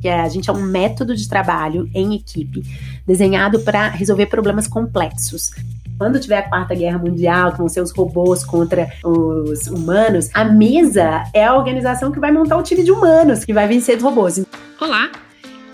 que 0.00 0.08
é, 0.08 0.20
a 0.20 0.28
gente 0.28 0.48
é 0.48 0.52
um 0.52 0.62
método 0.62 1.14
de 1.14 1.28
trabalho 1.28 1.88
em 1.94 2.14
equipe 2.14 2.62
desenhado 3.06 3.60
para 3.60 3.88
resolver 3.88 4.26
problemas 4.26 4.66
complexos. 4.66 5.50
Quando 5.98 6.20
tiver 6.20 6.38
a 6.38 6.48
quarta 6.48 6.74
guerra 6.74 6.98
mundial, 6.98 7.52
com 7.56 7.68
seus 7.68 7.90
robôs 7.90 8.44
contra 8.44 8.88
os 9.04 9.66
humanos, 9.66 10.30
a 10.32 10.44
mesa 10.44 11.24
é 11.34 11.44
a 11.44 11.56
organização 11.56 12.12
que 12.12 12.20
vai 12.20 12.30
montar 12.30 12.56
o 12.56 12.62
time 12.62 12.84
de 12.84 12.92
humanos 12.92 13.44
que 13.44 13.52
vai 13.52 13.66
vencer 13.66 13.96
os 13.96 14.02
robôs. 14.02 14.44
Olá, 14.80 15.10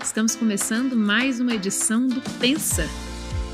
estamos 0.01 0.35
começando 0.35 0.95
mais 0.95 1.39
uma 1.39 1.53
edição 1.53 2.07
do 2.07 2.21
Pensa. 2.39 2.85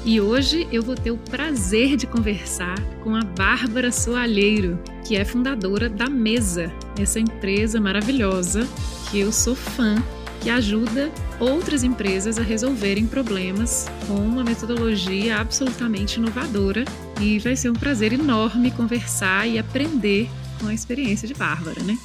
E 0.05 0.19
hoje 0.19 0.67
eu 0.71 0.81
vou 0.81 0.95
ter 0.95 1.11
o 1.11 1.17
prazer 1.17 1.97
de 1.97 2.07
conversar 2.07 2.79
com 3.03 3.15
a 3.15 3.21
Bárbara 3.21 3.91
Soalheiro, 3.91 4.79
que 5.05 5.15
é 5.17 5.25
fundadora 5.25 5.89
da 5.89 6.09
Mesa, 6.09 6.71
essa 6.99 7.19
empresa 7.19 7.79
maravilhosa 7.81 8.65
que 9.11 9.19
eu 9.19 9.31
sou 9.31 9.55
fã 9.55 10.01
que 10.41 10.49
ajuda 10.49 11.11
outras 11.39 11.83
empresas 11.83 12.39
a 12.39 12.41
resolverem 12.41 13.05
problemas 13.05 13.87
com 14.07 14.15
uma 14.15 14.43
metodologia 14.43 15.37
absolutamente 15.37 16.19
inovadora. 16.19 16.83
E 17.21 17.37
vai 17.37 17.55
ser 17.55 17.69
um 17.69 17.73
prazer 17.73 18.11
enorme 18.11 18.71
conversar 18.71 19.47
e 19.47 19.59
aprender 19.59 20.27
com 20.59 20.67
a 20.67 20.73
experiência 20.73 21.27
de 21.27 21.35
Bárbara, 21.35 21.81
né? 21.83 21.95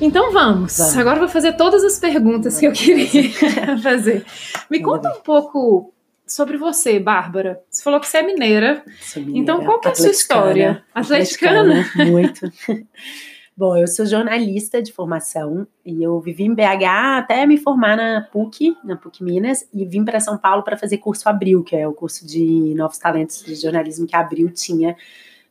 Então 0.00 0.32
vamos. 0.32 0.76
vamos. 0.76 0.96
Agora 0.98 1.18
vou 1.18 1.28
fazer 1.28 1.54
todas 1.54 1.82
as 1.82 1.98
perguntas 1.98 2.60
que 2.60 2.66
eu 2.66 2.72
queria 2.72 3.30
fazer. 3.82 4.24
Me 4.70 4.82
conta 4.82 5.08
um 5.08 5.20
pouco 5.20 5.94
sobre 6.26 6.58
você, 6.58 6.98
Bárbara. 6.98 7.60
Você 7.70 7.82
falou 7.82 8.00
que 8.00 8.06
você 8.06 8.18
é 8.18 8.22
mineira. 8.22 8.82
mineira 9.16 9.38
então 9.38 9.64
qual 9.64 9.80
que 9.80 9.88
é 9.88 9.92
a 9.92 9.94
sua 9.94 10.10
história? 10.10 10.84
Atleticana? 10.94 11.80
Atleticana? 11.80 12.10
Muito. 12.10 12.52
Bom, 13.56 13.76
eu 13.76 13.86
sou 13.86 14.04
jornalista 14.04 14.82
de 14.82 14.92
formação 14.92 15.64
e 15.86 16.02
eu 16.02 16.20
vivi 16.20 16.42
em 16.42 16.52
BH 16.52 17.18
até 17.18 17.46
me 17.46 17.56
formar 17.56 17.96
na 17.96 18.20
PUC, 18.32 18.76
na 18.82 18.96
PUC 18.96 19.22
Minas, 19.22 19.64
e 19.72 19.84
vim 19.84 20.04
para 20.04 20.18
São 20.18 20.36
Paulo 20.36 20.64
para 20.64 20.76
fazer 20.76 20.98
curso 20.98 21.28
Abril, 21.28 21.62
que 21.62 21.76
é 21.76 21.86
o 21.86 21.92
curso 21.92 22.26
de 22.26 22.74
novos 22.74 22.98
talentos 22.98 23.44
de 23.44 23.54
jornalismo 23.54 24.08
que 24.08 24.16
a 24.16 24.18
Abril 24.18 24.50
tinha 24.50 24.96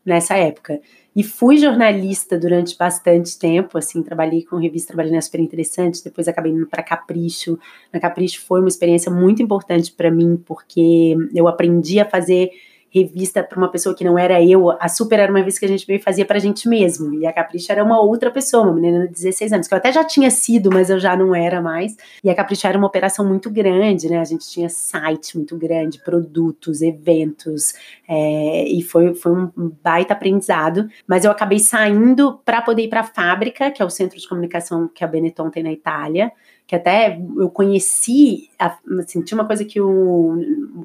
nessa 0.05 0.35
época. 0.35 0.81
E 1.15 1.23
fui 1.23 1.55
jornalista 1.57 2.37
durante 2.37 2.77
bastante 2.77 3.39
tempo, 3.39 3.77
assim, 3.77 4.03
trabalhei 4.03 4.43
com 4.43 4.57
revista, 4.57 4.87
trabalhei 4.87 5.13
na 5.13 5.21
Super 5.21 5.39
Interessante, 5.39 6.03
depois 6.03 6.27
acabei 6.27 6.51
indo 6.51 6.67
para 6.67 6.83
Capricho. 6.83 7.57
Na 7.93 8.01
Capricho 8.01 8.41
foi 8.45 8.59
uma 8.59 8.67
experiência 8.67 9.09
muito 9.09 9.41
importante 9.41 9.89
para 9.93 10.11
mim, 10.11 10.35
porque 10.45 11.15
eu 11.33 11.47
aprendi 11.47 12.01
a 12.01 12.05
fazer 12.09 12.49
revista 12.93 13.41
para 13.41 13.57
uma 13.57 13.69
pessoa 13.69 13.95
que 13.95 14.03
não 14.03 14.17
era 14.17 14.41
eu. 14.43 14.69
A 14.79 14.87
Super 14.87 15.19
era 15.19 15.31
uma 15.31 15.39
revista 15.39 15.61
que 15.61 15.65
a 15.65 15.69
gente 15.69 15.85
veio 15.87 16.01
fazia 16.01 16.25
para 16.25 16.37
a 16.37 16.39
gente 16.39 16.69
mesmo. 16.69 17.13
E 17.15 17.25
a 17.25 17.33
Capricho 17.33 17.71
era 17.71 17.83
uma 17.83 17.99
outra 17.99 18.29
pessoa, 18.29 18.63
uma 18.63 18.73
menina 18.73 19.07
de 19.07 19.13
16 19.13 19.53
anos, 19.53 19.67
que 19.67 19.73
eu 19.73 19.77
até 19.77 19.91
já 19.91 20.03
tinha 20.03 20.29
sido, 20.29 20.69
mas 20.71 20.89
eu 20.89 20.99
já 20.99 21.15
não 21.15 21.33
era 21.33 21.59
mais. 21.59 21.95
E 22.23 22.29
a 22.29 22.35
Capricho 22.35 22.67
era 22.67 22.77
uma 22.77 22.87
operação 22.87 23.25
muito 23.25 23.49
grande, 23.49 24.09
né? 24.09 24.19
A 24.19 24.23
gente 24.23 24.47
tinha 24.47 24.69
site 24.69 25.35
muito 25.35 25.57
grande, 25.57 25.99
produtos, 26.03 26.81
eventos, 26.81 27.73
é, 28.07 28.65
e 28.67 28.81
foi, 28.83 29.15
foi 29.15 29.31
um 29.31 29.71
baita 29.83 30.13
aprendizado. 30.13 30.87
Mas 31.07 31.25
eu 31.25 31.31
acabei 31.31 31.59
saindo 31.59 32.39
para 32.45 32.61
poder 32.61 32.83
ir 32.83 32.89
para 32.89 32.99
a 32.99 33.03
fábrica, 33.03 33.71
que 33.71 33.81
é 33.81 33.85
o 33.85 33.89
centro 33.89 34.19
de 34.19 34.27
comunicação 34.27 34.87
que 34.87 35.03
a 35.03 35.07
Benetton 35.07 35.49
tem 35.49 35.63
na 35.63 35.71
Itália 35.71 36.31
que 36.65 36.75
até 36.75 37.19
eu 37.37 37.49
conheci, 37.49 38.49
assim, 38.57 39.23
uma 39.33 39.45
coisa 39.45 39.65
que 39.65 39.79
eu, 39.79 40.37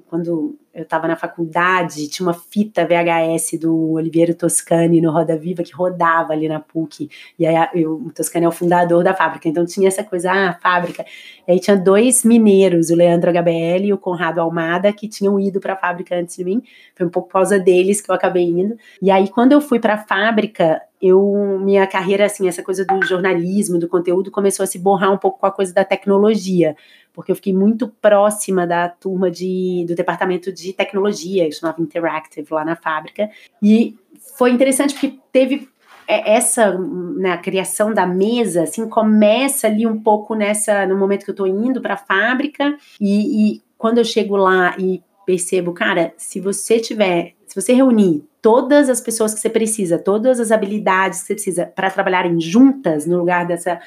quando 0.09 0.27
eu 0.75 0.83
estava 0.83 1.07
na 1.07 1.17
faculdade, 1.17 2.09
tinha 2.09 2.27
uma 2.27 2.35
fita 2.35 2.87
VHS 2.87 3.59
do 3.61 3.93
Oliveira 3.93 4.35
Toscani 4.35 5.01
no 5.01 5.11
Roda 5.11 5.37
Viva 5.37 5.62
que 5.62 5.73
rodava 5.73 6.33
ali 6.33 6.48
na 6.48 6.61
PUC, 6.61 7.09
e 7.39 7.47
aí 7.47 7.69
eu, 7.75 7.95
o 7.95 8.12
Toscani 8.12 8.45
é 8.45 8.48
o 8.48 8.53
fundador 8.53 9.05
da 9.05 9.15
fábrica, 9.15 9.48
então 9.48 9.65
tinha 9.65 9.89
essa 9.89 10.03
coisa, 10.03 10.31
ah, 10.33 10.59
fábrica, 10.61 11.05
e 11.47 11.53
aí 11.53 11.61
tinha 11.61 11.77
dois 11.77 12.25
mineiros, 12.25 12.91
o 12.91 12.97
Leandro 12.97 13.31
HBL 13.31 13.87
e 13.87 13.92
o 13.92 13.98
Conrado 13.98 14.41
Almada, 14.41 14.92
que 14.92 15.09
tinham 15.09 15.39
ido 15.39 15.61
para 15.61 15.75
a 15.75 15.77
fábrica 15.77 16.17
antes 16.17 16.37
de 16.37 16.45
mim, 16.45 16.63
foi 16.97 17.07
um 17.07 17.11
pouco 17.11 17.29
por 17.29 17.35
causa 17.35 17.59
deles 17.59 18.01
que 18.01 18.11
eu 18.11 18.15
acabei 18.15 18.45
indo, 18.45 18.77
e 19.01 19.11
aí 19.11 19.29
quando 19.29 19.52
eu 19.52 19.61
fui 19.61 19.79
para 19.79 19.95
a 19.95 19.98
fábrica, 19.98 20.83
eu 21.01 21.59
minha 21.61 21.86
carreira 21.86 22.27
assim 22.27 22.48
essa 22.48 22.63
coisa 22.63 22.85
do 22.85 23.03
jornalismo 23.05 23.79
do 23.79 23.89
conteúdo 23.89 24.31
começou 24.31 24.64
a 24.64 24.67
se 24.67 24.79
borrar 24.79 25.13
um 25.13 25.19
pouco 25.19 25.39
com 25.39 25.47
a 25.47 25.53
coisa 25.53 25.73
da 25.73 25.85
tecnologia 25.85 26.77
porque 27.13 27.33
eu 27.33 27.36
fiquei 27.36 27.53
muito 27.53 27.89
próxima 27.89 28.67
da 28.67 28.89
turma 28.89 29.31
de, 29.31 29.85
do 29.89 29.95
departamento 29.95 30.53
de 30.53 30.73
tecnologia 30.73 31.47
que 31.47 31.53
chamava 31.53 31.81
Interactive 31.81 32.47
lá 32.51 32.64
na 32.64 32.77
fábrica 32.77 33.31
e 33.63 33.97
foi 34.37 34.51
interessante 34.51 34.95
porque 34.95 35.19
teve 35.33 35.69
é, 36.07 36.35
essa 36.35 36.77
né, 36.77 37.33
a 37.33 37.39
criação 37.39 37.92
da 37.92 38.07
mesa 38.07 38.64
assim 38.64 38.89
começa 38.89 39.67
ali 39.67 39.87
um 39.87 40.01
pouco 40.01 40.35
nessa 40.35 40.87
no 40.87 40.97
momento 40.97 41.25
que 41.25 41.31
eu 41.31 41.35
estou 41.35 41.47
indo 41.47 41.81
para 41.81 41.95
a 41.95 41.98
fábrica 41.98 42.77
e, 43.01 43.55
e 43.55 43.63
quando 43.77 43.98
eu 43.98 44.05
chego 44.05 44.37
lá 44.37 44.75
e 44.79 45.03
percebo 45.25 45.73
cara 45.73 46.13
se 46.17 46.41
você 46.41 46.81
tiver 46.81 47.35
se 47.47 47.61
você 47.61 47.73
reunir 47.73 48.27
todas 48.41 48.89
as 48.89 49.01
pessoas 49.01 49.35
que 49.35 49.41
você 49.41 49.51
precisa, 49.51 49.99
todas 49.99 50.41
as 50.41 50.51
habilidades 50.51 51.21
que 51.21 51.27
você 51.27 51.35
precisa 51.35 51.67
para 51.67 51.91
trabalharem 51.91 52.41
juntas 52.41 53.07
no 53.07 53.19
lugar 53.19 53.47
dessa 53.47 53.81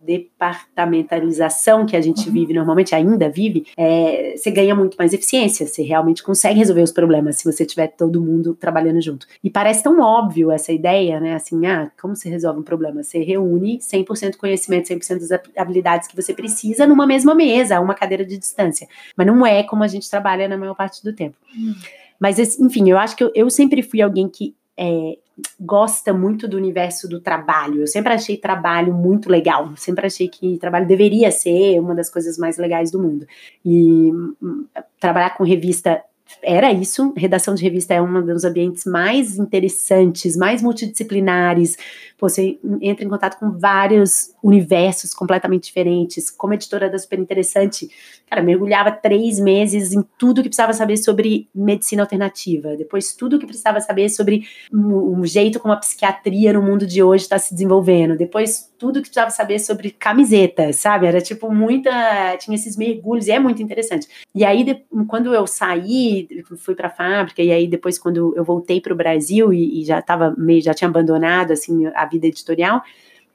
departamentalização 0.00 1.84
que 1.84 1.94
a 1.94 2.00
gente 2.00 2.26
uhum. 2.26 2.32
vive 2.32 2.54
normalmente, 2.54 2.94
ainda 2.94 3.28
vive, 3.28 3.66
é, 3.76 4.34
você 4.36 4.50
ganha 4.50 4.74
muito 4.74 4.96
mais 4.96 5.12
eficiência, 5.12 5.66
você 5.66 5.82
realmente 5.82 6.22
consegue 6.22 6.58
resolver 6.58 6.82
os 6.82 6.90
problemas 6.90 7.36
se 7.36 7.44
você 7.44 7.66
tiver 7.66 7.88
todo 7.88 8.20
mundo 8.20 8.54
trabalhando 8.54 9.02
junto. 9.02 9.26
E 9.44 9.50
parece 9.50 9.82
tão 9.82 10.00
óbvio 10.00 10.50
essa 10.50 10.72
ideia, 10.72 11.20
né? 11.20 11.34
Assim, 11.34 11.66
ah, 11.66 11.90
como 12.00 12.16
você 12.16 12.30
resolve 12.30 12.60
um 12.60 12.64
problema? 12.64 13.02
Você 13.02 13.22
reúne 13.22 13.78
100% 13.78 14.36
conhecimento, 14.36 14.88
100% 14.88 15.18
das 15.20 15.32
habilidades 15.56 16.08
que 16.08 16.16
você 16.16 16.32
precisa 16.32 16.86
numa 16.86 17.06
mesma 17.06 17.34
mesa, 17.34 17.78
uma 17.78 17.94
cadeira 17.94 18.24
de 18.24 18.38
distância. 18.38 18.88
Mas 19.14 19.26
não 19.26 19.44
é 19.46 19.62
como 19.62 19.84
a 19.84 19.88
gente 19.88 20.08
trabalha 20.08 20.48
na 20.48 20.56
maior 20.56 20.74
parte 20.74 21.04
do 21.04 21.12
tempo. 21.12 21.36
Uhum. 21.54 21.74
Mas, 22.20 22.38
enfim, 22.60 22.90
eu 22.90 22.98
acho 22.98 23.16
que 23.16 23.24
eu, 23.24 23.32
eu 23.34 23.48
sempre 23.48 23.82
fui 23.82 24.02
alguém 24.02 24.28
que 24.28 24.54
é, 24.78 25.16
gosta 25.58 26.12
muito 26.12 26.46
do 26.46 26.56
universo 26.56 27.08
do 27.08 27.20
trabalho. 27.20 27.80
Eu 27.80 27.86
sempre 27.86 28.12
achei 28.12 28.36
trabalho 28.36 28.92
muito 28.92 29.28
legal. 29.28 29.74
Sempre 29.76 30.06
achei 30.06 30.28
que 30.28 30.58
trabalho 30.58 30.86
deveria 30.86 31.30
ser 31.30 31.80
uma 31.80 31.94
das 31.94 32.10
coisas 32.10 32.36
mais 32.36 32.58
legais 32.58 32.90
do 32.90 33.00
mundo. 33.00 33.26
E 33.64 34.12
hum, 34.12 34.66
trabalhar 34.98 35.30
com 35.30 35.44
revista 35.44 36.02
era 36.42 36.72
isso. 36.72 37.12
Redação 37.16 37.54
de 37.54 37.62
revista 37.62 37.94
é 37.94 38.00
um 38.00 38.24
dos 38.24 38.44
ambientes 38.44 38.84
mais 38.84 39.38
interessantes, 39.38 40.36
mais 40.36 40.62
multidisciplinares. 40.62 41.76
Você 42.18 42.58
entra 42.82 43.04
em 43.04 43.08
contato 43.08 43.38
com 43.38 43.50
vários 43.58 44.34
universos 44.42 45.14
completamente 45.14 45.64
diferentes. 45.64 46.30
Como 46.30 46.52
editora 46.52 46.90
da 46.90 46.98
Super 46.98 47.18
Interessante, 47.18 47.88
cara, 48.28 48.42
mergulhava 48.42 48.92
três 48.92 49.40
meses 49.40 49.92
em 49.92 50.04
tudo 50.18 50.42
que 50.42 50.48
precisava 50.48 50.72
saber 50.72 50.98
sobre 50.98 51.48
medicina 51.54 52.02
alternativa. 52.02 52.76
Depois, 52.76 53.14
tudo 53.14 53.38
que 53.38 53.46
precisava 53.46 53.80
saber 53.80 54.10
sobre 54.10 54.44
o 54.72 55.24
jeito 55.24 55.58
como 55.58 55.72
a 55.72 55.78
psiquiatria 55.78 56.52
no 56.52 56.62
mundo 56.62 56.86
de 56.86 57.02
hoje 57.02 57.24
está 57.24 57.38
se 57.38 57.54
desenvolvendo. 57.54 58.16
Depois, 58.16 58.70
tudo 58.78 59.00
que 59.00 59.08
precisava 59.08 59.30
saber 59.30 59.58
sobre 59.58 59.90
camisetas, 59.90 60.76
sabe? 60.76 61.06
Era 61.06 61.20
tipo 61.20 61.52
muita. 61.52 61.90
Tinha 62.38 62.54
esses 62.54 62.76
mergulhos 62.76 63.26
e 63.26 63.32
é 63.32 63.38
muito 63.38 63.62
interessante. 63.62 64.06
E 64.34 64.44
aí, 64.44 64.84
quando 65.08 65.34
eu 65.34 65.46
saí, 65.46 66.19
fui 66.56 66.74
para 66.74 66.88
a 66.88 66.90
fábrica, 66.90 67.42
e 67.42 67.52
aí 67.52 67.66
depois, 67.66 67.98
quando 67.98 68.34
eu 68.36 68.44
voltei 68.44 68.80
para 68.80 68.92
o 68.92 68.96
Brasil 68.96 69.52
e, 69.52 69.80
e 69.80 69.84
já 69.84 69.98
estava 69.98 70.34
meio. 70.36 70.62
já 70.62 70.74
tinha 70.74 70.88
abandonado 70.88 71.52
assim, 71.52 71.86
a 71.94 72.04
vida 72.06 72.26
editorial 72.26 72.82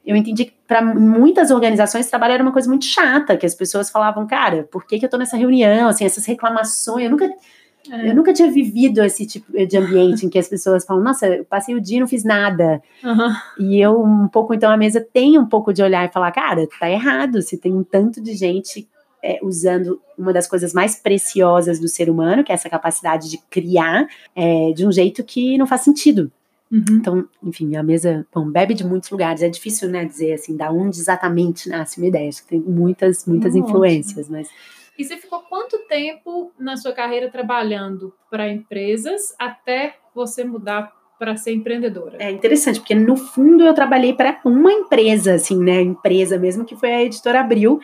eu 0.06 0.16
entendi 0.16 0.46
que 0.46 0.54
para 0.68 0.82
muitas 0.82 1.50
organizações 1.50 2.08
trabalho 2.08 2.34
era 2.34 2.44
uma 2.44 2.52
coisa 2.52 2.70
muito 2.70 2.86
chata, 2.86 3.36
que 3.36 3.46
as 3.46 3.56
pessoas 3.56 3.90
falavam, 3.90 4.28
cara, 4.28 4.68
por 4.72 4.86
que, 4.86 5.00
que 5.00 5.06
eu 5.06 5.10
tô 5.10 5.18
nessa 5.18 5.36
reunião? 5.36 5.90
Assim, 5.90 6.06
essas 6.06 6.26
reclamações, 6.26 7.06
eu 7.06 7.12
nunca. 7.12 7.26
É. 7.26 8.10
Eu 8.10 8.16
nunca 8.16 8.34
tinha 8.34 8.50
vivido 8.50 9.04
esse 9.04 9.28
tipo 9.28 9.52
de 9.52 9.78
ambiente 9.78 10.26
em 10.26 10.30
que 10.30 10.40
as 10.40 10.48
pessoas 10.48 10.84
falam, 10.84 11.04
nossa, 11.04 11.28
eu 11.28 11.46
passei 11.46 11.76
o 11.76 11.82
dia 11.82 11.98
e 11.98 12.00
não 12.00 12.08
fiz 12.08 12.24
nada. 12.24 12.82
Uhum. 13.04 13.36
E 13.60 13.80
eu, 13.80 14.02
um 14.02 14.28
pouco, 14.28 14.56
então, 14.56 14.72
a 14.72 14.78
mesa 14.78 15.00
tem 15.14 15.38
um 15.38 15.46
pouco 15.46 15.72
de 15.72 15.84
olhar 15.84 16.04
e 16.04 16.12
falar, 16.12 16.32
cara, 16.32 16.68
tá 16.80 16.90
errado, 16.90 17.44
se 17.44 17.60
tem 17.60 17.76
um 17.76 17.84
tanto 17.84 18.20
de 18.22 18.34
gente 18.34 18.88
é, 19.24 19.40
usando 19.42 20.02
uma 20.18 20.32
das 20.32 20.48
coisas 20.48 20.74
mais 20.74 20.96
preciosas 20.96 21.80
do 21.80 21.88
ser 21.88 22.10
humano, 22.10 22.44
que 22.44 22.52
é 22.52 22.56
essa 22.56 22.70
capacidade 22.70 23.30
de 23.30 23.38
criar, 23.50 24.08
é, 24.36 24.72
de 24.74 24.86
um 24.86 24.92
jeito 24.92 25.24
que 25.24 25.58
não 25.58 25.68
faz 25.68 25.82
sentido. 25.82 26.32
Uhum. 26.72 26.84
Então, 26.92 27.28
enfim, 27.44 27.76
a 27.76 27.84
mesa, 27.84 28.26
bom, 28.34 28.50
bebe 28.50 28.74
de 28.74 28.86
muitos 28.86 29.10
lugares. 29.10 29.42
É 29.42 29.50
difícil, 29.50 29.90
né, 29.90 30.06
dizer 30.06 30.34
assim, 30.34 30.58
da 30.58 30.72
onde 30.72 31.00
exatamente 31.00 31.70
nasce 31.70 32.00
uma 32.00 32.08
ideia. 32.08 32.30
Acho 32.30 32.44
que 32.44 32.50
tem 32.50 32.60
muitas, 32.60 33.26
muitas 33.26 33.56
influências, 33.56 34.30
mas... 34.30 34.50
E 34.98 35.04
você 35.04 35.18
ficou 35.18 35.42
quanto 35.42 35.78
tempo 35.90 36.52
na 36.58 36.78
sua 36.78 36.94
carreira 36.94 37.30
trabalhando 37.30 38.14
para 38.32 38.50
empresas 38.50 39.36
até 39.38 39.96
você 40.14 40.44
mudar 40.44 40.94
para 41.20 41.36
ser 41.36 41.54
empreendedora? 41.54 42.18
É 42.20 42.32
interessante, 42.32 42.80
porque 42.80 42.96
no 42.96 43.16
fundo 43.16 43.66
eu 43.66 43.74
trabalhei 43.74 44.14
para 44.14 44.40
uma 44.46 44.72
empresa, 44.72 45.36
assim, 45.36 45.62
né, 45.62 45.82
empresa 45.82 46.38
mesmo, 46.38 46.66
que 46.66 46.76
foi 46.76 46.94
a 46.94 47.04
Editora 47.04 47.42
Abril, 47.42 47.80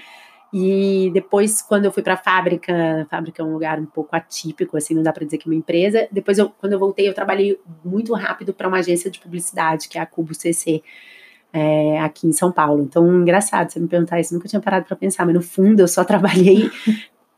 e 0.53 1.09
depois, 1.13 1.61
quando 1.61 1.85
eu 1.85 1.91
fui 1.91 2.03
para 2.03 2.15
a 2.15 2.17
fábrica, 2.17 3.03
a 3.03 3.05
fábrica 3.05 3.41
é 3.41 3.45
um 3.45 3.53
lugar 3.53 3.79
um 3.79 3.85
pouco 3.85 4.13
atípico, 4.15 4.75
assim, 4.75 4.93
não 4.93 5.01
dá 5.01 5.13
para 5.13 5.23
dizer 5.23 5.37
que 5.37 5.47
é 5.47 5.51
uma 5.51 5.57
empresa. 5.57 6.07
Depois, 6.11 6.37
eu, 6.37 6.49
quando 6.49 6.73
eu 6.73 6.79
voltei, 6.79 7.07
eu 7.07 7.13
trabalhei 7.13 7.57
muito 7.85 8.13
rápido 8.13 8.53
para 8.53 8.67
uma 8.67 8.79
agência 8.79 9.09
de 9.09 9.19
publicidade, 9.19 9.87
que 9.87 9.97
é 9.97 10.01
a 10.01 10.05
Cubo 10.05 10.33
CC. 10.33 10.83
é, 11.53 11.99
aqui 11.99 12.27
em 12.27 12.33
São 12.33 12.51
Paulo. 12.51 12.83
Então, 12.83 13.21
engraçado 13.21 13.71
você 13.71 13.79
me 13.79 13.87
perguntar 13.87 14.19
isso, 14.19 14.33
nunca 14.33 14.47
tinha 14.47 14.61
parado 14.61 14.85
para 14.85 14.95
pensar, 14.95 15.25
mas 15.25 15.35
no 15.35 15.41
fundo 15.41 15.81
eu 15.81 15.87
só 15.87 16.03
trabalhei 16.05 16.69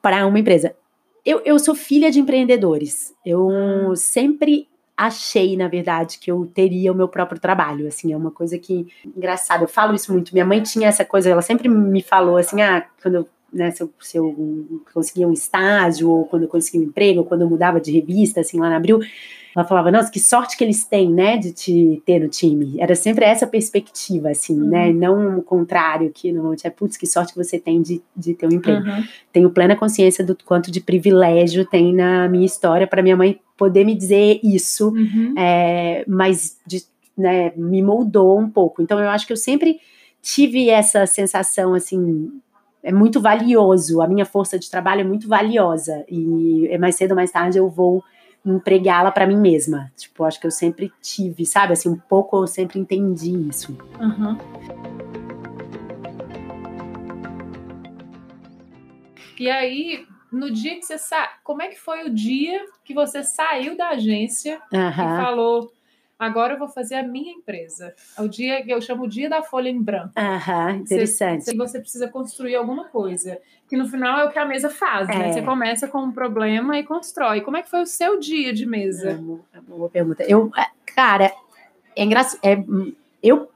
para 0.02 0.26
uma 0.28 0.40
empresa. 0.40 0.76
Eu, 1.26 1.42
eu 1.46 1.58
sou 1.60 1.76
filha 1.76 2.12
de 2.12 2.20
empreendedores. 2.20 3.14
Eu 3.26 3.48
hum. 3.48 3.96
sempre 3.96 4.68
achei, 4.96 5.58
na 5.58 5.68
verdade, 5.68 6.20
que 6.20 6.32
eu 6.32 6.46
teria 6.54 6.92
o 6.92 6.96
meu 6.96 7.08
próprio 7.08 7.40
trabalho. 7.40 7.88
Assim, 7.88 8.14
é 8.14 8.18
uma 8.18 8.32
coisa 8.32 8.58
que 8.58 8.88
engraçado. 9.06 9.64
Eu 9.64 9.68
falo 9.68 9.94
isso 9.96 10.12
muito. 10.12 10.34
Minha 10.34 10.46
mãe 10.46 10.62
tinha 10.62 10.88
essa 10.88 11.04
coisa. 11.04 11.30
Ela 11.30 11.42
sempre 11.42 11.68
me 11.68 12.02
falou 12.02 12.38
assim, 12.38 12.62
ah, 12.62 12.86
quando 13.02 13.16
eu 13.16 13.30
né, 13.54 13.72
se 13.72 13.84
eu, 13.84 13.90
se 14.00 14.18
eu 14.18 14.82
conseguia 14.94 15.28
um 15.28 15.34
estágio, 15.34 16.10
ou 16.10 16.26
quando 16.26 16.44
eu 16.44 16.50
conseguia 16.50 16.82
um 16.82 16.86
emprego, 16.86 17.20
ou 17.20 17.26
quando 17.26 17.42
eu 17.42 17.50
mudava 17.50 17.80
de 17.80 17.92
revista, 17.92 18.42
assim, 18.42 18.60
lá 18.60 18.70
na 18.70 18.78
Abril, 18.78 19.00
ela 19.56 19.66
falava, 19.66 19.92
nossa, 19.92 20.12
que 20.12 20.20
sorte 20.20 20.58
que 20.58 20.64
eles 20.64 20.84
têm, 20.84 21.12
né, 21.12 21.38
de 21.38 21.52
te 21.52 22.02
ter 22.06 22.20
no 22.20 22.28
time. 22.28 22.76
Era 22.80 22.96
sempre 22.96 23.24
essa 23.24 23.46
perspectiva, 23.46 24.30
assim, 24.32 24.56
né, 24.56 24.88
uhum. 24.88 24.94
né, 24.94 25.08
não 25.08 25.38
o 25.38 25.44
contrário, 25.44 26.12
que 26.12 26.32
normalmente 26.32 26.66
é, 26.66 26.70
putz, 26.72 26.98
que 26.98 27.06
sorte 27.06 27.34
que 27.34 27.44
você 27.44 27.60
tem 27.60 27.82
de, 27.82 28.02
de 28.16 28.34
ter 28.34 28.48
um 28.48 28.52
emprego. 28.52 28.86
Uhum. 28.86 29.04
Tenho 29.32 29.50
plena 29.52 29.76
consciência 29.76 30.24
do 30.24 30.36
quanto 30.44 30.72
de 30.72 30.82
privilégio 30.82 31.66
tem 31.66 31.94
na 31.94 32.28
minha 32.28 32.46
história 32.46 32.88
para 32.88 33.04
minha 33.04 33.16
mãe 33.16 33.40
poder 33.56 33.86
me 33.86 33.94
dizer 33.94 34.40
isso, 34.44 34.90
uhum. 34.90 35.36
é, 35.38 36.04
mas 36.08 36.58
de, 36.66 36.82
né, 37.16 37.54
me 37.56 37.84
moldou 37.84 38.40
um 38.40 38.50
pouco. 38.50 38.82
Então, 38.82 39.00
eu 39.00 39.10
acho 39.10 39.28
que 39.28 39.34
eu 39.34 39.38
sempre 39.38 39.80
tive 40.20 40.70
essa 40.70 41.06
sensação, 41.06 41.76
assim, 41.76 42.32
é 42.84 42.92
muito 42.92 43.22
valioso, 43.22 44.02
a 44.02 44.08
minha 44.08 44.26
força 44.26 44.60
de 44.60 44.70
trabalho 44.70 45.02
é 45.02 45.04
muito 45.06 45.28
valiosa, 45.28 46.04
e 46.10 46.68
é 46.70 46.78
mais 46.78 46.96
cedo 46.96 47.12
ou 47.12 47.16
mais 47.16 47.32
tarde 47.32 47.58
eu 47.58 47.70
vou 47.70 48.04
empregá-la 48.46 49.10
para 49.10 49.26
mim 49.26 49.38
mesma. 49.38 49.90
Tipo, 49.96 50.26
acho 50.26 50.40
que 50.40 50.46
eu 50.46 50.52
sempre 50.52 50.92
tive, 51.02 51.46
sabe? 51.46 51.74
Assim, 51.74 51.88
um 51.88 51.98
pouco 51.98 52.44
eu 52.44 52.48
sempre 52.48 52.78
entendi 52.78 53.32
isso. 53.48 53.78
Uhum. 54.00 54.38
E 59.40 59.50
aí, 59.50 60.06
no 60.32 60.52
dia 60.52 60.76
que 60.76 60.84
você 60.84 60.98
sa... 60.98 61.30
como 61.44 61.62
é 61.62 61.70
que 61.70 61.80
foi 61.80 62.04
o 62.04 62.14
dia 62.14 62.66
que 62.84 62.94
você 62.94 63.24
saiu 63.24 63.78
da 63.78 63.90
agência 63.90 64.62
uhum. 64.72 64.90
e 64.90 64.94
falou 64.94 65.72
agora 66.18 66.54
eu 66.54 66.60
vou 66.60 66.68
fazer 66.68 66.96
a 66.96 67.04
minha 67.04 67.32
empresa. 67.32 67.94
É 68.18 68.22
o 68.22 68.28
dia 68.28 68.64
que 68.64 68.72
eu 68.72 68.82
chamo 68.82 69.04
o 69.04 69.08
dia 69.08 69.30
da 69.30 69.42
folha 69.42 69.70
em 69.70 69.82
branco. 69.82 70.14
Aham, 70.18 70.78
interessante. 70.78 71.46
Você, 71.46 71.56
você 71.56 71.80
precisa 71.80 72.08
construir 72.08 72.56
alguma 72.56 72.86
coisa. 72.86 73.40
Que 73.68 73.78
no 73.78 73.88
final 73.88 74.20
é 74.20 74.26
o 74.26 74.32
que 74.32 74.40
a 74.40 74.46
mesa 74.46 74.70
faz, 74.70 75.08
né? 75.08 75.16
é. 75.16 75.20
né? 75.20 75.34
Você 75.34 75.42
começa 75.42 75.88
com 75.88 76.00
um 76.00 76.12
problema 76.12 76.78
e 76.78 76.84
constrói. 76.84 77.42
Como 77.42 77.58
é 77.58 77.62
que 77.62 77.70
foi 77.70 77.82
o 77.82 77.88
seu 77.88 78.20
dia 78.20 78.54
de 78.54 78.66
mesa? 78.66 79.12
É 79.12 79.16
uma, 79.16 79.40
é 79.54 79.62
boa 79.62 79.90
pergunta. 79.90 80.24
Eu, 80.24 80.52
é, 80.56 80.66
cara, 80.94 81.32
é 81.96 82.04
engraçado. 82.04 82.40
É, 82.44 82.64
eu 83.22 83.50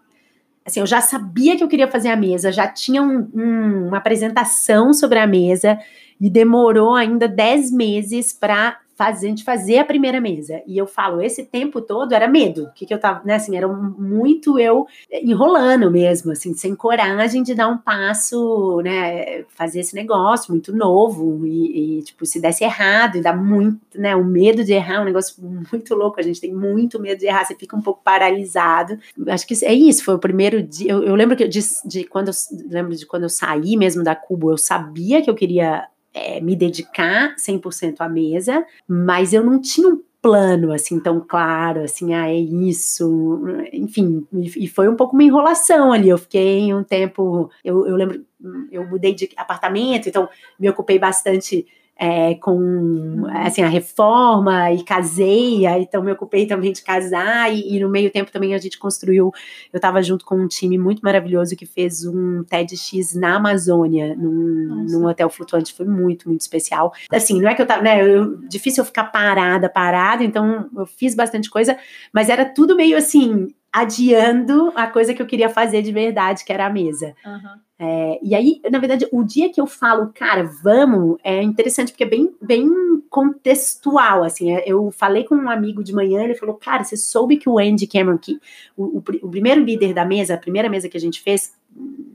assim, 0.65 0.81
eu 0.81 0.85
já 0.85 0.99
sabia 0.99 1.55
que 1.55 1.63
eu 1.63 1.67
queria 1.67 1.87
fazer 1.87 2.09
a 2.09 2.15
mesa, 2.15 2.51
já 2.51 2.67
tinha 2.67 3.01
um, 3.01 3.29
um, 3.33 3.87
uma 3.87 3.97
apresentação 3.97 4.93
sobre 4.93 5.17
a 5.17 5.25
mesa 5.25 5.79
e 6.19 6.29
demorou 6.29 6.93
ainda 6.93 7.25
10 7.25 7.71
meses 7.71 8.33
para 8.33 8.77
fazer, 8.97 9.27
a 9.27 9.29
gente 9.29 9.43
fazer 9.43 9.77
a 9.77 9.85
primeira 9.85 10.19
mesa. 10.19 10.61
E 10.65 10.75
eu 10.75 10.87
falo, 10.87 11.21
esse 11.21 11.45
tempo 11.45 11.79
todo 11.79 12.13
era 12.13 12.27
medo. 12.27 12.63
O 12.63 12.71
que, 12.73 12.83
que 12.83 12.93
eu 12.93 12.99
tava, 12.99 13.23
né, 13.23 13.35
assim, 13.35 13.55
era 13.55 13.67
muito 13.67 14.57
eu 14.57 14.87
enrolando 15.11 15.91
mesmo, 15.91 16.31
assim, 16.31 16.55
sem 16.55 16.75
coragem 16.75 17.43
de 17.43 17.53
dar 17.53 17.67
um 17.67 17.77
passo, 17.77 18.81
né, 18.81 19.43
fazer 19.49 19.81
esse 19.81 19.93
negócio 19.93 20.51
muito 20.51 20.75
novo 20.75 21.45
e, 21.45 21.99
e 21.99 22.03
tipo, 22.03 22.25
se 22.25 22.41
desse 22.41 22.63
errado 22.63 23.17
e 23.17 23.21
dá 23.21 23.35
muito, 23.35 23.79
né, 23.95 24.15
o 24.15 24.25
medo 24.25 24.63
de 24.63 24.73
errar 24.73 24.95
é 24.95 24.99
um 25.01 25.05
negócio 25.05 25.35
muito 25.71 25.93
louco, 25.93 26.19
a 26.19 26.23
gente 26.23 26.41
tem 26.41 26.51
muito 26.51 26.99
medo 26.99 27.19
de 27.19 27.27
errar, 27.27 27.45
você 27.45 27.53
fica 27.53 27.75
um 27.75 27.81
pouco 27.81 28.01
paralisado. 28.03 28.97
Acho 29.27 29.45
que 29.45 29.53
é 29.63 29.73
isso, 29.73 30.03
foi 30.03 30.15
o 30.15 30.19
primeiro 30.19 30.63
dia, 30.63 30.91
eu, 30.91 31.03
eu 31.03 31.13
lembro 31.13 31.37
que 31.37 31.47
de, 31.47 31.59
de 31.85 32.03
quando 32.05 32.29
eu 32.29 32.33
lembro 32.67 32.95
de 32.95 33.05
quando 33.05 33.23
eu 33.23 33.29
saí 33.29 33.77
mesmo 33.77 34.03
da 34.03 34.15
Cubo, 34.15 34.51
eu 34.51 34.57
sabia 34.57 35.21
que 35.21 35.29
eu 35.29 35.35
queria 35.35 35.87
é, 36.17 36.41
me 36.41 36.55
dedicar 36.55 37.35
100% 37.35 37.95
à 37.99 38.09
mesa, 38.09 38.65
mas 38.87 39.33
eu 39.33 39.43
não 39.43 39.61
tinha 39.61 39.87
um 39.87 40.01
plano 40.21 40.73
assim 40.73 40.99
tão 40.99 41.19
claro, 41.21 41.83
assim, 41.83 42.13
ah, 42.13 42.29
é 42.29 42.35
isso, 42.35 43.41
enfim, 43.71 44.27
e 44.33 44.67
foi 44.67 44.89
um 44.89 44.95
pouco 44.95 45.13
uma 45.13 45.23
enrolação 45.23 45.93
ali. 45.93 46.09
Eu 46.09 46.17
fiquei 46.17 46.73
um 46.73 46.83
tempo, 46.83 47.49
eu, 47.63 47.87
eu 47.87 47.95
lembro, 47.95 48.25
eu 48.71 48.85
mudei 48.85 49.13
de 49.13 49.29
apartamento, 49.37 50.09
então 50.09 50.27
me 50.59 50.69
ocupei 50.69 50.99
bastante 50.99 51.65
é, 51.99 52.35
com 52.35 52.55
uhum. 52.55 53.27
assim, 53.29 53.63
a 53.63 53.67
reforma 53.67 54.71
e 54.71 54.83
casei, 54.83 55.65
então 55.65 56.03
me 56.03 56.11
ocupei 56.11 56.45
também 56.45 56.71
de 56.71 56.83
casar 56.83 57.51
e, 57.53 57.75
e, 57.75 57.79
no 57.79 57.89
meio 57.89 58.11
tempo 58.11 58.31
também 58.31 58.53
a 58.53 58.57
gente 58.57 58.77
construiu, 58.77 59.31
eu 59.73 59.77
estava 59.77 60.01
junto 60.03 60.23
com 60.23 60.35
um 60.35 60.47
time 60.47 60.77
muito 60.77 61.01
maravilhoso 61.01 61.55
que 61.55 61.65
fez 61.65 62.05
um 62.05 62.43
TEDx 62.43 63.15
na 63.15 63.37
Amazônia, 63.37 64.15
num, 64.15 64.85
num 64.89 65.05
hotel 65.07 65.29
flutuante, 65.29 65.73
foi 65.73 65.85
muito, 65.85 66.29
muito 66.29 66.41
especial. 66.41 66.93
Assim, 67.11 67.41
não 67.41 67.49
é 67.49 67.55
que 67.55 67.61
eu 67.61 67.65
tava, 67.65 67.81
né, 67.81 68.01
eu, 68.01 68.37
difícil 68.47 68.81
eu 68.81 68.85
ficar 68.85 69.05
parada, 69.05 69.67
parada, 69.69 70.23
então 70.23 70.69
eu 70.77 70.85
fiz 70.85 71.15
bastante 71.15 71.49
coisa, 71.49 71.77
mas 72.13 72.29
era 72.29 72.45
tudo 72.45 72.75
meio 72.75 72.97
assim, 72.97 73.47
adiando 73.71 74.71
a 74.75 74.87
coisa 74.87 75.13
que 75.13 75.21
eu 75.21 75.25
queria 75.25 75.49
fazer 75.49 75.81
de 75.81 75.91
verdade, 75.91 76.43
que 76.43 76.51
era 76.51 76.65
a 76.65 76.69
mesa. 76.69 77.13
Uhum. 77.25 77.59
É, 77.79 78.19
e 78.23 78.33
aí, 78.33 78.59
na 78.71 78.79
verdade, 78.79 79.07
o 79.11 79.23
dia 79.23 79.51
que 79.51 79.61
eu 79.61 79.67
falo, 79.67 80.11
cara, 80.13 80.43
vamos, 80.63 81.17
é 81.23 81.43
interessante 81.43 81.91
porque 81.91 82.03
é 82.03 82.09
bem, 82.09 82.33
bem 82.41 82.67
contextual, 83.09 84.23
assim. 84.23 84.55
É, 84.55 84.63
eu 84.65 84.89
falei 84.91 85.23
com 85.23 85.35
um 85.35 85.49
amigo 85.49 85.83
de 85.83 85.93
manhã, 85.93 86.23
ele 86.23 86.35
falou, 86.35 86.55
cara, 86.55 86.83
você 86.83 86.97
soube 86.97 87.37
que 87.37 87.47
o 87.47 87.59
Andy 87.59 87.85
Cameron, 87.85 88.17
que 88.17 88.39
o, 88.75 88.97
o, 88.97 89.03
o 89.21 89.29
primeiro 89.29 89.61
líder 89.61 89.93
da 89.93 90.03
mesa, 90.03 90.33
a 90.33 90.39
primeira 90.39 90.69
mesa 90.69 90.89
que 90.89 90.97
a 90.97 90.99
gente 90.99 91.21
fez, 91.21 91.53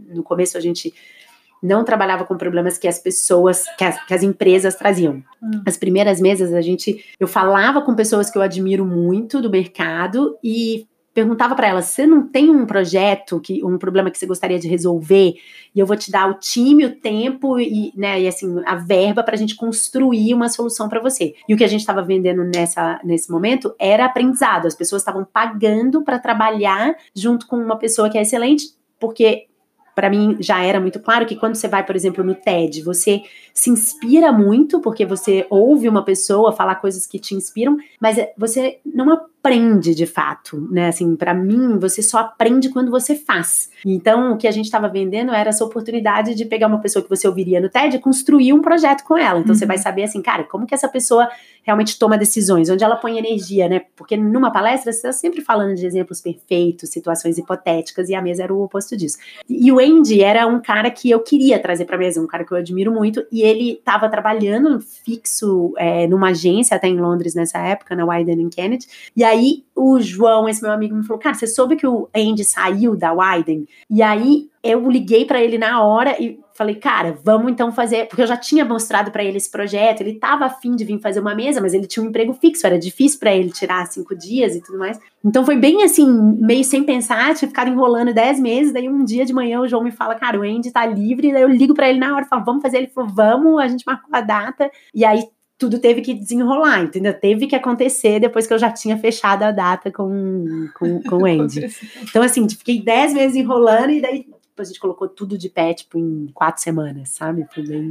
no 0.08 0.22
começo 0.22 0.58
a 0.58 0.60
gente 0.60 0.92
não 1.62 1.84
trabalhava 1.84 2.24
com 2.24 2.36
problemas 2.36 2.76
que 2.76 2.88
as 2.88 2.98
pessoas, 2.98 3.64
que 3.78 3.84
as, 3.84 4.04
que 4.04 4.12
as 4.12 4.22
empresas 4.24 4.74
traziam. 4.74 5.22
Hum. 5.40 5.62
As 5.64 5.76
primeiras 5.76 6.20
mesas 6.20 6.52
a 6.52 6.60
gente, 6.60 7.04
eu 7.20 7.28
falava 7.28 7.80
com 7.82 7.94
pessoas 7.94 8.28
que 8.28 8.36
eu 8.36 8.42
admiro 8.42 8.84
muito 8.84 9.40
do 9.40 9.48
mercado 9.48 10.36
e 10.42 10.88
perguntava 11.14 11.54
para 11.54 11.68
ela: 11.68 11.82
você 11.82 12.06
não 12.06 12.26
tem 12.26 12.50
um 12.50 12.66
projeto, 12.66 13.40
que 13.40 13.64
um 13.64 13.78
problema 13.78 14.10
que 14.10 14.18
você 14.18 14.26
gostaria 14.26 14.58
de 14.58 14.68
resolver? 14.68 15.34
E 15.74 15.80
eu 15.80 15.86
vou 15.86 15.96
te 15.96 16.10
dar 16.10 16.30
o 16.30 16.34
time, 16.34 16.84
o 16.84 16.94
tempo 16.96 17.58
e, 17.58 17.92
né, 17.96 18.20
e 18.20 18.28
assim, 18.28 18.62
a 18.66 18.76
verba 18.76 19.22
para 19.22 19.34
a 19.34 19.38
gente 19.38 19.56
construir 19.56 20.34
uma 20.34 20.48
solução 20.48 20.88
para 20.88 21.00
você. 21.00 21.34
E 21.48 21.54
o 21.54 21.56
que 21.56 21.64
a 21.64 21.68
gente 21.68 21.80
estava 21.80 22.02
vendendo 22.02 22.44
nessa, 22.44 23.00
nesse 23.02 23.30
momento 23.30 23.74
era 23.78 24.04
aprendizado. 24.04 24.66
As 24.66 24.74
pessoas 24.74 25.02
estavam 25.02 25.24
pagando 25.24 26.02
para 26.02 26.18
trabalhar 26.18 26.94
junto 27.14 27.46
com 27.46 27.56
uma 27.56 27.76
pessoa 27.76 28.10
que 28.10 28.18
é 28.18 28.22
excelente, 28.22 28.66
porque 29.00 29.46
para 29.94 30.08
mim 30.08 30.36
já 30.40 30.62
era 30.62 30.80
muito 30.80 30.98
claro 31.00 31.26
que 31.26 31.36
quando 31.36 31.54
você 31.54 31.68
vai, 31.68 31.84
por 31.84 31.94
exemplo, 31.94 32.24
no 32.24 32.34
TED, 32.34 32.82
você 32.82 33.22
se 33.52 33.70
inspira 33.70 34.32
muito, 34.32 34.80
porque 34.80 35.04
você 35.04 35.46
ouve 35.50 35.88
uma 35.88 36.04
pessoa 36.04 36.52
falar 36.52 36.76
coisas 36.76 37.06
que 37.06 37.18
te 37.18 37.34
inspiram, 37.34 37.76
mas 38.00 38.16
você 38.36 38.78
não 38.84 39.12
aprende 39.42 39.92
de 39.92 40.06
fato, 40.06 40.68
né? 40.70 40.86
Assim, 40.86 41.16
para 41.16 41.34
mim, 41.34 41.76
você 41.76 42.00
só 42.00 42.18
aprende 42.18 42.68
quando 42.68 42.92
você 42.92 43.16
faz. 43.16 43.70
Então, 43.84 44.32
o 44.32 44.36
que 44.36 44.46
a 44.46 44.52
gente 44.52 44.66
estava 44.66 44.88
vendendo 44.88 45.32
era 45.32 45.50
essa 45.50 45.64
oportunidade 45.64 46.36
de 46.36 46.44
pegar 46.44 46.68
uma 46.68 46.78
pessoa 46.78 47.02
que 47.02 47.10
você 47.10 47.26
ouviria 47.26 47.60
no 47.60 47.68
TED 47.68 47.96
e 47.96 47.98
construir 47.98 48.52
um 48.52 48.62
projeto 48.62 49.02
com 49.02 49.18
ela. 49.18 49.40
Então, 49.40 49.52
uhum. 49.52 49.58
você 49.58 49.66
vai 49.66 49.78
saber 49.78 50.04
assim, 50.04 50.22
cara, 50.22 50.44
como 50.44 50.64
que 50.64 50.74
essa 50.74 50.88
pessoa 50.88 51.28
realmente 51.64 51.98
toma 51.98 52.16
decisões, 52.16 52.70
onde 52.70 52.84
ela 52.84 52.96
põe 52.96 53.18
energia, 53.18 53.68
né? 53.68 53.82
Porque 53.96 54.16
numa 54.16 54.52
palestra 54.52 54.92
você 54.92 54.98
está 54.98 55.12
sempre 55.12 55.40
falando 55.40 55.74
de 55.74 55.86
exemplos 55.86 56.20
perfeitos, 56.20 56.90
situações 56.90 57.38
hipotéticas, 57.38 58.08
e 58.08 58.14
a 58.14 58.22
mesa 58.22 58.44
era 58.44 58.54
o 58.54 58.62
oposto 58.62 58.96
disso. 58.96 59.18
E 59.48 59.70
o 59.70 59.78
Andy 59.78 60.22
era 60.22 60.46
um 60.46 60.60
cara 60.60 60.90
que 60.90 61.10
eu 61.10 61.20
queria 61.20 61.58
trazer 61.58 61.84
para 61.84 61.98
mesa, 61.98 62.20
um 62.20 62.26
cara 62.26 62.44
que 62.44 62.52
eu 62.52 62.58
admiro 62.58 62.92
muito, 62.92 63.24
e 63.30 63.42
ele 63.42 63.72
estava 63.72 64.08
trabalhando 64.08 64.80
fixo 64.80 65.72
é, 65.78 66.06
numa 66.06 66.30
agência 66.30 66.76
até 66.76 66.88
em 66.88 66.98
Londres 66.98 67.34
nessa 67.34 67.58
época, 67.58 67.94
na 67.94 68.04
Wyden 68.04 68.48
Kennedy, 68.48 68.86
e 69.16 69.22
aí 69.22 69.31
o 69.74 70.00
João, 70.00 70.48
esse 70.48 70.62
meu 70.62 70.72
amigo, 70.72 70.94
me 70.94 71.04
falou: 71.04 71.20
Cara, 71.20 71.34
você 71.34 71.46
soube 71.46 71.76
que 71.76 71.86
o 71.86 72.08
Andy 72.14 72.44
saiu 72.44 72.96
da 72.96 73.12
Wyden? 73.12 73.66
E 73.90 74.02
aí 74.02 74.48
eu 74.62 74.88
liguei 74.88 75.24
para 75.24 75.42
ele 75.42 75.58
na 75.58 75.82
hora 75.82 76.16
e 76.22 76.38
falei, 76.54 76.76
cara, 76.76 77.18
vamos 77.24 77.50
então 77.50 77.72
fazer, 77.72 78.06
porque 78.06 78.22
eu 78.22 78.26
já 78.26 78.36
tinha 78.36 78.64
mostrado 78.64 79.10
para 79.10 79.24
ele 79.24 79.36
esse 79.36 79.50
projeto, 79.50 80.00
ele 80.00 80.14
tava 80.14 80.44
afim 80.44 80.76
de 80.76 80.84
vir 80.84 81.00
fazer 81.00 81.18
uma 81.18 81.34
mesa, 81.34 81.60
mas 81.60 81.74
ele 81.74 81.86
tinha 81.86 82.04
um 82.04 82.08
emprego 82.08 82.32
fixo, 82.32 82.66
era 82.66 82.78
difícil 82.78 83.18
para 83.18 83.34
ele 83.34 83.50
tirar 83.50 83.86
cinco 83.86 84.14
dias 84.14 84.54
e 84.54 84.62
tudo 84.62 84.78
mais. 84.78 85.00
Então 85.24 85.44
foi 85.44 85.56
bem 85.56 85.82
assim, 85.82 86.06
meio 86.38 86.62
sem 86.62 86.84
pensar, 86.84 87.34
tinha 87.34 87.48
ficado 87.48 87.68
enrolando 87.68 88.14
dez 88.14 88.38
meses, 88.38 88.72
daí 88.72 88.88
um 88.88 89.04
dia 89.04 89.24
de 89.24 89.32
manhã 89.32 89.60
o 89.60 89.66
João 89.66 89.82
me 89.82 89.90
fala, 89.90 90.14
cara, 90.14 90.38
o 90.38 90.42
Andy 90.42 90.70
tá 90.70 90.86
livre, 90.86 91.32
daí 91.32 91.42
eu 91.42 91.48
ligo 91.48 91.74
para 91.74 91.88
ele 91.88 91.98
na 91.98 92.14
hora, 92.14 92.24
falo, 92.24 92.44
vamos 92.44 92.62
fazer, 92.62 92.78
ele 92.78 92.88
falou, 92.88 93.10
vamos, 93.10 93.58
a 93.58 93.66
gente 93.66 93.84
marcou 93.84 94.10
a 94.12 94.20
data, 94.20 94.70
e 94.94 95.04
aí 95.04 95.24
tudo 95.62 95.78
teve 95.78 96.00
que 96.00 96.12
desenrolar, 96.12 96.82
entendeu? 96.82 97.14
Teve 97.14 97.46
que 97.46 97.54
acontecer 97.54 98.18
depois 98.18 98.48
que 98.48 98.52
eu 98.52 98.58
já 98.58 98.68
tinha 98.68 98.98
fechado 98.98 99.44
a 99.44 99.52
data 99.52 99.92
com, 99.92 100.68
com, 100.74 101.00
com 101.08 101.16
o 101.18 101.24
Andy. 101.24 101.68
Então, 102.02 102.20
assim, 102.20 102.48
fiquei 102.48 102.82
dez 102.82 103.14
meses 103.14 103.36
enrolando 103.36 103.90
e 103.90 104.00
daí 104.00 104.26
a 104.58 104.64
gente 104.64 104.80
colocou 104.80 105.08
tudo 105.08 105.38
de 105.38 105.48
pé, 105.48 105.72
tipo, 105.72 105.96
em 105.96 106.26
quatro 106.34 106.60
semanas, 106.60 107.10
sabe? 107.10 107.46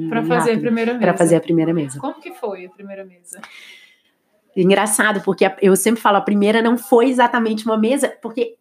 Para 0.09 0.21
fazer 0.21 0.51
rápido, 0.51 0.57
a 0.57 0.59
primeira 0.59 0.91
mesa. 0.91 1.05
Para 1.05 1.17
fazer 1.17 1.35
a 1.37 1.39
primeira 1.39 1.73
mesa. 1.73 1.99
Como 2.01 2.19
que 2.19 2.33
foi 2.33 2.65
a 2.65 2.69
primeira 2.69 3.05
mesa? 3.05 3.39
Engraçado, 4.53 5.21
porque 5.21 5.49
eu 5.61 5.73
sempre 5.77 6.01
falo, 6.01 6.17
a 6.17 6.21
primeira 6.21 6.61
não 6.61 6.77
foi 6.77 7.09
exatamente 7.09 7.65
uma 7.65 7.77
mesa, 7.77 8.09
porque 8.21 8.57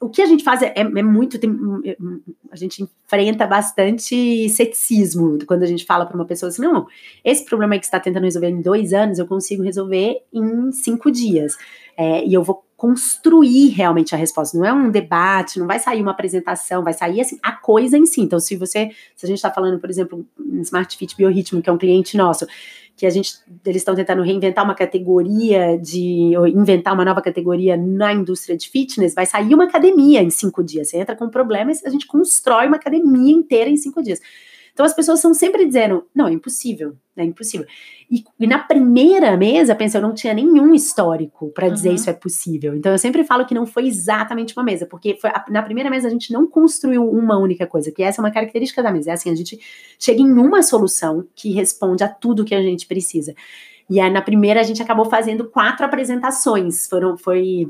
o 0.00 0.08
que 0.08 0.22
a 0.22 0.26
gente 0.26 0.44
faz 0.44 0.62
é, 0.62 0.72
é, 0.76 0.80
é 0.80 1.02
muito. 1.02 1.38
Tem, 1.38 1.50
a 2.50 2.56
gente 2.56 2.82
enfrenta 2.82 3.46
bastante 3.46 4.48
ceticismo 4.48 5.38
quando 5.46 5.64
a 5.64 5.66
gente 5.66 5.84
fala 5.84 6.06
para 6.06 6.14
uma 6.14 6.24
pessoa 6.24 6.48
assim: 6.48 6.62
não, 6.62 6.86
esse 7.24 7.44
problema 7.44 7.76
que 7.78 7.84
você 7.84 7.88
está 7.88 8.00
tentando 8.00 8.24
resolver 8.24 8.48
em 8.48 8.62
dois 8.62 8.92
anos, 8.92 9.18
eu 9.18 9.26
consigo 9.26 9.62
resolver 9.62 10.22
em 10.32 10.70
cinco 10.72 11.10
dias. 11.10 11.56
É, 11.96 12.24
e 12.24 12.32
eu 12.32 12.44
vou 12.44 12.64
construir 12.76 13.70
realmente 13.70 14.14
a 14.14 14.18
resposta. 14.18 14.56
Não 14.56 14.64
é 14.64 14.72
um 14.72 14.88
debate, 14.88 15.58
não 15.58 15.66
vai 15.66 15.80
sair 15.80 16.00
uma 16.00 16.12
apresentação, 16.12 16.84
vai 16.84 16.92
sair 16.92 17.20
assim 17.20 17.36
a 17.42 17.50
coisa 17.50 17.98
em 17.98 18.06
si. 18.06 18.20
Então, 18.20 18.38
se 18.38 18.54
você, 18.54 18.90
se 19.16 19.26
a 19.26 19.28
gente 19.28 19.38
está 19.38 19.50
falando, 19.50 19.80
por 19.80 19.90
exemplo, 19.90 20.24
em 20.38 20.60
Smart 20.60 20.96
Fit 20.96 21.16
Biorritmo, 21.16 21.60
que 21.60 21.68
é 21.68 21.72
um 21.72 21.78
cliente 21.78 22.16
nosso, 22.16 22.46
que 22.98 23.06
a 23.06 23.10
gente, 23.10 23.34
eles 23.64 23.80
estão 23.80 23.94
tentando 23.94 24.22
reinventar 24.22 24.64
uma 24.64 24.74
categoria 24.74 25.78
de, 25.78 26.36
ou 26.36 26.48
inventar 26.48 26.92
uma 26.92 27.04
nova 27.04 27.22
categoria 27.22 27.76
na 27.76 28.12
indústria 28.12 28.56
de 28.56 28.68
fitness, 28.68 29.14
vai 29.14 29.24
sair 29.24 29.54
uma 29.54 29.64
academia 29.64 30.20
em 30.20 30.30
cinco 30.30 30.64
dias. 30.64 30.88
Você 30.88 30.98
entra 30.98 31.14
com 31.14 31.26
um 31.26 31.30
problema 31.30 31.70
e 31.70 31.76
a 31.86 31.90
gente 31.90 32.08
constrói 32.08 32.66
uma 32.66 32.76
academia 32.76 33.32
inteira 33.32 33.70
em 33.70 33.76
cinco 33.76 34.02
dias. 34.02 34.20
Então 34.78 34.86
as 34.86 34.94
pessoas 34.94 35.18
estão 35.18 35.34
sempre 35.34 35.66
dizendo, 35.66 36.06
não, 36.14 36.28
é 36.28 36.32
impossível, 36.32 36.94
é 37.16 37.24
impossível. 37.24 37.66
E, 38.08 38.22
e 38.38 38.46
na 38.46 38.60
primeira 38.60 39.36
mesa, 39.36 39.74
pensa, 39.74 39.98
eu 39.98 40.02
não 40.02 40.14
tinha 40.14 40.32
nenhum 40.32 40.72
histórico 40.72 41.50
para 41.50 41.68
dizer 41.68 41.88
uhum. 41.88 41.94
isso 41.96 42.08
é 42.08 42.12
possível. 42.12 42.76
Então 42.76 42.92
eu 42.92 42.98
sempre 42.98 43.24
falo 43.24 43.44
que 43.44 43.52
não 43.52 43.66
foi 43.66 43.88
exatamente 43.88 44.56
uma 44.56 44.62
mesa, 44.62 44.86
porque 44.86 45.18
a, 45.24 45.46
na 45.50 45.64
primeira 45.64 45.90
mesa 45.90 46.06
a 46.06 46.10
gente 46.12 46.32
não 46.32 46.46
construiu 46.46 47.10
uma 47.10 47.36
única 47.36 47.66
coisa, 47.66 47.90
que 47.90 48.04
essa 48.04 48.20
é 48.20 48.22
uma 48.22 48.30
característica 48.30 48.80
da 48.80 48.92
mesa. 48.92 49.10
É 49.10 49.14
assim, 49.14 49.32
a 49.32 49.34
gente 49.34 49.58
chega 49.98 50.20
em 50.20 50.30
uma 50.30 50.62
solução 50.62 51.26
que 51.34 51.50
responde 51.50 52.04
a 52.04 52.08
tudo 52.08 52.44
que 52.44 52.54
a 52.54 52.62
gente 52.62 52.86
precisa. 52.86 53.34
E 53.90 53.98
aí, 53.98 54.10
na 54.12 54.22
primeira 54.22 54.60
a 54.60 54.62
gente 54.62 54.80
acabou 54.80 55.06
fazendo 55.06 55.48
quatro 55.50 55.84
apresentações. 55.84 56.86
Foram, 56.86 57.18
foi 57.18 57.68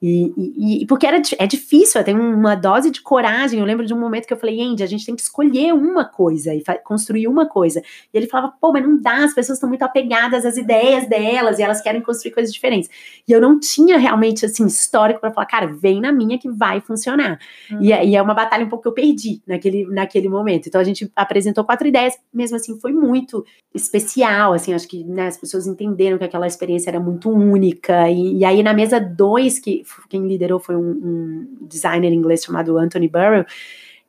e, 0.00 0.32
e, 0.36 0.82
e, 0.82 0.86
porque 0.86 1.06
era, 1.06 1.20
é 1.38 1.46
difícil, 1.46 2.04
tem 2.04 2.14
uma 2.14 2.54
dose 2.54 2.90
de 2.90 3.00
coragem. 3.00 3.58
Eu 3.58 3.64
lembro 3.64 3.86
de 3.86 3.94
um 3.94 3.98
momento 3.98 4.26
que 4.26 4.32
eu 4.32 4.36
falei, 4.36 4.60
Andy, 4.60 4.82
a 4.82 4.86
gente 4.86 5.06
tem 5.06 5.16
que 5.16 5.22
escolher 5.22 5.72
uma 5.72 6.04
coisa 6.04 6.54
e 6.54 6.62
construir 6.84 7.26
uma 7.26 7.46
coisa. 7.46 7.80
E 8.12 8.16
ele 8.16 8.26
falava, 8.26 8.52
pô, 8.60 8.72
mas 8.72 8.82
não 8.82 9.00
dá, 9.00 9.24
as 9.24 9.34
pessoas 9.34 9.56
estão 9.56 9.68
muito 9.68 9.82
apegadas 9.82 10.44
às 10.44 10.58
ideias 10.58 11.08
delas 11.08 11.58
e 11.58 11.62
elas 11.62 11.80
querem 11.80 12.02
construir 12.02 12.32
coisas 12.32 12.52
diferentes. 12.52 12.90
E 13.26 13.32
eu 13.32 13.40
não 13.40 13.58
tinha 13.58 13.96
realmente, 13.96 14.44
assim, 14.44 14.66
histórico 14.66 15.20
para 15.20 15.32
falar, 15.32 15.46
cara, 15.46 15.66
vem 15.66 16.00
na 16.00 16.12
minha 16.12 16.38
que 16.38 16.50
vai 16.50 16.80
funcionar. 16.80 17.38
Uhum. 17.70 17.82
E, 17.82 17.88
e, 17.88 18.16
é 18.16 18.20
uma 18.20 18.34
batalha 18.34 18.66
um 18.66 18.68
pouco 18.68 18.82
que 18.82 18.88
eu 18.88 18.92
perdi 18.92 19.40
naquele, 19.46 19.86
naquele 19.86 20.28
momento. 20.28 20.66
Então 20.66 20.80
a 20.80 20.84
gente 20.84 21.10
apresentou 21.16 21.64
quatro 21.64 21.88
ideias, 21.88 22.14
mesmo 22.32 22.56
assim, 22.56 22.78
foi 22.78 22.92
muito 22.92 23.44
especial, 23.74 24.52
assim, 24.52 24.74
acho 24.74 24.88
que 24.88 25.04
né, 25.04 25.28
as 25.28 25.36
pessoas 25.36 25.66
entenderam 25.66 26.18
que 26.18 26.24
aquela 26.24 26.46
experiência 26.46 26.90
era 26.90 27.00
muito 27.00 27.30
única. 27.30 28.10
E, 28.10 28.38
e 28.38 28.44
aí 28.44 28.62
na 28.62 28.74
mesa 28.74 29.00
dois, 29.00 29.58
que 29.58 29.85
quem 30.08 30.26
liderou 30.26 30.58
foi 30.58 30.76
um, 30.76 30.90
um 30.90 31.58
designer 31.62 32.12
inglês 32.12 32.44
chamado 32.44 32.76
Anthony 32.78 33.08
Burrell, 33.08 33.44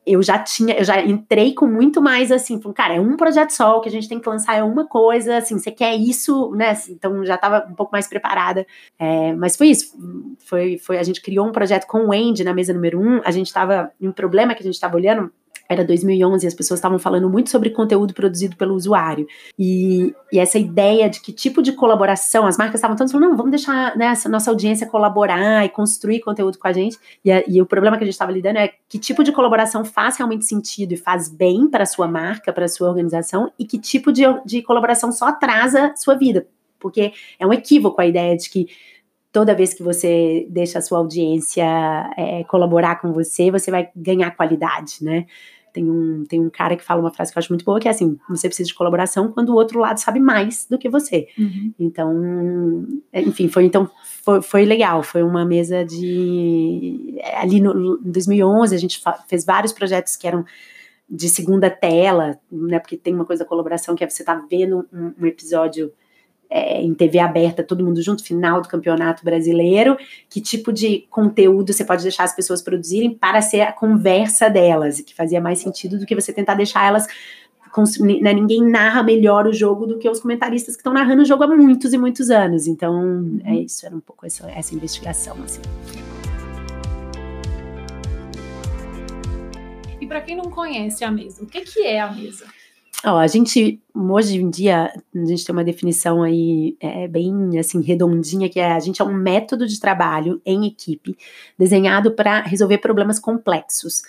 eu 0.08 0.24
já 0.24 0.40
tinha, 0.40 0.74
eu 0.78 0.86
já 0.86 1.02
entrei 1.02 1.54
com 1.54 1.68
muito 1.68 2.02
mais 2.02 2.32
assim, 2.32 2.58
cara, 2.74 2.96
é 2.96 3.02
um 3.02 3.18
projeto 3.18 3.50
só, 3.50 3.78
o 3.78 3.82
que 3.82 3.90
a 3.90 3.92
gente 3.92 4.08
tem 4.08 4.20
que 4.20 4.30
lançar 4.30 4.56
é 4.56 4.64
uma 4.64 4.88
coisa, 4.88 5.38
assim, 5.38 5.60
você 5.60 5.70
quer 5.70 5.94
isso, 5.98 6.50
né? 6.52 6.74
Então 6.90 7.26
já 7.26 7.36
estava 7.36 7.68
um 7.70 7.76
pouco 7.76 7.92
mais 7.92 8.08
preparada. 8.08 8.66
É, 8.98 9.34
mas 9.34 9.58
foi 9.58 9.68
isso. 9.68 9.94
Foi, 10.40 10.78
foi, 10.78 10.98
a 10.98 11.04
gente 11.04 11.22
criou 11.22 11.46
um 11.46 11.52
projeto 11.52 11.86
com 11.88 12.06
o 12.06 12.14
Andy 12.14 12.46
na 12.46 12.54
mesa 12.54 12.74
número 12.74 13.02
um, 13.02 13.22
a 13.26 13.32
gente 13.32 13.48
estava, 13.48 13.92
um 14.02 14.14
problema 14.14 14.56
que 14.56 14.62
a 14.62 14.66
gente 14.66 14.76
estava 14.76 14.96
olhando 14.96 15.30
era 15.70 15.84
2011 15.84 16.46
e 16.46 16.48
as 16.48 16.54
pessoas 16.54 16.80
estavam 16.80 16.98
falando 16.98 17.30
muito 17.30 17.50
sobre 17.50 17.70
conteúdo 17.70 18.14
produzido 18.14 18.56
pelo 18.56 18.76
usuário. 18.76 19.28
E, 19.58 20.14
e, 20.32 20.40
essa 20.40 20.58
ideia 20.58 21.10
de 21.10 21.22
que 21.22 21.32
tipo 21.32 21.62
de 21.62 21.74
colaboração, 21.74 22.46
as 22.46 22.58
marcas 22.58 22.76
estavam 22.76 22.96
todas 22.96 23.12
falando, 23.12 23.30
não, 23.30 23.38
vamos 23.38 23.52
deixar 23.52 23.96
né, 23.98 24.08
essa 24.08 24.30
nossa 24.30 24.50
audiência 24.50 24.88
colaborar 24.88 25.66
e 25.66 25.70
construir 25.70 26.22
conteúdo 26.22 26.58
com 26.58 26.68
a 26.68 26.74
gente. 26.74 26.98
E, 27.24 27.32
a, 27.32 27.44
e 27.48 27.62
o 27.62 27.66
problema 27.66 27.98
que 27.98 28.04
a 28.04 28.06
gente 28.06 28.14
estava 28.14 28.32
lidando 28.32 28.60
é 28.60 28.72
que 28.88 28.98
tipo 28.98 29.24
de 29.24 29.32
colaboração 29.32 29.84
faz 29.84 30.18
realmente 30.18 30.46
sentido 30.46 30.94
e 30.94 30.98
faz 30.98 31.30
bem 31.30 31.70
para 31.70 31.84
a 31.84 31.88
sua 31.88 32.08
marca, 32.08 32.54
para 32.54 32.66
a 32.66 32.70
sua 32.70 32.90
organização, 32.90 33.52
e 33.60 33.66
que 33.66 33.80
tipo 33.80 34.12
de, 34.12 34.24
de 34.46 34.62
colaboração 34.62 35.12
só 35.12 35.28
atrasa 35.28 35.94
sua 35.96 36.16
vida. 36.16 36.48
Porque 36.80 37.12
é 37.40 37.46
um 37.46 37.52
equívoco 37.52 38.00
a 38.00 38.06
ideia 38.06 38.38
de 38.38 38.50
que 38.50 38.68
toda 39.32 39.54
vez 39.54 39.74
que 39.74 39.84
você 39.84 40.48
deixa 40.50 40.80
a 40.80 40.82
sua 40.82 41.00
audiência 41.00 41.64
é, 42.18 42.44
colaborar 42.46 43.00
com 43.00 43.12
você, 43.12 43.52
você 43.52 43.70
vai 43.70 43.90
ganhar 43.96 44.32
qualidade, 44.32 44.98
né? 45.02 45.28
Tem 45.74 45.90
um, 45.90 46.24
tem 46.24 46.40
um 46.40 46.50
cara 46.50 46.76
que 46.76 46.84
fala 46.84 47.02
uma 47.02 47.12
frase 47.12 47.32
que 47.32 47.38
eu 47.38 47.40
acho 47.40 47.52
muito 47.52 47.66
boa, 47.66 47.80
que 47.80 47.88
é 47.88 47.92
assim: 47.92 48.18
você 48.30 48.48
precisa 48.48 48.68
de 48.68 48.74
colaboração 48.74 49.32
quando 49.32 49.50
o 49.50 49.56
outro 49.56 49.80
lado 49.80 50.00
sabe 50.00 50.20
mais 50.20 50.66
do 50.70 50.78
que 50.78 50.90
você. 50.90 51.28
Uhum. 51.38 51.74
Então, 51.80 52.88
é, 53.12 53.22
enfim, 53.22 53.48
foi 53.48 53.66
então 53.66 53.90
foi, 54.24 54.42
foi, 54.42 54.66
legal. 54.66 55.04
Foi 55.04 55.24
uma 55.24 55.46
mesa 55.46 55.86
de. 55.86 57.16
É, 57.20 57.38
ali 57.38 57.60
no, 57.60 58.00
em 58.00 58.12
2011, 58.12 58.76
a 58.76 58.80
gente 58.80 59.02
fez 59.28 59.46
vários 59.46 59.72
projetos 59.72 60.16
que 60.16 60.28
eram 60.28 60.46
de 61.10 61.30
segunda 61.30 61.70
tela, 61.70 62.40
né? 62.52 62.80
Porque 62.80 62.98
tem 62.98 63.14
uma 63.14 63.26
coisa 63.26 63.44
da 63.44 63.50
colaboração 63.50 63.96
que 63.96 64.04
é 64.04 64.10
você 64.10 64.24
tá 64.24 64.36
vendo 64.50 64.86
um, 64.92 65.14
um 65.20 65.26
episódio 65.26 65.92
é, 66.50 66.82
em 66.82 66.94
TV 66.94 67.20
aberta, 67.20 67.64
todo 67.64 67.84
mundo 67.84 68.02
junto, 68.02 68.24
final 68.24 68.62
do 68.62 68.70
campeonato 68.70 69.24
brasileiro, 69.24 69.98
que 70.30 70.40
tipo 70.40 70.72
de 70.72 71.06
conteúdo 71.10 71.74
você 71.74 71.84
pode 71.84 72.04
deixar 72.04 72.24
as 72.24 72.36
pessoas 72.36 72.62
produzirem 72.62 73.14
para 73.14 73.42
ser 73.42 73.62
a 73.62 73.72
conversa 73.72 74.50
delas, 74.50 75.02
que 75.02 75.14
fazia 75.14 75.42
mais 75.42 75.60
sentido 75.60 76.00
do 76.00 76.06
que 76.06 76.16
você 76.16 76.32
tentar 76.32 76.56
deixar 76.56 76.86
elas. 76.88 77.08
Né, 78.00 78.34
ninguém 78.34 78.64
narra 78.64 79.04
melhor 79.04 79.46
o 79.46 79.54
jogo 79.54 79.86
do 79.86 80.00
que 80.00 80.10
os 80.10 80.20
comentaristas 80.20 80.76
que 80.76 80.80
estão 80.80 80.94
narrando 80.94 81.22
o 81.22 81.26
jogo 81.26 81.44
há 81.44 81.48
muitos 81.48 81.94
e 81.94 81.98
muitos 81.98 82.32
anos. 82.32 82.66
Então, 82.66 83.40
é 83.44 83.56
isso, 83.56 83.86
era 83.86 83.96
um 83.96 84.00
pouco 84.00 84.26
essa, 84.26 84.50
essa 84.50 84.74
investigação. 84.74 85.38
Assim. 85.44 85.62
E 90.02 90.08
para 90.08 90.22
quem 90.22 90.36
não 90.36 90.50
conhece 90.50 91.04
a 91.04 91.12
mesa, 91.12 91.44
o 91.44 91.46
que, 91.46 91.62
que 91.62 91.84
é 91.84 92.00
a 92.00 92.12
mesa? 92.12 92.48
Ó, 93.06 93.18
a 93.18 93.28
gente, 93.28 93.80
hoje 93.94 94.38
em 94.38 94.50
dia, 94.50 94.92
a 95.16 95.26
gente 95.26 95.46
tem 95.46 95.54
uma 95.54 95.64
definição 95.64 96.24
aí 96.24 96.76
é, 96.80 97.08
bem 97.08 97.58
assim 97.60 97.80
redondinha, 97.82 98.50
que 98.50 98.60
é 98.60 98.72
a 98.72 98.80
gente 98.80 99.02
é 99.02 99.06
um 99.06 99.14
método 99.14 99.68
de 99.68 99.80
trabalho 99.80 100.42
em 100.44 100.66
equipe 100.66 101.16
desenhado 101.58 102.12
para 102.12 102.42
resolver 102.42 102.80
problemas 102.80 103.20
complexos. 103.20 104.02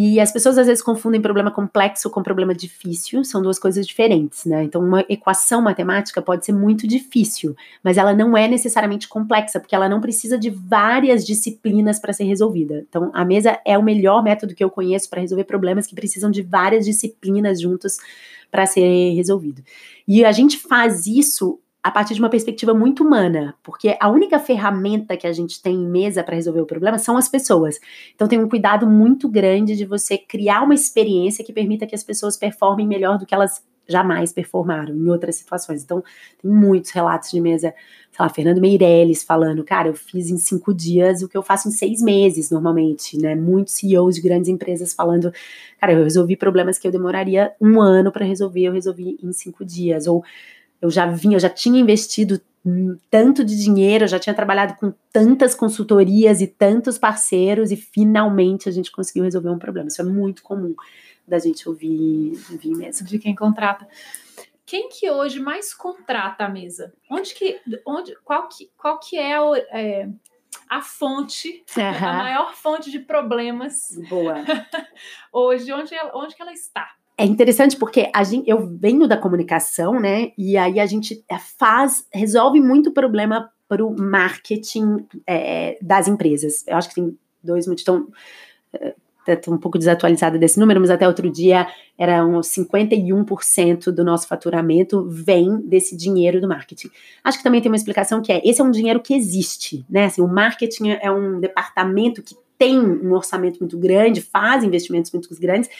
E 0.00 0.20
as 0.20 0.30
pessoas 0.30 0.56
às 0.56 0.68
vezes 0.68 0.80
confundem 0.80 1.20
problema 1.20 1.50
complexo 1.50 2.08
com 2.08 2.22
problema 2.22 2.54
difícil, 2.54 3.24
são 3.24 3.42
duas 3.42 3.58
coisas 3.58 3.84
diferentes, 3.84 4.44
né? 4.44 4.62
Então, 4.62 4.80
uma 4.80 5.04
equação 5.08 5.60
matemática 5.60 6.22
pode 6.22 6.46
ser 6.46 6.52
muito 6.52 6.86
difícil, 6.86 7.56
mas 7.82 7.98
ela 7.98 8.14
não 8.14 8.36
é 8.36 8.46
necessariamente 8.46 9.08
complexa, 9.08 9.58
porque 9.58 9.74
ela 9.74 9.88
não 9.88 10.00
precisa 10.00 10.38
de 10.38 10.50
várias 10.50 11.26
disciplinas 11.26 11.98
para 11.98 12.12
ser 12.12 12.22
resolvida. 12.22 12.86
Então, 12.88 13.10
a 13.12 13.24
mesa 13.24 13.58
é 13.66 13.76
o 13.76 13.82
melhor 13.82 14.22
método 14.22 14.54
que 14.54 14.62
eu 14.62 14.70
conheço 14.70 15.10
para 15.10 15.20
resolver 15.20 15.42
problemas 15.42 15.84
que 15.84 15.96
precisam 15.96 16.30
de 16.30 16.42
várias 16.42 16.84
disciplinas 16.84 17.60
juntos 17.60 17.96
para 18.52 18.66
ser 18.66 19.14
resolvido. 19.14 19.64
E 20.06 20.24
a 20.24 20.30
gente 20.30 20.58
faz 20.58 21.08
isso 21.08 21.58
a 21.82 21.90
partir 21.90 22.14
de 22.14 22.20
uma 22.20 22.28
perspectiva 22.28 22.74
muito 22.74 23.04
humana, 23.04 23.54
porque 23.62 23.96
a 24.00 24.08
única 24.08 24.38
ferramenta 24.38 25.16
que 25.16 25.26
a 25.26 25.32
gente 25.32 25.62
tem 25.62 25.76
em 25.76 25.88
mesa 25.88 26.24
para 26.24 26.34
resolver 26.34 26.60
o 26.60 26.66
problema 26.66 26.98
são 26.98 27.16
as 27.16 27.28
pessoas. 27.28 27.78
Então 28.14 28.26
tem 28.26 28.38
um 28.38 28.48
cuidado 28.48 28.86
muito 28.86 29.28
grande 29.28 29.76
de 29.76 29.84
você 29.84 30.18
criar 30.18 30.62
uma 30.62 30.74
experiência 30.74 31.44
que 31.44 31.52
permita 31.52 31.86
que 31.86 31.94
as 31.94 32.02
pessoas 32.02 32.36
performem 32.36 32.86
melhor 32.86 33.16
do 33.16 33.24
que 33.24 33.34
elas 33.34 33.62
jamais 33.88 34.32
performaram 34.32 34.94
em 34.94 35.08
outras 35.08 35.36
situações. 35.36 35.82
Então 35.82 36.04
tem 36.40 36.50
muitos 36.50 36.90
relatos 36.90 37.30
de 37.30 37.40
mesa, 37.40 37.72
sei 38.10 38.22
lá, 38.24 38.28
Fernando 38.28 38.60
Meirelles 38.60 39.22
falando, 39.22 39.64
cara, 39.64 39.88
eu 39.88 39.94
fiz 39.94 40.30
em 40.30 40.36
cinco 40.36 40.74
dias 40.74 41.22
o 41.22 41.28
que 41.28 41.36
eu 41.36 41.42
faço 41.42 41.68
em 41.68 41.70
seis 41.70 42.02
meses 42.02 42.50
normalmente, 42.50 43.16
né? 43.16 43.34
Muitos 43.34 43.74
CEOs 43.74 44.16
de 44.16 44.20
grandes 44.20 44.50
empresas 44.50 44.92
falando, 44.92 45.32
cara, 45.80 45.94
eu 45.94 46.04
resolvi 46.04 46.36
problemas 46.36 46.78
que 46.78 46.86
eu 46.86 46.92
demoraria 46.92 47.52
um 47.60 47.80
ano 47.80 48.12
para 48.12 48.26
resolver, 48.26 48.64
eu 48.64 48.72
resolvi 48.72 49.16
em 49.22 49.32
cinco 49.32 49.64
dias. 49.64 50.06
Ou 50.06 50.22
eu 50.80 50.90
já 50.90 51.06
vinha, 51.06 51.36
eu 51.36 51.40
já 51.40 51.50
tinha 51.50 51.80
investido 51.80 52.40
tanto 53.10 53.44
de 53.44 53.56
dinheiro, 53.56 54.04
eu 54.04 54.08
já 54.08 54.18
tinha 54.18 54.34
trabalhado 54.34 54.74
com 54.74 54.92
tantas 55.12 55.54
consultorias 55.54 56.40
e 56.40 56.46
tantos 56.46 56.98
parceiros 56.98 57.70
e 57.70 57.76
finalmente 57.76 58.68
a 58.68 58.72
gente 58.72 58.90
conseguiu 58.90 59.24
resolver 59.24 59.50
um 59.50 59.58
problema. 59.58 59.88
Isso 59.88 60.00
é 60.00 60.04
muito 60.04 60.42
comum 60.42 60.74
da 61.26 61.38
gente 61.38 61.68
ouvir, 61.68 62.32
ouvir 62.50 62.74
mesmo. 62.74 63.06
De 63.06 63.18
quem 63.18 63.34
contrata. 63.34 63.86
Quem 64.66 64.88
que 64.88 65.10
hoje 65.10 65.40
mais 65.40 65.72
contrata 65.72 66.44
a 66.44 66.48
mesa? 66.48 66.92
Onde 67.10 67.34
que, 67.34 67.58
onde, 67.86 68.14
qual 68.22 68.48
que, 68.48 68.70
qual 68.76 68.98
que 68.98 69.16
é, 69.16 69.34
a, 69.34 69.58
é 69.72 70.08
a 70.68 70.82
fonte, 70.82 71.64
uhum. 71.74 72.08
a 72.08 72.12
maior 72.12 72.54
fonte 72.54 72.90
de 72.90 72.98
problemas? 72.98 73.98
Boa. 74.10 74.44
hoje, 75.32 75.72
onde, 75.72 75.94
onde 76.12 76.34
que 76.34 76.42
ela 76.42 76.52
está? 76.52 76.97
É 77.20 77.24
interessante 77.24 77.76
porque 77.76 78.08
a 78.14 78.22
gente, 78.22 78.48
eu 78.48 78.64
venho 78.78 79.08
da 79.08 79.16
comunicação, 79.16 79.98
né? 79.98 80.30
E 80.38 80.56
aí 80.56 80.78
a 80.78 80.86
gente 80.86 81.24
é, 81.28 81.36
faz, 81.36 82.06
resolve 82.14 82.60
muito 82.60 82.92
problema 82.92 83.50
para 83.68 83.84
o 83.84 84.00
marketing 84.00 85.04
é, 85.26 85.76
das 85.82 86.06
empresas. 86.06 86.64
Eu 86.66 86.76
acho 86.76 86.88
que 86.88 86.94
tem 86.94 87.18
dois 87.42 87.66
motivos. 87.66 87.82
Então, 87.82 88.06
estou 89.26 89.52
um 89.52 89.58
pouco 89.58 89.78
desatualizada 89.78 90.38
desse 90.38 90.58
número, 90.58 90.80
mas 90.80 90.90
até 90.90 91.06
outro 91.06 91.30
dia 91.30 91.66
era 91.98 92.24
uns 92.24 92.48
51% 92.48 93.90
do 93.90 94.04
nosso 94.04 94.26
faturamento 94.28 95.04
vem 95.08 95.60
desse 95.60 95.96
dinheiro 95.96 96.40
do 96.40 96.48
marketing. 96.48 96.88
Acho 97.22 97.38
que 97.38 97.44
também 97.44 97.60
tem 97.60 97.70
uma 97.70 97.76
explicação 97.76 98.22
que 98.22 98.32
é, 98.32 98.40
esse 98.44 98.60
é 98.60 98.64
um 98.64 98.70
dinheiro 98.70 99.00
que 99.00 99.12
existe, 99.12 99.84
né? 99.90 100.04
Assim, 100.04 100.22
o 100.22 100.28
marketing 100.28 100.90
é 100.90 101.10
um 101.10 101.40
departamento 101.40 102.22
que 102.22 102.36
têm 102.58 102.78
um 102.78 103.12
orçamento 103.12 103.60
muito 103.60 103.78
grande, 103.78 104.20
fazem 104.20 104.68
investimentos 104.68 105.12
muito 105.12 105.28
grandes, 105.40 105.70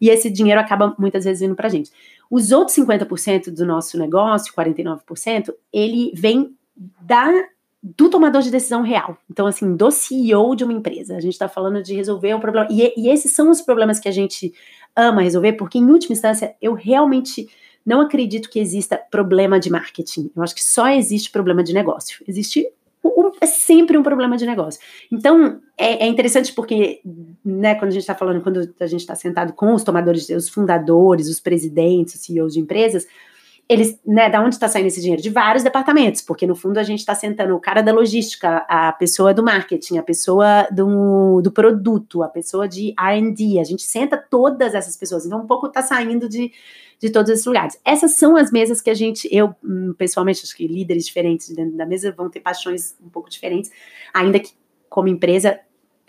e 0.00 0.08
esse 0.08 0.30
dinheiro 0.30 0.60
acaba 0.60 0.94
muitas 0.98 1.24
vezes 1.24 1.40
vindo 1.40 1.56
para 1.56 1.66
a 1.66 1.70
gente. 1.70 1.90
Os 2.30 2.52
outros 2.52 2.76
50% 2.76 3.50
do 3.50 3.66
nosso 3.66 3.98
negócio, 3.98 4.54
49%, 4.54 5.52
ele 5.72 6.12
vem 6.14 6.54
da 7.00 7.30
do 7.80 8.10
tomador 8.10 8.42
de 8.42 8.50
decisão 8.50 8.82
real. 8.82 9.16
Então, 9.30 9.46
assim, 9.46 9.76
do 9.76 9.90
CEO 9.90 10.56
de 10.56 10.64
uma 10.64 10.72
empresa. 10.72 11.16
A 11.16 11.20
gente 11.20 11.34
está 11.34 11.48
falando 11.48 11.80
de 11.80 11.94
resolver 11.94 12.34
o 12.34 12.40
problema. 12.40 12.66
E, 12.70 12.92
e, 12.96 13.08
esses 13.08 13.32
são 13.32 13.50
os 13.50 13.62
problemas 13.62 14.00
que 14.00 14.08
a 14.08 14.12
gente 14.12 14.52
ama 14.96 15.22
resolver, 15.22 15.52
porque, 15.52 15.78
em 15.78 15.88
última 15.88 16.12
instância, 16.12 16.56
eu 16.60 16.74
realmente 16.74 17.48
não 17.86 18.00
acredito 18.00 18.50
que 18.50 18.58
exista 18.58 19.00
problema 19.10 19.60
de 19.60 19.70
marketing. 19.70 20.30
Eu 20.34 20.42
acho 20.42 20.54
que 20.54 20.62
só 20.62 20.88
existe 20.88 21.30
problema 21.30 21.62
de 21.62 21.72
negócio. 21.72 22.22
Existe 22.26 22.66
um, 23.04 23.30
é 23.40 23.46
sempre 23.46 23.96
um 23.96 24.02
problema 24.02 24.36
de 24.36 24.46
negócio. 24.46 24.80
Então, 25.10 25.60
é, 25.76 26.04
é 26.04 26.06
interessante 26.06 26.52
porque, 26.52 27.00
né, 27.44 27.74
quando 27.74 27.90
a 27.90 27.94
gente 27.94 28.02
está 28.02 28.14
falando, 28.14 28.42
quando 28.42 28.74
a 28.80 28.86
gente 28.86 29.00
está 29.00 29.14
sentado 29.14 29.52
com 29.52 29.74
os 29.74 29.82
tomadores, 29.82 30.28
os 30.30 30.48
fundadores, 30.48 31.28
os 31.28 31.40
presidentes, 31.40 32.14
os 32.14 32.20
CEOs 32.20 32.54
de 32.54 32.60
empresas, 32.60 33.06
eles, 33.68 34.00
né, 34.06 34.30
da 34.30 34.40
onde 34.40 34.54
está 34.54 34.66
saindo 34.66 34.86
esse 34.86 35.00
dinheiro? 35.00 35.20
De 35.20 35.28
vários 35.28 35.62
departamentos, 35.62 36.22
porque 36.22 36.46
no 36.46 36.56
fundo 36.56 36.78
a 36.78 36.82
gente 36.82 37.00
está 37.00 37.14
sentando 37.14 37.54
o 37.54 37.60
cara 37.60 37.82
da 37.82 37.92
logística, 37.92 38.64
a 38.66 38.92
pessoa 38.92 39.34
do 39.34 39.42
marketing, 39.42 39.98
a 39.98 40.02
pessoa 40.02 40.66
do, 40.72 41.42
do 41.42 41.52
produto, 41.52 42.22
a 42.22 42.28
pessoa 42.28 42.66
de 42.66 42.94
RD, 42.98 43.58
a 43.60 43.64
gente 43.64 43.82
senta 43.82 44.16
todas 44.16 44.74
essas 44.74 44.96
pessoas, 44.96 45.26
então 45.26 45.42
um 45.42 45.46
pouco 45.46 45.66
está 45.66 45.82
saindo 45.82 46.30
de, 46.30 46.50
de 46.98 47.10
todos 47.10 47.30
esses 47.30 47.44
lugares. 47.44 47.78
Essas 47.84 48.12
são 48.12 48.36
as 48.36 48.50
mesas 48.50 48.80
que 48.80 48.88
a 48.88 48.94
gente, 48.94 49.28
eu 49.30 49.54
hum, 49.62 49.94
pessoalmente, 49.98 50.40
acho 50.42 50.56
que 50.56 50.66
líderes 50.66 51.04
diferentes 51.04 51.50
dentro 51.50 51.76
da 51.76 51.84
mesa 51.84 52.10
vão 52.10 52.30
ter 52.30 52.40
paixões 52.40 52.96
um 53.04 53.10
pouco 53.10 53.28
diferentes, 53.28 53.70
ainda 54.14 54.40
que 54.40 54.52
como 54.88 55.08
empresa, 55.08 55.60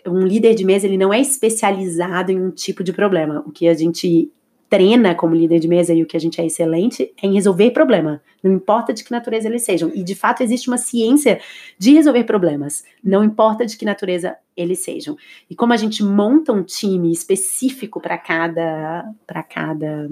um 0.06 0.20
líder 0.20 0.54
de 0.54 0.64
mesa 0.64 0.86
ele 0.86 0.96
não 0.96 1.12
é 1.12 1.20
especializado 1.20 2.32
em 2.32 2.40
um 2.40 2.50
tipo 2.50 2.82
de 2.82 2.94
problema. 2.94 3.44
O 3.46 3.52
que 3.52 3.68
a 3.68 3.74
gente 3.74 4.32
treina 4.70 5.16
como 5.16 5.34
líder 5.34 5.58
de 5.58 5.66
mesa 5.66 5.92
e 5.92 6.00
o 6.00 6.06
que 6.06 6.16
a 6.16 6.20
gente 6.20 6.40
é 6.40 6.46
excelente 6.46 7.12
é 7.20 7.26
em 7.26 7.34
resolver 7.34 7.72
problema, 7.72 8.22
não 8.42 8.52
importa 8.52 8.94
de 8.94 9.02
que 9.02 9.10
natureza 9.10 9.48
eles 9.48 9.64
sejam. 9.64 9.90
E 9.92 10.04
de 10.04 10.14
fato 10.14 10.42
existe 10.44 10.68
uma 10.68 10.78
ciência 10.78 11.40
de 11.76 11.92
resolver 11.92 12.22
problemas, 12.22 12.84
não 13.02 13.24
importa 13.24 13.66
de 13.66 13.76
que 13.76 13.84
natureza 13.84 14.36
eles 14.56 14.78
sejam. 14.78 15.16
E 15.50 15.56
como 15.56 15.72
a 15.72 15.76
gente 15.76 16.04
monta 16.04 16.52
um 16.52 16.62
time 16.62 17.10
específico 17.10 18.00
para 18.00 18.16
cada 18.16 19.04
para 19.26 19.42
cada 19.42 20.08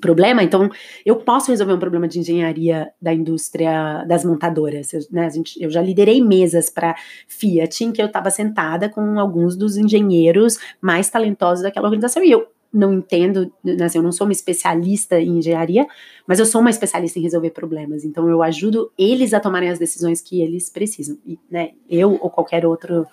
problema, 0.00 0.42
então 0.42 0.70
eu 1.04 1.16
posso 1.16 1.50
resolver 1.50 1.72
um 1.72 1.78
problema 1.78 2.08
de 2.08 2.20
engenharia 2.20 2.90
da 3.02 3.12
indústria 3.12 4.04
das 4.04 4.24
montadoras. 4.24 4.92
Eu, 4.92 5.00
né, 5.10 5.28
gente, 5.28 5.62
eu 5.62 5.70
já 5.70 5.82
liderei 5.82 6.22
mesas 6.22 6.70
para 6.70 6.94
Fiat 7.26 7.84
em 7.84 7.92
que 7.92 8.00
eu 8.00 8.06
estava 8.06 8.30
sentada 8.30 8.88
com 8.88 9.18
alguns 9.18 9.56
dos 9.56 9.76
engenheiros 9.76 10.56
mais 10.80 11.10
talentosos 11.10 11.64
daquela 11.64 11.86
organização 11.86 12.22
e 12.22 12.30
eu 12.30 12.46
não 12.72 12.92
entendo, 12.92 13.52
né, 13.64 13.84
assim, 13.84 13.98
eu 13.98 14.02
não 14.02 14.12
sou 14.12 14.26
uma 14.26 14.32
especialista 14.32 15.18
em 15.18 15.38
engenharia, 15.38 15.86
mas 16.26 16.38
eu 16.38 16.46
sou 16.46 16.60
uma 16.60 16.70
especialista 16.70 17.18
em 17.18 17.22
resolver 17.22 17.50
problemas. 17.50 18.04
Então 18.04 18.28
eu 18.28 18.42
ajudo 18.42 18.92
eles 18.98 19.32
a 19.32 19.40
tomarem 19.40 19.70
as 19.70 19.78
decisões 19.78 20.20
que 20.20 20.40
eles 20.42 20.68
precisam. 20.68 21.18
E, 21.26 21.38
né, 21.50 21.72
eu 21.88 22.18
ou 22.20 22.30
qualquer 22.30 22.66
outro 22.66 23.06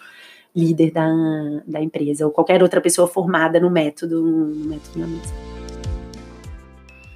líder 0.55 0.91
da, 0.91 1.09
da 1.67 1.81
empresa, 1.81 2.25
ou 2.25 2.31
qualquer 2.31 2.63
outra 2.63 2.79
pessoa 2.79 3.07
formada 3.07 3.59
no 3.59 3.69
método, 3.69 4.21
no 4.21 4.69
método 4.69 5.00
na 5.00 5.07
mesa. 5.07 5.33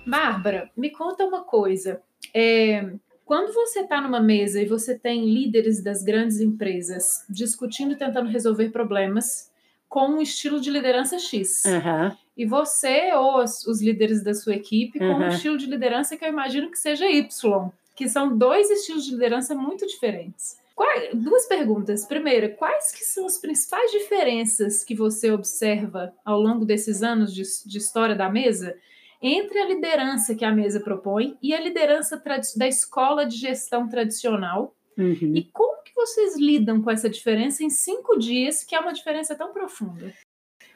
Bárbara, 0.05 0.69
me 0.75 0.89
conta 0.89 1.24
uma 1.24 1.43
coisa. 1.43 2.01
É, 2.34 2.93
quando 3.24 3.53
você 3.53 3.81
está 3.81 4.01
numa 4.01 4.19
mesa 4.19 4.62
e 4.62 4.65
você 4.65 4.98
tem 4.98 5.31
líderes 5.31 5.84
das 5.84 6.03
grandes 6.03 6.41
empresas 6.41 7.24
discutindo 7.29 7.93
e 7.93 7.96
tentando 7.96 8.27
resolver 8.27 8.69
problemas 8.69 9.50
com 9.88 10.08
um 10.08 10.22
estilo 10.22 10.60
de 10.60 10.69
liderança 10.69 11.17
X. 11.17 11.63
Uhum. 11.65 12.17
E 12.39 12.46
você 12.46 13.12
ou 13.12 13.43
os, 13.43 13.67
os, 13.67 13.81
líderes 13.81 14.24
da 14.24 14.34
sua 14.34 14.55
equipe 14.55 14.98
com 14.98 15.03
uhum. 15.03 15.25
um 15.25 15.27
estilo 15.27 15.58
de 15.58 15.65
liderança 15.65 16.15
que 16.15 16.24
eu 16.24 16.29
imagino 16.29 16.72
que 16.72 16.79
seja 16.79 17.05
Y, 17.05 17.69
que 17.93 18.08
são 18.08 18.38
dois 18.38 18.69
estilos 18.69 19.04
de 19.04 19.12
liderança 19.12 19.54
muito 19.54 19.86
diferentes. 19.86 20.58
Quais, 20.73 21.10
duas 21.13 21.45
perguntas. 21.47 22.06
Primeiro, 22.06 22.56
quais 22.56 22.93
que 22.93 23.04
são 23.04 23.25
as 23.25 23.38
principais 23.38 23.91
diferenças 23.91 24.86
que 24.86 24.95
você 24.95 25.30
observa 25.30 26.13
ao 26.23 26.39
longo 26.39 26.63
desses 26.63 27.04
anos 27.04 27.34
de, 27.36 27.43
de 27.65 27.78
história 27.78 28.15
da 28.15 28.30
mesa 28.30 28.73
entre 29.21 29.60
a 29.60 29.67
liderança 29.67 30.34
que 30.34 30.45
a 30.45 30.52
mesa 30.54 30.80
propõe 30.80 31.38
e 31.43 31.54
a 31.54 31.60
liderança 31.60 32.23
da 32.56 32.69
escola 32.69 33.25
de 33.25 33.36
gestão 33.36 33.89
tradicional? 33.89 34.73
Uhum. 34.97 35.34
E 35.36 35.43
como 35.52 35.84
que 35.84 35.93
vocês 35.93 36.38
lidam 36.38 36.82
com 36.82 36.89
essa 36.89 37.10
diferença 37.10 37.65
em 37.65 37.69
cinco 37.69 38.17
dias, 38.17 38.63
que 38.63 38.73
é 38.75 38.80
uma 38.80 38.93
diferença 38.93 39.36
tão 39.36 39.52
profunda? 39.52 40.13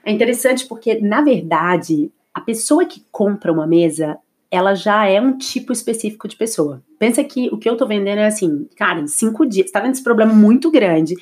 É 0.05 0.11
interessante 0.11 0.67
porque, 0.67 0.99
na 0.99 1.21
verdade, 1.21 2.11
a 2.33 2.41
pessoa 2.41 2.85
que 2.85 3.05
compra 3.11 3.51
uma 3.51 3.65
mesa, 3.65 4.17
ela 4.51 4.75
já 4.75 5.07
é 5.07 5.21
um 5.21 5.37
tipo 5.37 5.71
específico 5.71 6.27
de 6.27 6.35
pessoa. 6.35 6.83
Pensa 6.99 7.23
que 7.23 7.47
o 7.49 7.57
que 7.57 7.69
eu 7.69 7.77
tô 7.77 7.87
vendendo 7.87 8.19
é 8.19 8.25
assim, 8.25 8.67
cara, 8.75 8.99
em 8.99 9.07
cinco 9.07 9.45
dias, 9.45 9.71
tá 9.71 9.79
vendo 9.79 9.93
esse 9.93 10.03
problema 10.03 10.33
muito 10.33 10.69
grande? 10.69 11.15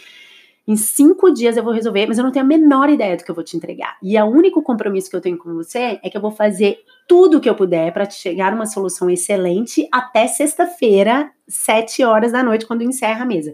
Em 0.67 0.76
cinco 0.76 1.32
dias 1.32 1.58
eu 1.58 1.63
vou 1.63 1.74
resolver, 1.74 2.06
mas 2.08 2.17
eu 2.17 2.24
não 2.24 2.32
tenho 2.32 2.46
a 2.46 2.48
menor 2.48 2.89
ideia 2.89 3.17
do 3.17 3.24
que 3.24 3.32
eu 3.32 3.36
vou 3.36 3.44
te 3.44 3.58
entregar. 3.58 3.98
E 4.02 4.17
o 4.20 4.26
único 4.26 4.62
compromisso 4.62 5.10
que 5.10 5.15
eu 5.15 5.22
tenho 5.22 5.38
com 5.38 5.54
você 5.54 6.00
é 6.04 6.10
que 6.10 6.15
eu 6.15 6.22
vou 6.22 6.32
fazer 6.32 6.80
tudo 7.08 7.38
o 7.38 7.41
que 7.41 7.50
eu 7.50 7.56
puder 7.56 7.91
para 7.91 8.06
te 8.06 8.15
chegar 8.15 8.54
uma 8.54 8.65
solução 8.65 9.10
excelente 9.10 9.88
até 9.91 10.28
sexta-feira, 10.28 11.32
sete 11.48 12.04
horas 12.04 12.32
da 12.32 12.44
noite, 12.44 12.65
quando 12.65 12.84
encerra 12.84 13.24
a 13.24 13.26
mesa. 13.26 13.54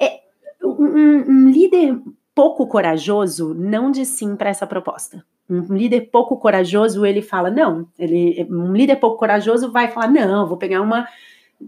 É, 0.00 0.20
um, 0.64 1.24
um 1.28 1.50
líder 1.50 2.00
pouco 2.38 2.68
corajoso 2.68 3.52
não 3.52 3.90
diz 3.90 4.06
sim 4.10 4.36
para 4.36 4.48
essa 4.48 4.64
proposta. 4.64 5.24
Um 5.50 5.74
líder 5.74 6.02
pouco 6.02 6.36
corajoso, 6.36 7.04
ele 7.04 7.20
fala 7.20 7.50
não. 7.50 7.88
Ele, 7.98 8.46
um 8.48 8.72
líder 8.72 8.94
pouco 8.94 9.16
corajoso 9.16 9.72
vai 9.72 9.88
falar 9.88 10.06
não, 10.06 10.46
vou 10.46 10.56
pegar 10.56 10.80
uma 10.80 11.08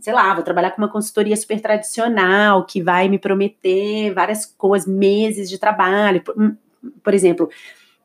sei 0.01 0.13
lá, 0.13 0.33
vou 0.33 0.45
trabalhar 0.45 0.71
com 0.71 0.81
uma 0.81 0.89
consultoria 0.89 1.37
super 1.37 1.61
tradicional 1.61 2.65
que 2.65 2.81
vai 2.81 3.09
me 3.09 3.19
prometer 3.19 4.15
várias 4.15 4.47
coisas, 4.47 4.87
meses 4.87 5.51
de 5.51 5.59
trabalho. 5.59 6.23
Por, 6.23 6.39
hum, 6.39 6.57
exemplo, 7.13 7.51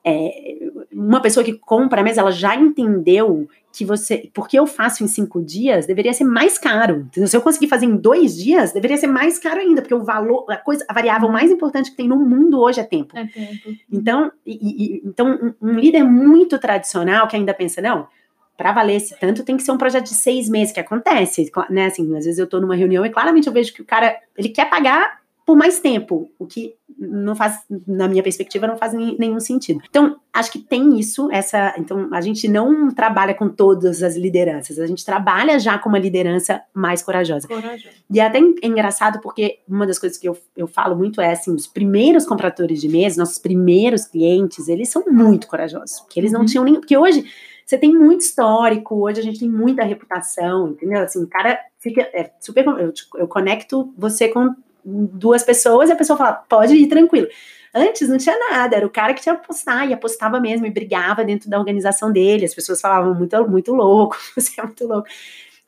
é, 0.06 0.70
uma 0.94 1.20
pessoa 1.20 1.44
que 1.44 1.54
compra 1.54 2.02
a 2.02 2.04
mesa, 2.04 2.22
ela 2.22 2.32
já 2.32 2.56
entendeu 2.56 3.50
que 3.74 3.84
você, 3.84 4.30
porque 4.34 4.58
eu 4.58 4.68
faço 4.68 5.04
em 5.04 5.08
cinco 5.08 5.44
dias, 5.44 5.88
deveria 5.88 6.14
ser 6.14 6.24
mais 6.24 6.60
caro. 6.60 7.08
Entendeu? 7.08 7.28
Se 7.28 7.36
eu 7.36 7.42
conseguir 7.42 7.68
fazer 7.68 7.88
em 7.88 7.98
dois 7.98 8.38
dias, 8.38 8.72
deveria 8.72 8.98
ser 8.98 9.08
mais 9.08 9.40
caro 9.40 9.60
ainda, 9.60 9.82
porque 9.82 9.96
o 9.96 10.04
valor, 10.04 10.46
a 10.50 10.58
coisa, 10.58 10.86
a 10.88 10.94
variável 10.94 11.28
mais 11.28 11.50
importante 11.50 11.90
que 11.90 11.98
tem 11.98 12.08
no 12.08 12.18
mundo 12.18 12.62
hoje 12.62 12.80
é 12.80 12.84
tempo. 12.84 13.18
É 13.18 13.26
tempo. 13.26 13.76
Então, 13.92 14.32
e, 14.46 14.54
e, 14.54 15.02
então 15.04 15.56
um, 15.62 15.70
um 15.70 15.80
líder 15.80 16.04
muito 16.04 16.60
tradicional 16.60 17.28
que 17.28 17.36
ainda 17.36 17.54
pensa, 17.54 17.82
não, 17.82 18.08
para 18.56 18.72
valer 18.72 18.98
esse 18.98 19.20
tanto, 19.20 19.44
tem 19.44 19.58
que 19.58 19.64
ser 19.64 19.72
um 19.72 19.78
projeto 19.78 20.06
de 20.06 20.14
seis 20.14 20.48
meses, 20.48 20.72
que 20.72 20.80
acontece, 20.80 21.52
né? 21.70 21.88
Assim, 21.88 22.16
às 22.16 22.26
vezes 22.26 22.38
eu 22.38 22.46
estou 22.46 22.62
numa 22.62 22.76
reunião 22.76 23.06
e 23.06 23.10
claramente 23.10 23.48
eu 23.48 23.54
vejo 23.54 23.74
que 23.74 23.82
o 23.82 23.86
cara, 23.86 24.16
ele 24.38 24.50
quer 24.50 24.70
pagar 24.70 25.20
por 25.46 25.56
mais 25.56 25.80
tempo, 25.80 26.30
o 26.40 26.48
que 26.48 26.74
não 26.98 27.36
faz, 27.36 27.60
na 27.86 28.08
minha 28.08 28.24
perspectiva, 28.24 28.66
não 28.66 28.78
faz 28.78 28.94
nenhum 28.94 29.40
sentido. 29.40 29.82
Então, 29.88 30.16
acho 30.34 30.52
que 30.52 30.60
tem 30.60 30.98
isso, 30.98 31.30
essa. 31.32 31.76
Então, 31.78 32.10
a 32.12 32.20
gente 32.20 32.48
não 32.48 32.90
trabalha 32.90 33.34
com 33.34 33.48
todas 33.48 34.02
as 34.02 34.16
lideranças, 34.16 34.80
a 34.80 34.88
gente 34.88 35.06
trabalha 35.06 35.60
já 35.60 35.78
com 35.78 35.90
uma 35.90 36.00
liderança 36.00 36.62
mais 36.74 37.04
corajosa. 37.04 37.48
Corajosa. 37.48 37.90
E 38.10 38.20
é 38.20 38.26
até 38.26 38.40
engraçado, 38.64 39.20
porque 39.22 39.60
uma 39.68 39.86
das 39.86 40.00
coisas 40.00 40.18
que 40.18 40.28
eu, 40.28 40.36
eu 40.58 40.68
falo 40.68 40.96
muito 40.96 41.22
é 41.22 41.32
assim: 41.32 41.54
os 41.54 41.68
primeiros 41.68 42.26
compradores 42.26 42.82
de 42.82 42.90
mesa, 42.90 43.22
nossos 43.22 43.38
primeiros 43.38 44.06
clientes, 44.06 44.68
eles 44.68 44.90
são 44.90 45.04
muito 45.08 45.48
corajosos, 45.48 46.00
porque 46.00 46.20
eles 46.20 46.32
não 46.32 46.42
uhum. 46.42 46.46
tinham 46.46 46.64
nem. 46.64 46.76
Porque 46.76 46.98
hoje 46.98 47.24
você 47.66 47.78
tem 47.78 47.94
muito 47.94 48.22
histórico, 48.22 48.96
hoje 48.96 49.20
a 49.20 49.24
gente 49.24 49.40
tem 49.40 49.50
muita 49.50 49.84
reputação, 49.84 50.70
entendeu? 50.70 51.02
Assim, 51.02 51.24
o 51.24 51.28
cara 51.28 51.60
fica 51.80 52.02
é 52.02 52.32
super. 52.40 52.66
Eu, 52.66 52.94
eu 53.16 53.28
conecto 53.28 53.94
você 53.98 54.30
com 54.30 54.56
duas 54.86 55.44
pessoas 55.44 55.90
e 55.90 55.94
a 55.94 55.96
pessoa 55.96 56.18
fala, 56.18 56.34
pode 56.34 56.76
ir 56.76 56.88
tranquilo. 56.88 57.28
Antes 57.74 58.08
não 58.08 58.18
tinha 58.18 58.38
nada, 58.52 58.78
era 58.78 58.86
o 58.86 58.90
cara 58.90 59.14
que 59.14 59.22
tinha 59.22 59.36
apostar 59.36 59.90
e 59.90 59.94
apostava 59.94 60.40
mesmo 60.40 60.66
e 60.66 60.72
brigava 60.72 61.26
dentro 61.26 61.50
da 61.50 61.60
organização 61.60 62.10
dele. 62.12 62.46
As 62.46 62.54
pessoas 62.54 62.80
falavam 62.80 63.14
muito, 63.14 63.50
muito 63.50 63.74
louco, 63.74 64.18
você 64.36 64.62
é 64.62 64.64
muito 64.64 64.88
louco. 64.88 65.08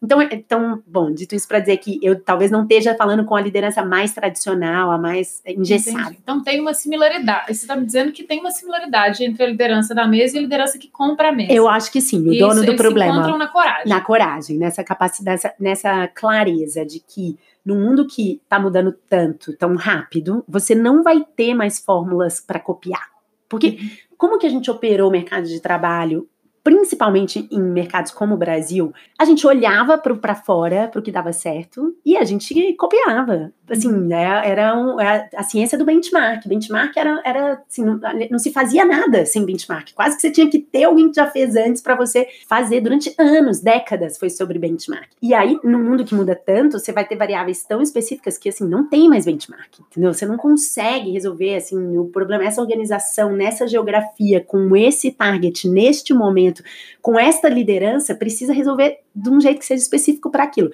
Então, 0.01 0.21
então, 0.21 0.83
bom, 0.85 1.11
dito 1.11 1.33
isso 1.33 1.47
para 1.47 1.59
dizer 1.59 1.77
que 1.77 1.99
eu 2.03 2.21
talvez 2.21 2.51
não 2.51 2.61
esteja 2.61 2.93
falando 2.93 3.25
com 3.25 3.35
a 3.35 3.41
liderança 3.41 3.83
mais 3.83 4.13
tradicional, 4.13 4.91
a 4.91 4.97
mais 4.97 5.41
engessada. 5.45 5.99
Entendi. 6.01 6.19
Então 6.21 6.43
tem 6.43 6.61
uma 6.61 6.73
similaridade. 6.73 7.47
Você 7.47 7.63
está 7.63 7.75
me 7.75 7.83
dizendo 7.83 8.11
que 8.11 8.23
tem 8.23 8.39
uma 8.39 8.51
similaridade 8.51 9.25
entre 9.25 9.43
a 9.43 9.47
liderança 9.47 9.95
da 9.95 10.07
mesa 10.07 10.35
e 10.35 10.39
a 10.39 10.41
liderança 10.43 10.77
que 10.77 10.87
compra 10.87 11.29
a 11.29 11.31
mesa. 11.31 11.51
Eu 11.51 11.67
acho 11.67 11.91
que 11.91 11.99
sim, 11.99 12.29
o 12.29 12.37
dono 12.37 12.61
do 12.61 12.67
eles 12.67 12.79
problema. 12.79 13.11
Se 13.11 13.19
encontram 13.19 13.37
na 13.39 13.47
coragem. 13.47 13.87
Na 13.87 14.01
coragem, 14.01 14.57
nessa 14.57 14.83
capacidade, 14.83 15.41
nessa 15.59 16.07
clareza 16.09 16.85
de 16.85 16.99
que 16.99 17.35
no 17.67 17.75
mundo 17.75 18.07
que 18.07 18.39
está 18.41 18.57
mudando 18.57 18.95
tanto, 19.09 19.51
tão 19.57 19.75
rápido, 19.75 20.41
você 20.47 20.73
não 20.73 21.03
vai 21.03 21.21
ter 21.35 21.53
mais 21.53 21.79
fórmulas 21.79 22.39
para 22.39 22.61
copiar. 22.61 23.09
Porque 23.49 23.67
uhum. 23.67 23.89
como 24.17 24.39
que 24.39 24.47
a 24.47 24.49
gente 24.49 24.71
operou 24.71 25.09
o 25.09 25.11
mercado 25.11 25.45
de 25.45 25.59
trabalho 25.59 26.29
principalmente 26.67 27.47
em 27.49 27.61
mercados 27.61 28.11
como 28.11 28.35
o 28.35 28.37
Brasil, 28.37 28.93
a 29.17 29.23
gente 29.23 29.47
olhava 29.47 29.97
para 29.97 30.35
fora, 30.35 30.89
para 30.89 30.99
o 30.99 31.01
que 31.01 31.13
dava 31.13 31.31
certo, 31.31 31.95
e 32.05 32.17
a 32.17 32.25
gente 32.25 32.73
copiava. 32.73 33.53
Assim, 33.69 33.87
uhum. 33.89 34.07
né, 34.07 34.41
era, 34.45 34.77
um, 34.77 34.99
era 34.99 35.29
a 35.35 35.43
ciência 35.43 35.77
do 35.77 35.83
benchmark. 35.83 36.47
Benchmark 36.47 36.95
era, 36.95 37.21
era 37.25 37.61
assim, 37.69 37.83
não, 37.83 37.99
não, 38.31 38.39
se 38.39 38.51
fazia 38.51 38.85
nada 38.85 39.25
sem 39.25 39.45
benchmark. 39.45 39.93
Quase 39.93 40.15
que 40.15 40.21
você 40.21 40.31
tinha 40.31 40.49
que 40.49 40.59
ter 40.59 40.85
alguém 40.85 41.09
que 41.09 41.15
já 41.15 41.27
fez 41.27 41.55
antes 41.55 41.81
para 41.81 41.95
você 41.95 42.27
fazer 42.47 42.81
durante 42.81 43.13
anos, 43.17 43.59
décadas, 43.59 44.17
foi 44.17 44.29
sobre 44.29 44.57
benchmark. 44.57 45.09
E 45.21 45.33
aí, 45.33 45.57
no 45.63 45.79
mundo 45.79 46.05
que 46.05 46.15
muda 46.15 46.33
tanto, 46.33 46.79
você 46.79 46.93
vai 46.93 47.05
ter 47.05 47.17
variáveis 47.17 47.63
tão 47.65 47.81
específicas 47.81 48.37
que, 48.37 48.49
assim, 48.49 48.67
não 48.67 48.87
tem 48.87 49.09
mais 49.09 49.25
benchmark, 49.25 49.79
entendeu? 49.79 50.13
Você 50.13 50.25
não 50.25 50.37
consegue 50.37 51.11
resolver, 51.11 51.55
assim, 51.55 51.97
o 51.97 52.05
problema, 52.05 52.45
essa 52.45 52.61
organização, 52.61 53.33
nessa 53.33 53.67
geografia, 53.67 54.39
com 54.41 54.75
esse 54.75 55.11
target, 55.11 55.67
neste 55.67 56.13
momento, 56.13 56.56
com 57.01 57.19
esta 57.19 57.49
liderança, 57.49 58.15
precisa 58.15 58.53
resolver 58.53 58.99
de 59.15 59.29
um 59.29 59.39
jeito 59.39 59.59
que 59.59 59.65
seja 59.65 59.81
específico 59.81 60.29
para 60.29 60.43
aquilo. 60.43 60.71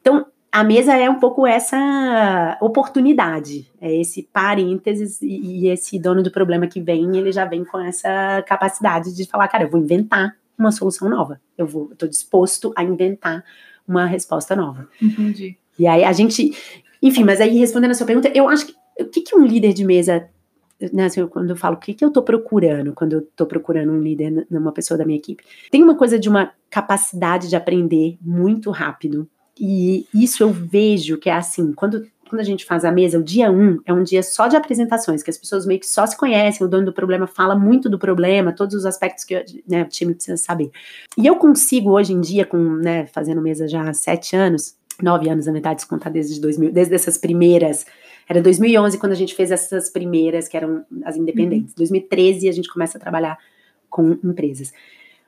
Então, 0.00 0.26
a 0.50 0.62
mesa 0.62 0.94
é 0.94 1.08
um 1.08 1.18
pouco 1.18 1.46
essa 1.46 2.58
oportunidade, 2.60 3.66
é 3.80 4.00
esse 4.00 4.28
parênteses 4.30 5.22
e, 5.22 5.64
e 5.64 5.68
esse 5.68 5.98
dono 5.98 6.22
do 6.22 6.30
problema 6.30 6.66
que 6.66 6.80
vem, 6.80 7.16
ele 7.16 7.32
já 7.32 7.46
vem 7.46 7.64
com 7.64 7.80
essa 7.80 8.42
capacidade 8.46 9.16
de 9.16 9.24
falar, 9.26 9.48
cara, 9.48 9.64
eu 9.64 9.70
vou 9.70 9.80
inventar 9.80 10.36
uma 10.58 10.70
solução 10.70 11.08
nova. 11.08 11.40
Eu 11.56 11.66
vou, 11.66 11.90
estou 11.92 12.08
disposto 12.08 12.72
a 12.76 12.84
inventar 12.84 13.42
uma 13.88 14.04
resposta 14.04 14.54
nova. 14.54 14.88
Entendi. 15.00 15.56
E 15.78 15.86
aí 15.86 16.04
a 16.04 16.12
gente, 16.12 16.52
enfim, 17.02 17.24
mas 17.24 17.40
aí 17.40 17.58
respondendo 17.58 17.92
a 17.92 17.94
sua 17.94 18.06
pergunta, 18.06 18.30
eu 18.34 18.48
acho 18.48 18.66
que 18.66 18.74
o 19.00 19.06
que, 19.06 19.22
que 19.22 19.34
um 19.34 19.44
líder 19.44 19.72
de 19.72 19.84
mesa 19.84 20.28
né, 20.92 21.06
assim, 21.06 21.26
quando 21.26 21.50
eu 21.50 21.56
falo 21.56 21.76
o 21.76 21.78
que, 21.78 21.94
que 21.94 22.04
eu 22.04 22.08
estou 22.08 22.22
procurando, 22.22 22.92
quando 22.92 23.14
eu 23.14 23.20
estou 23.20 23.46
procurando 23.46 23.92
um 23.92 24.00
líder 24.00 24.46
numa 24.50 24.72
pessoa 24.72 24.96
da 24.96 25.04
minha 25.04 25.18
equipe, 25.18 25.44
tem 25.70 25.82
uma 25.82 25.94
coisa 25.94 26.18
de 26.18 26.28
uma 26.28 26.52
capacidade 26.70 27.48
de 27.48 27.56
aprender 27.56 28.16
muito 28.20 28.70
rápido. 28.70 29.28
E 29.58 30.06
isso 30.14 30.42
eu 30.42 30.50
vejo 30.50 31.18
que 31.18 31.28
é 31.28 31.34
assim, 31.34 31.72
quando, 31.72 32.06
quando 32.28 32.40
a 32.40 32.44
gente 32.44 32.64
faz 32.64 32.84
a 32.84 32.90
mesa, 32.90 33.18
o 33.18 33.22
dia 33.22 33.50
um 33.50 33.78
é 33.84 33.92
um 33.92 34.02
dia 34.02 34.22
só 34.22 34.48
de 34.48 34.56
apresentações, 34.56 35.22
que 35.22 35.30
as 35.30 35.36
pessoas 35.36 35.66
meio 35.66 35.78
que 35.78 35.86
só 35.86 36.06
se 36.06 36.16
conhecem, 36.16 36.66
o 36.66 36.70
dono 36.70 36.86
do 36.86 36.92
problema 36.92 37.26
fala 37.26 37.54
muito 37.54 37.90
do 37.90 37.98
problema, 37.98 38.52
todos 38.52 38.74
os 38.74 38.86
aspectos 38.86 39.24
que 39.24 39.44
né, 39.68 39.82
o 39.82 39.88
time 39.88 40.14
precisa 40.14 40.38
saber. 40.38 40.70
E 41.16 41.26
eu 41.26 41.36
consigo 41.36 41.90
hoje 41.90 42.14
em 42.14 42.20
dia, 42.20 42.46
com, 42.46 42.56
né, 42.56 43.06
fazendo 43.06 43.42
mesa 43.42 43.68
já 43.68 43.88
há 43.88 43.92
sete 43.92 44.34
anos, 44.34 44.74
nove 45.02 45.28
anos 45.28 45.46
na 45.46 45.52
verdade, 45.52 45.82
se 45.82 45.86
contar 45.86 46.10
desde 46.10 46.40
2000, 46.40 46.72
desde 46.72 46.94
essas 46.94 47.18
primeiras 47.18 47.84
era 48.28 48.40
2011 48.40 48.98
quando 48.98 49.12
a 49.12 49.16
gente 49.16 49.34
fez 49.34 49.50
essas 49.50 49.90
primeiras, 49.90 50.48
que 50.48 50.56
eram 50.56 50.84
as 51.04 51.16
independentes. 51.16 51.70
Uhum. 51.70 51.78
2013 51.78 52.48
a 52.48 52.52
gente 52.52 52.72
começa 52.72 52.98
a 52.98 53.00
trabalhar 53.00 53.38
com 53.88 54.18
empresas. 54.24 54.72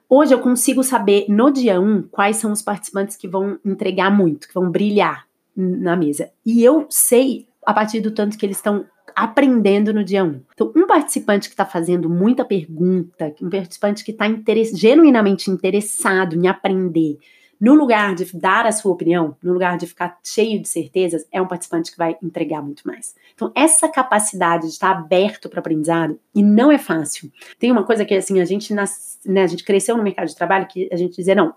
Hoje 0.09 0.35
eu 0.35 0.39
consigo 0.39 0.83
saber 0.83 1.27
no 1.29 1.51
dia 1.51 1.81
1 1.81 2.03
quais 2.11 2.37
são 2.37 2.53
os 2.53 2.63
participantes 2.63 3.17
que 3.17 3.27
vão 3.27 3.59
entregar 3.65 4.11
muito, 4.11 4.47
que 4.47 4.55
vão 4.55 4.71
brilhar 4.71 5.27
na 5.57 5.97
mesa. 5.97 6.31
E 6.45 6.63
eu 6.63 6.87
sei 6.91 7.47
a 7.65 7.73
partir 7.73 8.01
do 8.01 8.11
tanto 8.11 8.37
que 8.37 8.45
eles 8.45 8.57
estão 8.57 8.85
aprendendo 9.15 9.93
no 9.93 10.05
dia 10.05 10.25
1. 10.25 10.41
Então, 10.53 10.73
um 10.75 10.87
participante 10.87 11.49
que 11.49 11.55
está 11.55 11.65
fazendo 11.65 12.11
muita 12.11 12.45
pergunta, 12.45 13.33
um 13.41 13.49
participante 13.49 14.05
que 14.05 14.11
está 14.11 14.27
genuinamente 14.75 15.51
interessado 15.51 16.35
em 16.35 16.49
aprender, 16.49 17.19
no 17.61 17.75
lugar 17.75 18.15
de 18.15 18.25
dar 18.37 18.67
a 18.67 18.73
sua 18.73 18.93
opinião, 18.93 19.37
no 19.43 19.53
lugar 19.53 19.77
de 19.77 19.87
ficar 19.87 20.19
cheio 20.23 20.61
de 20.61 20.69
certezas, 20.69 21.27
é 21.33 21.41
um 21.41 21.47
participante 21.47 21.91
que 21.91 21.99
vai 21.99 22.17
entregar 22.23 22.63
muito 22.63 22.83
mais. 22.87 23.15
Então, 23.35 23.53
essa 23.55 23.89
capacidade 23.89 24.67
de 24.67 24.73
estar 24.73 24.91
aberto 24.91 25.49
para 25.49 25.61
aprendizado, 25.61 26.19
e 26.35 26.43
não 26.43 26.71
é 26.71 26.79
fácil. 26.79 27.31
Tem 27.59 27.71
uma 27.71 27.85
coisa 27.85 28.05
que, 28.05 28.15
assim, 28.15 28.41
a 28.41 28.45
gente, 28.45 28.73
nas, 28.73 29.19
né, 29.25 29.43
a 29.43 29.47
gente 29.47 29.65
cresceu 29.65 29.97
no 29.97 30.03
mercado 30.03 30.29
de 30.29 30.37
trabalho 30.37 30.67
que 30.67 30.89
a 30.93 30.97
gente 30.97 31.17
dizia, 31.17 31.35
não, 31.35 31.55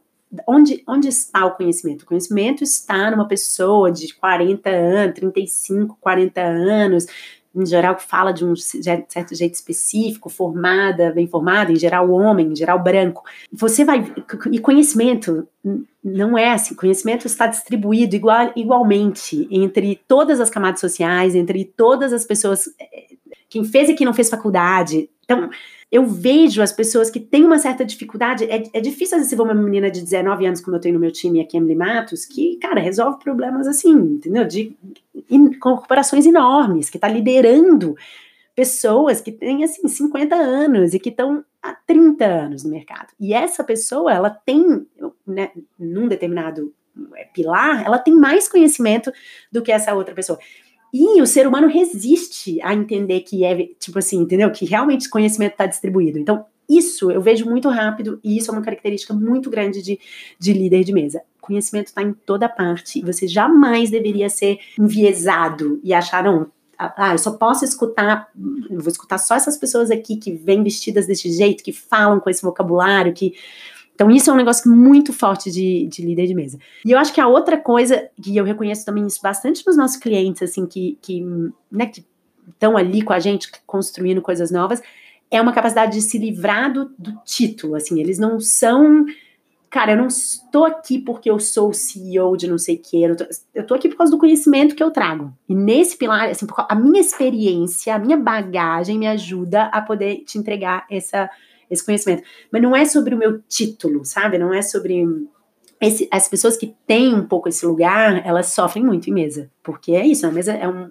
onde, 0.47 0.83
onde 0.87 1.07
está 1.07 1.45
o 1.45 1.55
conhecimento? 1.55 2.03
O 2.03 2.05
conhecimento 2.05 2.63
está 2.63 3.09
numa 3.11 3.27
pessoa 3.27 3.91
de 3.91 4.13
40 4.13 4.69
anos, 4.69 5.15
35, 5.15 5.97
40 5.99 6.41
anos, 6.41 7.05
em 7.61 7.65
geral, 7.65 7.97
fala 7.99 8.31
de 8.31 8.45
um 8.45 8.55
certo 8.55 9.35
jeito 9.35 9.55
específico, 9.55 10.29
formada, 10.29 11.11
bem 11.11 11.27
formada, 11.27 11.71
em 11.71 11.75
geral 11.75 12.09
homem, 12.11 12.51
em 12.51 12.55
geral 12.55 12.81
branco. 12.81 13.23
Você 13.51 13.83
vai. 13.83 14.13
E 14.51 14.59
conhecimento 14.59 15.47
não 16.03 16.37
é 16.37 16.51
assim. 16.51 16.75
Conhecimento 16.75 17.25
está 17.25 17.47
distribuído 17.47 18.15
igual, 18.15 18.51
igualmente 18.55 19.47
entre 19.49 19.99
todas 20.07 20.39
as 20.39 20.49
camadas 20.49 20.79
sociais, 20.79 21.35
entre 21.35 21.65
todas 21.65 22.13
as 22.13 22.25
pessoas. 22.25 22.67
Eh, 22.79 23.15
quem 23.49 23.63
fez 23.63 23.89
e 23.89 23.93
quem 23.93 24.05
não 24.05 24.13
fez 24.13 24.29
faculdade. 24.29 25.09
Então, 25.27 25.49
eu 25.91 26.05
vejo 26.05 26.61
as 26.61 26.71
pessoas 26.71 27.09
que 27.09 27.19
têm 27.19 27.43
uma 27.43 27.59
certa 27.59 27.83
dificuldade. 27.83 28.45
É, 28.45 28.63
é 28.73 28.79
difícil, 28.79 29.17
às 29.17 29.23
vezes, 29.23 29.37
ver 29.37 29.43
uma 29.43 29.53
menina 29.53 29.91
de 29.91 30.01
19 30.01 30.45
anos, 30.45 30.61
como 30.61 30.77
eu 30.77 30.81
tenho 30.81 30.93
no 30.93 31.01
meu 31.01 31.11
time 31.11 31.41
aqui, 31.41 31.57
Emily 31.57 31.75
Matos, 31.75 32.25
que, 32.25 32.55
cara, 32.61 32.79
resolve 32.79 33.19
problemas 33.19 33.67
assim, 33.67 33.93
entendeu? 33.93 34.45
De 34.45 34.73
in, 35.29 35.59
corporações 35.59 36.25
enormes, 36.25 36.89
que 36.89 36.95
está 36.97 37.09
liderando 37.09 37.93
pessoas 38.55 39.19
que 39.19 39.31
têm, 39.31 39.65
assim, 39.65 39.85
50 39.85 40.33
anos 40.33 40.93
e 40.93 40.99
que 40.99 41.09
estão 41.09 41.43
há 41.61 41.73
30 41.73 42.25
anos 42.25 42.63
no 42.63 42.71
mercado. 42.71 43.07
E 43.19 43.33
essa 43.33 43.65
pessoa, 43.65 44.13
ela 44.13 44.29
tem, 44.29 44.87
né, 45.27 45.51
num 45.77 46.07
determinado 46.07 46.73
é, 47.15 47.25
pilar, 47.25 47.85
ela 47.85 47.99
tem 47.99 48.15
mais 48.15 48.47
conhecimento 48.47 49.11
do 49.51 49.61
que 49.61 49.73
essa 49.73 49.93
outra 49.93 50.15
pessoa. 50.15 50.39
E 50.93 51.21
o 51.21 51.27
ser 51.27 51.47
humano 51.47 51.67
resiste 51.67 52.61
a 52.61 52.73
entender 52.73 53.21
que 53.21 53.43
é, 53.43 53.69
tipo 53.79 53.99
assim, 53.99 54.19
entendeu? 54.19 54.51
Que 54.51 54.65
realmente 54.65 55.09
conhecimento 55.09 55.51
está 55.53 55.65
distribuído. 55.65 56.17
Então, 56.17 56.45
isso 56.69 57.11
eu 57.11 57.21
vejo 57.21 57.45
muito 57.45 57.69
rápido 57.69 58.19
e 58.23 58.37
isso 58.37 58.51
é 58.51 58.53
uma 58.53 58.61
característica 58.61 59.13
muito 59.13 59.49
grande 59.49 59.81
de, 59.81 59.99
de 60.37 60.53
líder 60.53 60.83
de 60.83 60.93
mesa. 60.93 61.21
Conhecimento 61.39 61.87
está 61.87 62.01
em 62.01 62.13
toda 62.13 62.49
parte 62.49 62.99
e 62.99 63.01
você 63.01 63.27
jamais 63.27 63.89
deveria 63.89 64.29
ser 64.29 64.59
enviesado 64.77 65.79
e 65.83 65.93
achar, 65.93 66.23
não, 66.23 66.51
ah, 66.77 67.13
eu 67.13 67.17
só 67.17 67.31
posso 67.31 67.65
escutar, 67.65 68.29
vou 68.35 68.87
escutar 68.87 69.17
só 69.17 69.35
essas 69.35 69.57
pessoas 69.57 69.89
aqui 69.89 70.17
que 70.17 70.31
vêm 70.31 70.63
vestidas 70.63 71.07
desse 71.07 71.31
jeito, 71.31 71.63
que 71.63 71.71
falam 71.71 72.19
com 72.19 72.29
esse 72.29 72.41
vocabulário, 72.41 73.13
que 73.13 73.33
então, 73.97 74.11
isso 74.11 74.29
é 74.29 74.33
um 74.33 74.37
negócio 74.37 74.71
muito 74.71 75.11
forte 75.11 75.49
de, 75.49 75.87
de 75.87 76.05
líder 76.05 76.27
de 76.27 76.35
mesa. 76.35 76.59
E 76.85 76.91
eu 76.91 76.99
acho 76.99 77.11
que 77.11 77.19
a 77.19 77.27
outra 77.27 77.57
coisa, 77.57 78.07
que 78.21 78.37
eu 78.37 78.43
reconheço 78.43 78.85
também 78.85 79.07
isso 79.07 79.19
bastante 79.23 79.65
nos 79.65 79.75
nossos 79.75 79.97
clientes, 79.97 80.43
assim, 80.43 80.67
que, 80.67 80.99
que, 81.01 81.25
né, 81.71 81.87
que 81.87 82.05
estão 82.47 82.77
ali 82.77 83.01
com 83.01 83.11
a 83.11 83.17
gente, 83.17 83.49
construindo 83.65 84.21
coisas 84.21 84.51
novas, 84.51 84.83
é 85.31 85.41
uma 85.41 85.51
capacidade 85.51 85.93
de 85.93 86.03
se 86.03 86.19
livrar 86.19 86.71
do, 86.71 86.91
do 86.95 87.19
título, 87.25 87.73
assim, 87.73 87.99
eles 87.99 88.19
não 88.19 88.39
são 88.39 89.03
cara, 89.67 89.93
eu 89.93 89.97
não 89.97 90.07
estou 90.07 90.63
aqui 90.63 90.99
porque 90.99 91.29
eu 91.29 91.39
sou 91.39 91.69
o 91.69 91.73
CEO 91.73 92.37
de 92.37 92.47
não 92.47 92.57
sei 92.57 92.75
o 92.75 92.79
que, 92.79 93.01
eu, 93.01 93.65
tô 93.65 93.73
aqui 93.73 93.89
por 93.89 93.97
causa 93.97 94.11
do 94.11 94.17
conhecimento 94.17 94.75
que 94.75 94.81
eu 94.81 94.91
trago. 94.91 95.33
E 95.49 95.53
nesse 95.53 95.97
pilar, 95.97 96.29
assim, 96.29 96.47
a 96.69 96.75
minha 96.75 97.01
experiência, 97.01 97.93
a 97.93 97.99
minha 97.99 98.15
bagagem 98.15 98.97
me 98.97 99.07
ajuda 99.07 99.63
a 99.65 99.81
poder 99.81 100.23
te 100.23 100.37
entregar 100.37 100.85
essa 100.89 101.29
esse 101.69 101.85
conhecimento. 101.85 102.23
Mas 102.51 102.61
não 102.61 102.75
é 102.75 102.85
sobre 102.85 103.15
o 103.15 103.17
meu 103.17 103.41
título, 103.47 104.05
sabe? 104.05 104.37
Não 104.37 104.53
é 104.53 104.61
sobre. 104.61 105.05
Esse, 105.79 106.07
as 106.11 106.27
pessoas 106.27 106.57
que 106.57 106.75
têm 106.87 107.13
um 107.13 107.25
pouco 107.25 107.49
esse 107.49 107.65
lugar, 107.65 108.25
elas 108.25 108.47
sofrem 108.47 108.83
muito 108.83 109.09
em 109.09 109.13
mesa. 109.13 109.49
Porque 109.61 109.91
é 109.91 110.05
isso, 110.05 110.25
a 110.25 110.31
mesa 110.31 110.53
é 110.53 110.67
um, 110.67 110.89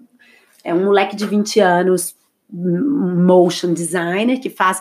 é 0.63 0.73
um 0.73 0.85
moleque 0.85 1.17
de 1.17 1.27
20 1.27 1.61
anos, 1.61 2.17
motion 2.51 3.73
designer, 3.73 4.41
que 4.41 4.51
faz 4.51 4.81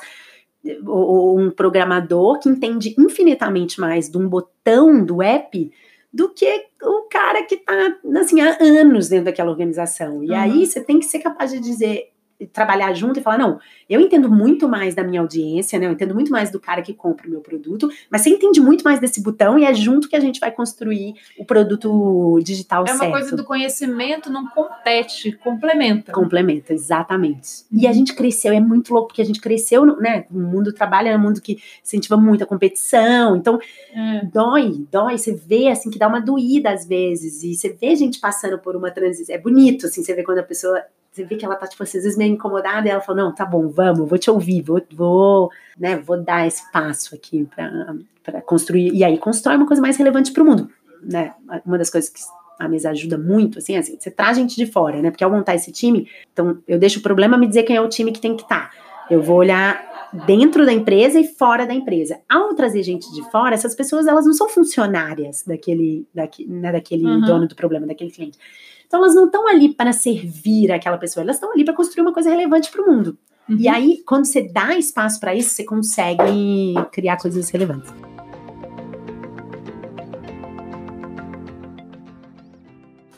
ou 0.85 1.39
um 1.39 1.51
programador 1.51 2.39
que 2.39 2.49
entende 2.49 2.95
infinitamente 2.97 3.79
mais 3.79 4.09
de 4.09 4.17
um 4.17 4.27
botão 4.27 5.03
do 5.03 5.21
app 5.21 5.71
do 6.11 6.29
que 6.29 6.65
o 6.81 7.03
cara 7.03 7.43
que 7.43 7.55
está 7.55 7.97
assim, 8.19 8.39
há 8.41 8.57
anos 8.61 9.09
dentro 9.09 9.25
daquela 9.25 9.51
organização. 9.51 10.23
E 10.23 10.29
uhum. 10.29 10.37
aí 10.37 10.65
você 10.65 10.81
tem 10.81 10.99
que 10.99 11.05
ser 11.05 11.19
capaz 11.19 11.51
de 11.51 11.59
dizer, 11.59 12.09
trabalhar 12.51 12.93
junto 12.93 13.19
e 13.19 13.23
falar, 13.23 13.37
não, 13.37 13.59
eu 13.89 14.01
entendo 14.01 14.29
muito 14.29 14.67
mais 14.67 14.93
da 14.93 15.03
minha 15.03 15.21
audiência, 15.21 15.79
né? 15.79 15.85
Eu 15.85 15.91
entendo 15.91 16.13
muito 16.13 16.31
mais 16.31 16.51
do 16.51 16.59
cara 16.59 16.81
que 16.81 16.93
compra 16.93 17.27
o 17.27 17.29
meu 17.29 17.39
produto, 17.39 17.89
mas 18.09 18.21
você 18.21 18.29
entende 18.29 18.59
muito 18.59 18.83
mais 18.83 18.99
desse 18.99 19.21
botão 19.21 19.57
e 19.57 19.63
é 19.63 19.73
junto 19.73 20.09
que 20.09 20.15
a 20.15 20.19
gente 20.19 20.39
vai 20.39 20.51
construir 20.51 21.15
o 21.37 21.45
produto 21.45 22.39
digital 22.43 22.85
certo. 22.85 23.03
É 23.03 23.07
uma 23.07 23.11
coisa 23.11 23.35
do 23.35 23.43
conhecimento, 23.43 24.29
não 24.29 24.47
compete, 24.47 25.31
complementa. 25.43 26.11
Complementa, 26.11 26.73
exatamente. 26.73 27.63
Uhum. 27.71 27.79
E 27.79 27.87
a 27.87 27.93
gente 27.93 28.13
cresceu, 28.13 28.53
é 28.53 28.59
muito 28.59 28.93
louco, 28.93 29.09
porque 29.09 29.21
a 29.21 29.25
gente 29.25 29.39
cresceu, 29.39 29.85
né? 29.97 30.25
O 30.29 30.39
mundo 30.39 30.73
trabalha 30.73 31.09
é 31.09 31.17
um 31.17 31.21
mundo 31.21 31.41
que 31.41 31.57
incentiva 31.81 32.17
muito 32.17 32.43
a 32.43 32.47
competição, 32.47 33.37
então 33.37 33.59
é. 33.93 34.25
dói, 34.25 34.85
dói, 34.91 35.17
você 35.17 35.33
vê, 35.33 35.69
assim, 35.69 35.89
que 35.89 35.97
dá 35.97 36.07
uma 36.07 36.19
doída 36.19 36.71
às 36.71 36.85
vezes, 36.85 37.43
e 37.43 37.55
você 37.55 37.69
vê 37.69 37.95
gente 37.95 38.19
passando 38.19 38.59
por 38.59 38.75
uma 38.75 38.91
transição, 38.91 39.33
é 39.33 39.37
bonito, 39.37 39.85
assim, 39.85 40.03
você 40.03 40.13
vê 40.13 40.23
quando 40.23 40.39
a 40.39 40.43
pessoa 40.43 40.83
você 41.15 41.23
vê 41.23 41.37
que 41.37 41.45
ela 41.45 41.55
tá, 41.55 41.65
tipo, 41.65 41.81
às 41.81 41.93
vezes 41.93 42.17
meio 42.17 42.33
incomodada, 42.33 42.87
e 42.87 42.91
ela 42.91 42.99
fala, 42.99 43.23
não, 43.23 43.33
tá 43.33 43.45
bom, 43.45 43.69
vamos, 43.69 44.09
vou 44.09 44.17
te 44.17 44.29
ouvir, 44.29 44.61
vou, 44.61 44.81
vou, 44.93 45.49
né, 45.79 45.95
vou 45.95 46.21
dar 46.21 46.45
esse 46.45 46.69
passo 46.71 47.15
aqui 47.15 47.47
para 48.25 48.41
construir, 48.41 48.93
e 48.93 49.03
aí 49.03 49.17
constrói 49.17 49.55
uma 49.55 49.65
coisa 49.65 49.81
mais 49.81 49.95
relevante 49.95 50.33
para 50.33 50.43
o 50.43 50.45
mundo, 50.45 50.69
né, 51.01 51.33
uma 51.65 51.77
das 51.77 51.89
coisas 51.89 52.09
que 52.09 52.19
a 52.59 52.67
mesa 52.67 52.89
ajuda 52.89 53.17
muito, 53.17 53.59
assim, 53.59 53.77
assim, 53.77 53.97
você 53.97 54.11
traz 54.11 54.37
gente 54.37 54.57
de 54.57 54.65
fora, 54.65 55.01
né, 55.01 55.09
porque 55.09 55.23
ao 55.23 55.31
montar 55.31 55.55
esse 55.55 55.71
time, 55.71 56.09
então 56.33 56.57
eu 56.67 56.77
deixo 56.77 56.99
o 56.99 57.03
problema 57.03 57.37
me 57.37 57.47
dizer 57.47 57.63
quem 57.63 57.77
é 57.77 57.81
o 57.81 57.87
time 57.87 58.11
que 58.11 58.19
tem 58.19 58.35
que 58.35 58.43
estar, 58.43 58.71
tá. 58.71 58.85
Eu 59.07 59.21
vou 59.21 59.37
olhar 59.37 60.09
dentro 60.25 60.65
da 60.65 60.73
empresa 60.73 61.19
e 61.19 61.27
fora 61.27 61.65
da 61.65 61.73
empresa. 61.73 62.19
Ao 62.27 62.55
trazer 62.55 62.81
gente 62.81 63.11
de 63.13 63.21
fora, 63.29 63.53
essas 63.53 63.75
pessoas 63.75 64.07
elas 64.07 64.25
não 64.25 64.33
são 64.33 64.49
funcionárias 64.49 65.43
daquele, 65.45 66.07
daquele, 66.13 66.49
né, 66.49 66.71
daquele 66.71 67.05
uhum. 67.05 67.21
dono 67.21 67.47
do 67.47 67.55
problema, 67.55 67.85
daquele 67.85 68.11
cliente. 68.11 68.39
Então 68.85 68.99
elas 68.99 69.15
não 69.15 69.25
estão 69.25 69.47
ali 69.47 69.73
para 69.73 69.91
servir 69.91 70.71
aquela 70.71 70.97
pessoa, 70.97 71.23
elas 71.23 71.37
estão 71.37 71.51
ali 71.51 71.63
para 71.63 71.73
construir 71.73 72.01
uma 72.01 72.13
coisa 72.13 72.29
relevante 72.29 72.71
para 72.71 72.81
o 72.81 72.85
mundo. 72.85 73.17
Uhum. 73.47 73.57
E 73.59 73.67
aí, 73.67 74.03
quando 74.05 74.25
você 74.25 74.41
dá 74.41 74.75
espaço 74.75 75.19
para 75.19 75.35
isso, 75.35 75.49
você 75.49 75.63
consegue 75.63 76.73
criar 76.91 77.17
coisas 77.17 77.49
relevantes. 77.49 77.93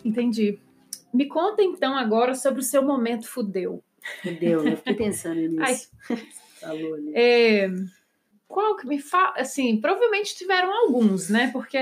Entendi. 0.04 0.60
Me 1.14 1.28
conta 1.28 1.64
então 1.64 1.98
agora 1.98 2.34
sobre 2.34 2.60
o 2.60 2.64
seu 2.64 2.82
momento 2.82 3.28
fudeu. 3.28 3.84
Fudeu, 4.22 4.66
eu 4.66 4.78
fiquei 4.78 4.94
pensando 4.94 5.40
nisso. 5.48 5.90
Falou, 6.60 6.98
né? 6.98 7.12
É, 7.14 7.70
qual 8.48 8.78
que 8.78 8.88
me 8.88 9.00
fala? 9.00 9.34
Assim, 9.38 9.80
provavelmente 9.82 10.36
tiveram 10.36 10.72
alguns, 10.74 11.30
né? 11.30 11.50
Porque 11.52 11.78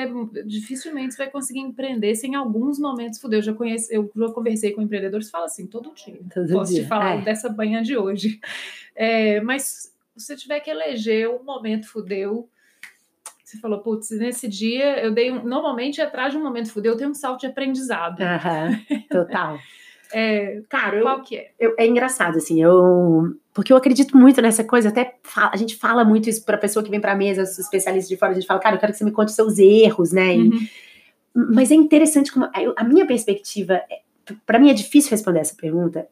dificilmente 0.45 1.13
você 1.13 1.23
vai 1.23 1.32
conseguir 1.32 1.60
empreender 1.60 2.15
sem 2.15 2.34
alguns 2.34 2.80
momentos 2.80 3.19
fudeu. 3.21 3.39
Eu 3.39 3.43
já 3.43 3.54
conheço, 3.54 3.91
eu 3.93 4.12
já 4.15 4.30
conversei 4.30 4.71
com 4.71 4.82
empreendedores 4.82 5.30
falo 5.30 5.45
assim, 5.45 5.67
todo 5.67 5.93
dia. 5.93 6.19
Todo 6.34 6.51
Posso 6.51 6.73
dia. 6.73 6.84
te 6.84 6.89
falar 6.89 7.19
é. 7.19 7.21
dessa 7.21 7.49
banha 7.49 7.82
de 7.82 7.97
hoje. 7.97 8.39
É, 8.97 9.41
mas 9.41 9.93
se 10.15 10.25
você 10.25 10.38
tiver 10.38 10.62
que 10.62 10.69
eleger 10.69 11.30
um 11.30 11.43
momento 11.43 11.86
fudeu, 11.86 12.49
você 13.43 13.58
falou, 13.58 13.82
putz, 13.82 14.10
nesse 14.12 14.47
dia 14.47 15.04
eu 15.04 15.13
dei 15.13 15.34
um. 15.34 15.43
Normalmente, 15.43 16.01
atrás 16.01 16.32
de 16.32 16.38
um 16.39 16.41
momento 16.41 16.71
fudeu, 16.71 16.93
eu 16.93 16.97
tenho 16.97 17.10
um 17.10 17.13
salto 17.13 17.41
de 17.41 17.47
aprendizado. 17.47 18.21
Uhum, 18.21 19.01
total. 19.10 19.60
é, 20.13 20.62
Cara, 20.70 21.02
qual 21.02 21.18
eu, 21.18 21.24
que 21.24 21.38
é? 21.38 21.52
Eu, 21.60 21.76
é 21.78 21.88
engraçado, 21.88 22.38
assim, 22.38 22.62
eu 22.62 23.36
porque 23.54 23.72
eu 23.72 23.78
acredito 23.78 24.18
muito 24.18 24.41
nessa 24.41 24.65
coisa, 24.65 24.89
até 24.89 25.15
fala, 25.24 25.52
a 25.54 25.56
gente 25.56 25.78
fala 25.78 26.04
muito 26.04 26.30
isso 26.30 26.44
para 26.44 26.56
a 26.56 26.60
pessoa 26.60 26.84
que 26.84 26.91
vem 26.91 27.00
para 27.00 27.13
a 27.13 27.15
mesa, 27.15 27.44
os 27.44 27.58
especialistas 27.58 28.10
de 28.10 28.18
fora, 28.18 28.34
a 28.34 28.36
gente 28.36 28.46
fala, 28.46 28.60
cara, 28.60 28.76
eu 28.76 28.80
quero 28.80 28.91
que 28.91 28.98
você 28.98 29.06
me 29.06 29.13
conte 29.13 29.30
os 29.30 29.36
seus 29.36 29.58
erros, 29.58 30.12
né? 30.12 30.34
Uhum. 30.34 30.50
E, 30.54 30.70
mas 31.54 31.72
é 31.72 31.76
interessante 31.76 32.34
como 32.34 32.50
a 32.76 32.84
minha 32.84 33.06
perspectiva, 33.06 33.76
é, 33.89 34.02
para 34.46 34.60
mim 34.60 34.70
é 34.70 34.74
difícil 34.74 35.12
responder 35.12 35.39
essa 35.39 35.56
pergunta, 35.56 36.06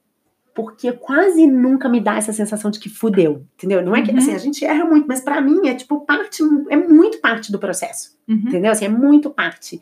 porque 0.54 0.92
quase 0.94 1.46
nunca 1.46 1.90
me 1.90 2.00
dá 2.00 2.16
essa 2.16 2.32
sensação 2.32 2.72
de 2.72 2.80
que 2.80 2.88
fudeu, 2.88 3.46
entendeu? 3.58 3.84
Não 3.84 3.94
é 3.94 4.02
que 4.02 4.12
uhum. 4.12 4.18
assim, 4.20 4.34
a 4.34 4.38
gente 4.38 4.64
erra 4.64 4.86
muito, 4.86 5.06
mas 5.06 5.20
para 5.20 5.42
mim 5.42 5.68
é 5.68 5.76
tipo 5.76 6.00
parte, 6.06 6.42
é 6.70 6.78
muito 6.78 7.20
parte 7.20 7.52
do 7.52 7.60
processo, 7.60 8.18
uhum. 8.26 8.36
entendeu? 8.48 8.72
Assim, 8.72 8.86
é 8.86 8.90
muito 8.90 9.30
parte. 9.30 9.82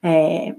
É, 0.00 0.54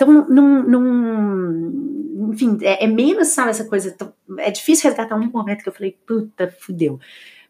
então, 0.00 0.26
não, 0.30 0.62
não, 0.62 2.32
enfim, 2.32 2.56
é, 2.62 2.84
é, 2.84 2.86
menos, 2.86 3.28
sabe, 3.28 3.50
essa 3.50 3.66
coisa. 3.66 3.94
é 4.38 4.50
difícil 4.50 4.88
resgatar 4.88 5.14
um 5.14 5.30
momento 5.30 5.62
que 5.62 5.68
eu 5.68 5.72
falei, 5.74 5.98
puta, 6.06 6.48
fudeu. 6.58 6.98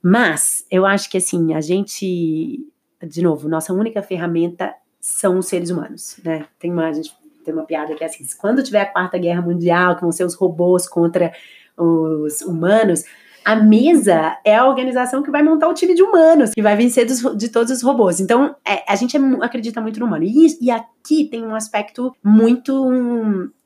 Mas 0.03 0.67
eu 0.69 0.85
acho 0.85 1.09
que 1.09 1.19
assim, 1.19 1.55
a 1.55 1.61
gente, 1.61 2.59
de 3.07 3.23
novo, 3.23 3.49
nossa 3.49 3.73
única 3.73 4.03
ferramenta 4.03 4.75
são 5.01 5.39
os 5.39 5.47
seres 5.47 5.71
humanos, 5.71 6.19
né? 6.25 6.47
Tem 6.59 6.73
uma, 6.73 6.89
a 6.89 6.93
gente 6.93 7.15
tem 7.45 7.55
uma 7.55 7.65
piada 7.65 7.95
que 7.95 8.03
é 8.03 8.07
assim: 8.07 8.27
quando 8.37 8.65
tiver 8.65 8.81
a 8.81 8.87
quarta 8.87 9.17
guerra 9.17 9.43
mundial, 9.43 9.95
que 9.95 10.03
vão 10.03 10.11
ser 10.11 10.25
os 10.25 10.35
robôs 10.35 10.89
contra 10.89 11.33
os 11.77 12.43
humanos, 12.43 13.05
a 13.45 13.57
mesa 13.57 14.39
é 14.45 14.55
a 14.55 14.67
organização 14.67 15.23
que 15.23 15.31
vai 15.31 15.43
montar 15.43 15.69
o 15.69 15.75
time 15.75 15.95
de 15.95 16.03
humanos, 16.03 16.53
que 16.55 16.63
vai 16.63 16.77
vencer 16.77 17.07
dos, 17.07 17.37
de 17.37 17.49
todos 17.49 17.71
os 17.71 17.83
robôs. 17.83 18.21
Então, 18.21 18.55
é, 18.67 18.85
a 18.87 18.97
gente 18.97 19.17
é, 19.17 19.21
acredita 19.41 19.81
muito 19.81 19.99
no 19.99 20.07
humano. 20.07 20.25
E, 20.25 20.59
e, 20.61 20.71
aqui 20.71 21.25
tem 21.25 21.45
um 21.45 21.55
aspecto 21.55 22.15
muito, 22.23 22.91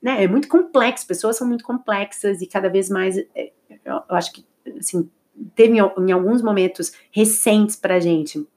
né, 0.01 0.23
é 0.23 0.27
muito 0.27 0.47
complexo. 0.47 1.05
Pessoas 1.07 1.37
são 1.37 1.47
muito 1.47 1.63
complexas 1.63 2.41
e 2.41 2.47
cada 2.47 2.69
vez 2.69 2.89
mais, 2.89 3.17
é, 3.17 3.51
eu, 3.83 4.01
eu 4.09 4.15
acho 4.15 4.31
que, 4.31 4.45
assim, 4.77 5.09
teve 5.55 5.77
em, 5.77 6.07
em 6.07 6.11
alguns 6.11 6.41
momentos 6.41 6.93
recentes 7.11 7.75
pra 7.75 7.99
gente, 7.99 8.47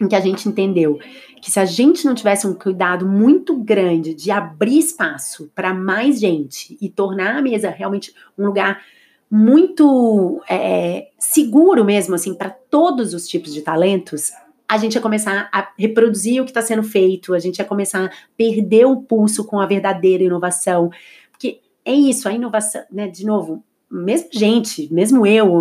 em 0.00 0.08
que 0.08 0.14
a 0.14 0.20
gente 0.20 0.48
entendeu 0.48 0.98
que 1.40 1.50
se 1.50 1.58
a 1.58 1.64
gente 1.64 2.04
não 2.04 2.14
tivesse 2.14 2.46
um 2.46 2.54
cuidado 2.54 3.06
muito 3.06 3.56
grande 3.56 4.14
de 4.14 4.30
abrir 4.30 4.78
espaço 4.78 5.50
para 5.54 5.72
mais 5.72 6.20
gente 6.20 6.76
e 6.80 6.88
tornar 6.88 7.36
a 7.36 7.42
mesa 7.42 7.70
realmente 7.70 8.14
um 8.36 8.46
lugar 8.46 8.82
muito 9.30 10.42
é, 10.48 11.08
seguro 11.18 11.84
mesmo, 11.84 12.14
assim, 12.14 12.34
para 12.34 12.50
todos 12.50 13.14
os 13.14 13.28
tipos 13.28 13.54
de 13.54 13.62
talentos, 13.62 14.32
a 14.68 14.76
gente 14.76 14.94
ia 14.94 15.00
começar 15.00 15.48
a 15.52 15.72
reproduzir 15.78 16.40
o 16.40 16.44
que 16.44 16.50
está 16.50 16.62
sendo 16.62 16.82
feito, 16.82 17.34
a 17.34 17.38
gente 17.38 17.58
ia 17.58 17.64
começar 17.64 18.06
a 18.06 18.10
perder 18.36 18.86
o 18.86 19.02
pulso 19.02 19.44
com 19.44 19.60
a 19.60 19.66
verdadeira 19.66 20.24
inovação. 20.24 20.90
Porque 21.30 21.60
é 21.84 21.92
isso, 21.92 22.28
a 22.28 22.32
inovação, 22.32 22.82
né, 22.90 23.08
de 23.08 23.24
novo, 23.24 23.62
mesmo 23.90 24.28
gente, 24.32 24.92
mesmo 24.92 25.26
eu, 25.26 25.52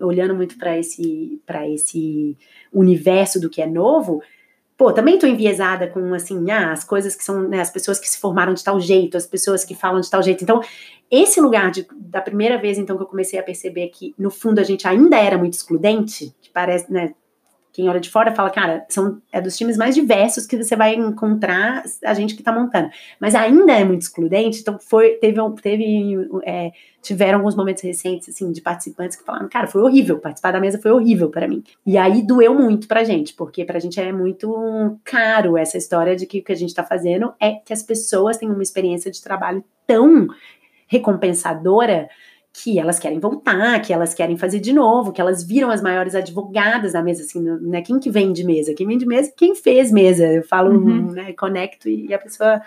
olhando 0.00 0.34
muito 0.34 0.58
para 0.58 0.76
esse, 0.78 1.40
esse 1.72 2.36
universo 2.72 3.40
do 3.40 3.48
que 3.48 3.62
é 3.62 3.66
novo, 3.66 4.20
pô, 4.76 4.92
também 4.92 5.18
tô 5.18 5.26
enviesada 5.26 5.88
com, 5.88 6.12
assim, 6.12 6.50
ah, 6.50 6.72
as 6.72 6.84
coisas 6.84 7.16
que 7.16 7.24
são, 7.24 7.48
né, 7.48 7.60
as 7.60 7.70
pessoas 7.70 7.98
que 7.98 8.08
se 8.08 8.18
formaram 8.18 8.52
de 8.52 8.62
tal 8.62 8.78
jeito, 8.78 9.16
as 9.16 9.26
pessoas 9.26 9.64
que 9.64 9.74
falam 9.74 10.00
de 10.00 10.10
tal 10.10 10.22
jeito. 10.22 10.44
Então, 10.44 10.60
esse 11.10 11.40
lugar 11.40 11.70
de, 11.70 11.86
da 11.94 12.20
primeira 12.20 12.58
vez, 12.58 12.76
então, 12.76 12.96
que 12.96 13.02
eu 13.02 13.06
comecei 13.06 13.38
a 13.38 13.42
perceber 13.42 13.88
que, 13.88 14.14
no 14.18 14.30
fundo, 14.30 14.58
a 14.58 14.64
gente 14.64 14.86
ainda 14.86 15.16
era 15.16 15.38
muito 15.38 15.54
excludente, 15.54 16.34
que 16.42 16.50
parece, 16.50 16.92
né, 16.92 17.14
quem 17.76 17.90
olha 17.90 18.00
de 18.00 18.08
fora 18.08 18.34
fala, 18.34 18.48
cara, 18.48 18.86
são, 18.88 19.20
é 19.30 19.38
dos 19.38 19.54
times 19.54 19.76
mais 19.76 19.94
diversos 19.94 20.46
que 20.46 20.56
você 20.56 20.74
vai 20.74 20.94
encontrar 20.94 21.84
a 22.02 22.14
gente 22.14 22.34
que 22.34 22.42
tá 22.42 22.50
montando. 22.50 22.88
Mas 23.20 23.34
ainda 23.34 23.70
é 23.70 23.84
muito 23.84 24.00
excludente, 24.00 24.60
então 24.60 24.78
foi, 24.78 25.16
teve, 25.16 25.38
teve 25.60 26.16
é, 26.46 26.72
tiveram 27.02 27.40
alguns 27.40 27.54
momentos 27.54 27.82
recentes, 27.82 28.30
assim, 28.30 28.50
de 28.50 28.62
participantes 28.62 29.14
que 29.14 29.24
falaram, 29.24 29.46
cara, 29.46 29.66
foi 29.66 29.82
horrível, 29.82 30.18
participar 30.18 30.52
da 30.52 30.58
mesa 30.58 30.80
foi 30.80 30.90
horrível 30.90 31.28
para 31.28 31.46
mim. 31.46 31.62
E 31.84 31.98
aí 31.98 32.26
doeu 32.26 32.54
muito 32.54 32.88
pra 32.88 33.04
gente, 33.04 33.34
porque 33.34 33.62
pra 33.62 33.78
gente 33.78 34.00
é 34.00 34.10
muito 34.10 34.98
caro 35.04 35.58
essa 35.58 35.76
história 35.76 36.16
de 36.16 36.24
que 36.24 36.38
o 36.38 36.42
que 36.42 36.52
a 36.52 36.56
gente 36.56 36.74
tá 36.74 36.82
fazendo 36.82 37.34
é 37.38 37.56
que 37.56 37.74
as 37.74 37.82
pessoas 37.82 38.38
tenham 38.38 38.54
uma 38.54 38.62
experiência 38.62 39.10
de 39.10 39.22
trabalho 39.22 39.62
tão 39.86 40.28
recompensadora 40.88 42.08
que 42.62 42.78
elas 42.78 42.98
querem 42.98 43.18
voltar, 43.18 43.80
que 43.82 43.92
elas 43.92 44.14
querem 44.14 44.36
fazer 44.38 44.60
de 44.60 44.72
novo, 44.72 45.12
que 45.12 45.20
elas 45.20 45.42
viram 45.42 45.70
as 45.70 45.82
maiores 45.82 46.14
advogadas 46.14 46.94
da 46.94 47.02
mesa, 47.02 47.22
assim, 47.22 47.40
né? 47.60 47.82
Quem 47.82 47.98
que 47.98 48.10
vem 48.10 48.32
de 48.32 48.44
mesa? 48.44 48.72
Quem 48.72 48.86
vem 48.86 48.96
de 48.96 49.04
mesa 49.04 49.30
quem 49.36 49.54
fez 49.54 49.92
mesa. 49.92 50.24
Eu 50.24 50.42
falo, 50.42 50.70
uhum. 50.72 51.12
né, 51.12 51.34
conecto 51.34 51.86
e 51.86 52.14
a 52.14 52.18
pessoa. 52.18 52.62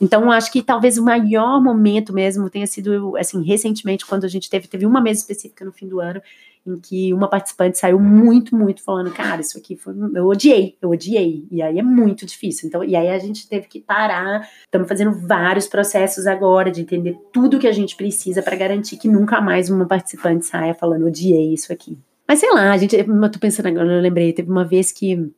Então, 0.00 0.28
acho 0.30 0.50
que 0.50 0.60
talvez 0.60 0.98
o 0.98 1.04
maior 1.04 1.62
momento 1.62 2.12
mesmo 2.12 2.50
tenha 2.50 2.66
sido, 2.66 3.16
assim, 3.16 3.44
recentemente, 3.44 4.04
quando 4.04 4.24
a 4.24 4.28
gente 4.28 4.50
teve, 4.50 4.66
teve 4.66 4.84
uma 4.84 5.00
mesa 5.00 5.20
específica 5.20 5.64
no 5.64 5.72
fim 5.72 5.86
do 5.86 6.00
ano, 6.00 6.20
em 6.66 6.78
que 6.78 7.12
uma 7.12 7.28
participante 7.28 7.78
saiu 7.78 7.98
muito, 7.98 8.54
muito 8.54 8.82
falando, 8.82 9.10
cara, 9.10 9.40
isso 9.40 9.58
aqui 9.58 9.76
foi, 9.76 9.94
eu 10.14 10.26
odiei, 10.26 10.76
eu 10.80 10.90
odiei, 10.90 11.46
e 11.50 11.60
aí 11.60 11.78
é 11.78 11.82
muito 11.82 12.24
difícil, 12.24 12.68
então, 12.68 12.84
e 12.84 12.94
aí 12.94 13.08
a 13.08 13.18
gente 13.18 13.48
teve 13.48 13.66
que 13.66 13.80
parar, 13.80 14.48
estamos 14.64 14.88
fazendo 14.88 15.12
vários 15.26 15.66
processos 15.66 16.26
agora 16.26 16.70
de 16.70 16.80
entender 16.80 17.18
tudo 17.32 17.58
que 17.58 17.66
a 17.66 17.72
gente 17.72 17.96
precisa 17.96 18.42
para 18.42 18.56
garantir 18.56 18.96
que 18.96 19.08
nunca 19.08 19.40
mais 19.40 19.68
uma 19.70 19.86
participante 19.86 20.46
saia 20.46 20.74
falando, 20.74 21.06
odiei 21.06 21.52
isso 21.52 21.72
aqui. 21.72 21.98
Mas 22.26 22.38
sei 22.38 22.52
lá, 22.52 22.72
a 22.72 22.78
gente, 22.78 22.96
eu 22.96 23.30
tô 23.30 23.38
pensando 23.38 23.66
agora, 23.66 23.92
eu 23.92 24.00
lembrei, 24.00 24.32
teve 24.32 24.50
uma 24.50 24.64
vez 24.64 24.92
que, 24.92 25.30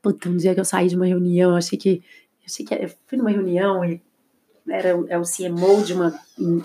puta, 0.00 0.28
um 0.28 0.36
dia 0.36 0.54
que 0.54 0.60
eu 0.60 0.64
saí 0.64 0.88
de 0.88 0.96
uma 0.96 1.06
reunião, 1.06 1.56
achei 1.56 1.76
que, 1.76 2.02
achei 2.46 2.64
que, 2.64 2.72
eu 2.72 2.90
fui 3.06 3.18
numa 3.18 3.30
reunião 3.30 3.84
e 3.84 4.00
era 4.68 4.90
é 5.08 5.18
o 5.18 5.22
CMO 5.22 5.82
de 5.84 5.92
uma 5.92 6.14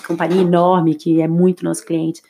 companhia 0.05 0.41
enorme 0.41 0.93
que 0.93 1.19
é 1.19 1.27
muito 1.27 1.65
nosso 1.65 1.83
cliente, 1.83 2.21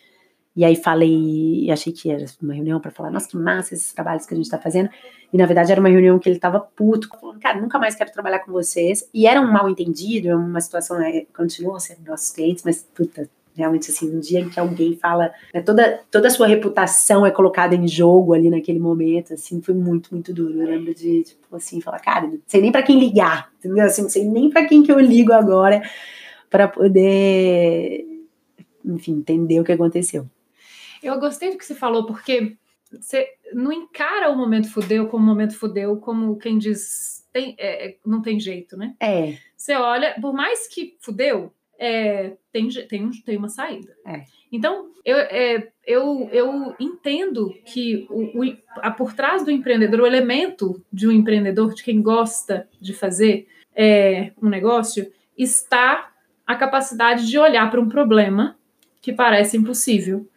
e 0.58 0.66
aí 0.66 0.76
falei, 0.76 1.70
achei 1.70 1.94
que 1.94 2.10
era 2.10 2.26
uma 2.42 2.52
reunião 2.52 2.80
para 2.80 2.90
falar, 2.90 3.12
nossa, 3.12 3.30
que 3.30 3.38
massa 3.38 3.76
esses 3.76 3.94
trabalhos 3.94 4.26
que 4.26 4.34
a 4.34 4.38
gente 4.38 4.48
está 4.48 4.58
fazendo. 4.58 4.90
E 5.32 5.38
na 5.38 5.46
verdade 5.46 5.72
era 5.72 5.80
uma 5.80 5.88
reunião 5.88 6.18
que 6.18 6.28
ele 6.28 6.38
estava 6.38 6.60
puto, 6.60 7.08
falando, 7.22 7.40
cara, 7.40 7.62
nunca 7.62 7.78
mais 7.78 7.94
quero 7.94 8.12
trabalhar 8.12 8.40
com 8.40 8.52
vocês. 8.52 9.08
E 9.14 9.28
era 9.28 9.40
um 9.40 9.52
mal 9.52 9.70
entendido, 9.70 10.30
é 10.30 10.36
uma 10.36 10.60
situação, 10.60 10.98
né, 10.98 11.28
continua 11.36 11.80
sendo 11.80 12.08
nossos 12.08 12.32
clientes, 12.32 12.64
mas 12.64 12.82
puta, 12.82 13.30
realmente 13.56 13.92
assim, 13.92 14.10
um 14.16 14.20
dia 14.20 14.40
em 14.40 14.50
que 14.50 14.60
alguém 14.60 14.98
fala, 14.98 15.32
né, 15.54 15.62
toda, 15.62 16.02
toda 16.10 16.28
a 16.28 16.32
sua 16.32 16.48
reputação 16.48 17.24
é 17.24 17.30
colocada 17.30 17.76
em 17.76 17.88
jogo 17.88 18.34
ali 18.34 18.50
naquele 18.50 18.80
momento, 18.80 19.36
assim, 19.36 19.62
foi 19.62 19.76
muito, 19.76 20.10
muito 20.12 20.34
duro. 20.34 20.60
Eu 20.60 20.68
lembro 20.68 20.92
de, 20.92 21.22
tipo 21.22 21.56
assim, 21.56 21.80
falar, 21.82 22.00
cara, 22.00 22.26
não 22.26 22.40
sei 22.48 22.62
nem 22.62 22.72
para 22.72 22.82
quem 22.82 23.00
ligar, 23.00 23.52
entendeu? 23.60 23.86
Assim, 23.86 24.02
não 24.02 24.10
sei 24.10 24.28
nem 24.28 24.50
para 24.50 24.66
quem 24.66 24.82
que 24.82 24.92
eu 24.92 25.00
ligo 25.00 25.34
agora 25.34 25.84
para 26.50 26.68
poder, 26.68 28.08
enfim, 28.84 29.20
entender 29.20 29.60
o 29.60 29.64
que 29.64 29.72
aconteceu. 29.72 30.28
Eu 31.02 31.20
gostei 31.20 31.52
do 31.52 31.58
que 31.58 31.66
você 31.66 31.76
falou, 31.76 32.06
porque 32.06 32.56
você 32.92 33.28
não 33.54 33.72
encara 33.72 34.30
o 34.30 34.38
momento 34.38 34.72
fudeu 34.72 35.08
como 35.08 35.26
momento 35.26 35.58
fudeu, 35.58 35.98
como 35.98 36.38
quem 36.38 36.58
diz 36.58 37.18
tem, 37.32 37.56
é, 37.58 37.90
é, 37.90 37.98
não 38.06 38.22
tem 38.22 38.40
jeito, 38.40 38.76
né? 38.76 38.96
É. 39.00 39.38
Você 39.56 39.76
olha, 39.76 40.16
por 40.20 40.34
mais 40.34 40.68
que 40.68 40.96
fudeu, 41.00 41.54
é, 41.78 42.34
tem, 42.52 42.68
tem, 42.70 43.10
tem 43.12 43.38
uma 43.38 43.50
saída. 43.50 43.96
É. 44.06 44.24
Então, 44.52 44.90
eu, 45.06 45.18
é, 45.18 45.72
eu, 45.86 46.30
eu 46.32 46.76
entendo 46.80 47.54
que 47.66 48.08
o, 48.10 48.44
o, 48.44 48.58
a, 48.78 48.90
por 48.90 49.14
trás 49.14 49.44
do 49.44 49.52
empreendedor, 49.52 50.02
o 50.02 50.08
elemento 50.08 50.84
de 50.92 51.08
um 51.08 51.12
empreendedor, 51.12 51.74
de 51.74 51.84
quem 51.84 52.02
gosta 52.02 52.68
de 52.80 52.94
fazer 52.94 53.48
é, 53.76 54.32
um 54.42 54.50
negócio, 54.50 55.12
está 55.38 56.12
a 56.46 56.56
capacidade 56.56 57.28
de 57.28 57.38
olhar 57.38 57.70
para 57.70 57.82
um 57.82 57.90
problema 57.90 58.58
que 59.02 59.14
parece 59.14 59.58
impossível 59.58 60.28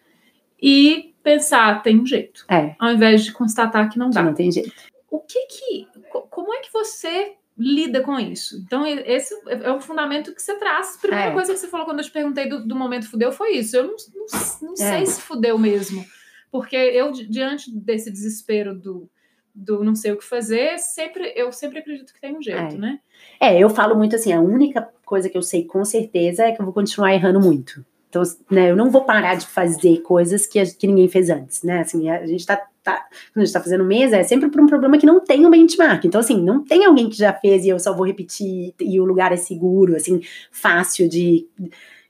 e 0.62 1.14
pensar, 1.22 1.82
tem 1.82 2.00
um 2.00 2.06
jeito. 2.06 2.44
É. 2.48 2.74
Ao 2.78 2.90
invés 2.92 3.24
de 3.24 3.32
constatar 3.32 3.90
que 3.90 3.98
não 3.98 4.10
dá. 4.10 4.20
Que 4.20 4.26
não 4.26 4.34
tem 4.34 4.50
jeito. 4.52 4.72
O 5.10 5.20
que 5.20 5.46
que. 5.46 5.88
Como 6.30 6.54
é 6.54 6.60
que 6.60 6.72
você 6.72 7.32
lida 7.58 8.00
com 8.00 8.18
isso? 8.18 8.56
Então, 8.64 8.86
esse 8.86 9.34
é 9.46 9.70
o 9.70 9.80
fundamento 9.80 10.34
que 10.34 10.40
você 10.40 10.54
traz. 10.56 10.96
A 10.96 11.00
primeira 11.00 11.26
É. 11.26 11.32
coisa 11.32 11.52
que 11.52 11.58
você 11.58 11.66
falou 11.68 11.84
quando 11.86 11.98
eu 11.98 12.04
te 12.04 12.10
perguntei 12.10 12.48
do, 12.48 12.66
do 12.66 12.74
momento 12.76 13.10
fudeu 13.10 13.30
foi 13.32 13.52
isso. 13.56 13.76
Eu 13.76 13.84
não, 13.84 13.96
não, 14.14 14.26
não 14.68 14.72
É. 14.72 14.76
sei 14.76 15.06
se 15.06 15.20
fudeu 15.20 15.58
mesmo. 15.58 16.04
Porque 16.50 16.74
eu, 16.76 17.12
di- 17.12 17.26
diante 17.28 17.70
desse 17.70 18.10
desespero 18.10 18.74
do, 18.74 19.08
do 19.54 19.84
não 19.84 19.94
sei 19.94 20.12
o 20.12 20.16
que 20.16 20.24
fazer, 20.24 20.78
sempre, 20.78 21.32
eu 21.36 21.52
sempre 21.52 21.78
acredito 21.80 22.12
que 22.14 22.20
tem 22.20 22.36
um 22.36 22.42
jeito, 22.42 22.74
É. 22.76 22.78
né? 22.78 22.98
É, 23.38 23.58
eu 23.58 23.68
falo 23.68 23.94
muito 23.94 24.16
assim, 24.16 24.32
a 24.32 24.40
única 24.40 24.88
coisa 25.04 25.28
que 25.28 25.36
eu 25.36 25.42
sei 25.42 25.64
com 25.64 25.84
certeza 25.84 26.44
é 26.44 26.52
que 26.52 26.60
eu 26.60 26.64
vou 26.64 26.72
continuar 26.74 27.12
errando 27.14 27.40
muito. 27.40 27.84
Então, 28.10 28.22
né, 28.50 28.72
eu 28.72 28.76
não 28.76 28.90
vou 28.90 29.04
parar 29.04 29.36
de 29.36 29.46
fazer 29.46 29.98
coisas 29.98 30.44
que, 30.44 30.60
que 30.74 30.86
ninguém 30.88 31.08
fez 31.08 31.30
antes, 31.30 31.62
né? 31.62 31.80
Assim, 31.80 32.10
a 32.10 32.26
gente 32.26 32.44
tá, 32.44 32.60
tá 32.82 33.06
a 33.34 33.40
gente 33.40 33.52
tá 33.52 33.60
fazendo 33.60 33.84
mesa, 33.84 34.16
é 34.16 34.24
sempre 34.24 34.50
por 34.50 34.60
um 34.60 34.66
problema 34.66 34.98
que 34.98 35.06
não 35.06 35.20
tem 35.20 35.46
um 35.46 35.50
benchmark. 35.50 36.04
Então, 36.04 36.20
assim, 36.20 36.42
não 36.42 36.64
tem 36.64 36.84
alguém 36.84 37.08
que 37.08 37.16
já 37.16 37.32
fez 37.32 37.64
e 37.64 37.68
eu 37.68 37.78
só 37.78 37.94
vou 37.94 38.04
repetir 38.04 38.74
e 38.80 39.00
o 39.00 39.04
lugar 39.04 39.32
é 39.32 39.36
seguro, 39.36 39.94
assim, 39.94 40.20
fácil 40.50 41.08
de. 41.08 41.46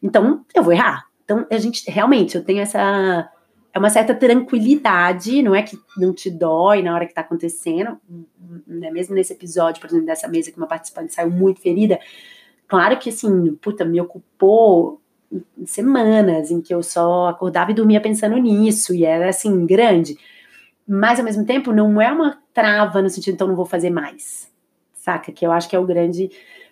Então, 0.03 0.43
eu 0.55 0.63
vou 0.63 0.73
errar. 0.73 1.05
Então, 1.23 1.47
a 1.51 1.59
gente, 1.59 1.89
realmente, 1.91 2.35
eu 2.35 2.43
tenho 2.43 2.61
essa. 2.61 3.31
É 3.73 3.79
uma 3.79 3.91
certa 3.91 4.15
tranquilidade, 4.15 5.43
não 5.43 5.55
é 5.55 5.63
que 5.63 5.79
não 5.99 6.15
te 6.15 6.31
dói 6.31 6.83
na 6.83 6.95
hora 6.95 7.07
que 7.07 7.15
tá 7.15 7.21
acontecendo, 7.21 8.01
né? 8.67 8.91
Mesmo 8.91 9.15
nesse 9.15 9.35
episódio, 9.35 9.83
por 9.83 9.89
exemplo, 9.89 10.07
dessa 10.07 10.27
mesa 10.27 10.51
que 10.51 10.57
uma 10.57 10.67
participante 10.67 11.13
saiu 11.13 11.31
muito 11.31 11.61
ferida. 11.61 12.01
Claro 12.67 12.99
que, 12.99 13.11
assim, 13.11 13.55
puta, 13.57 13.85
me 13.85 14.01
ocupou 14.01 15.00
semanas 15.65 16.51
em 16.51 16.61
que 16.61 16.75
eu 16.75 16.83
só 16.83 17.29
acordava 17.29 17.71
e 17.71 17.75
dormia 17.75 18.01
pensando 18.01 18.37
nisso, 18.37 18.95
e 18.95 19.05
era 19.05 19.29
assim, 19.29 19.65
grande. 19.67 20.17
Mas 20.87 21.19
ao 21.19 21.25
mesmo 21.25 21.45
tempo 21.45 21.73
não 21.73 22.01
é 22.01 22.11
uma 22.11 22.39
trava 22.53 23.01
no 23.01 23.09
sentido, 23.09 23.35
então 23.35 23.49
não 23.49 23.55
vou 23.55 23.67
fazer 23.67 23.91
mais. 23.91 24.51
Saca? 24.93 25.33
Que 25.33 25.47
eu 25.47 25.53
acho 25.53 25.69
que 25.69 25.77
é 25.77 25.79
o 25.79 25.87
grande. 25.87 26.31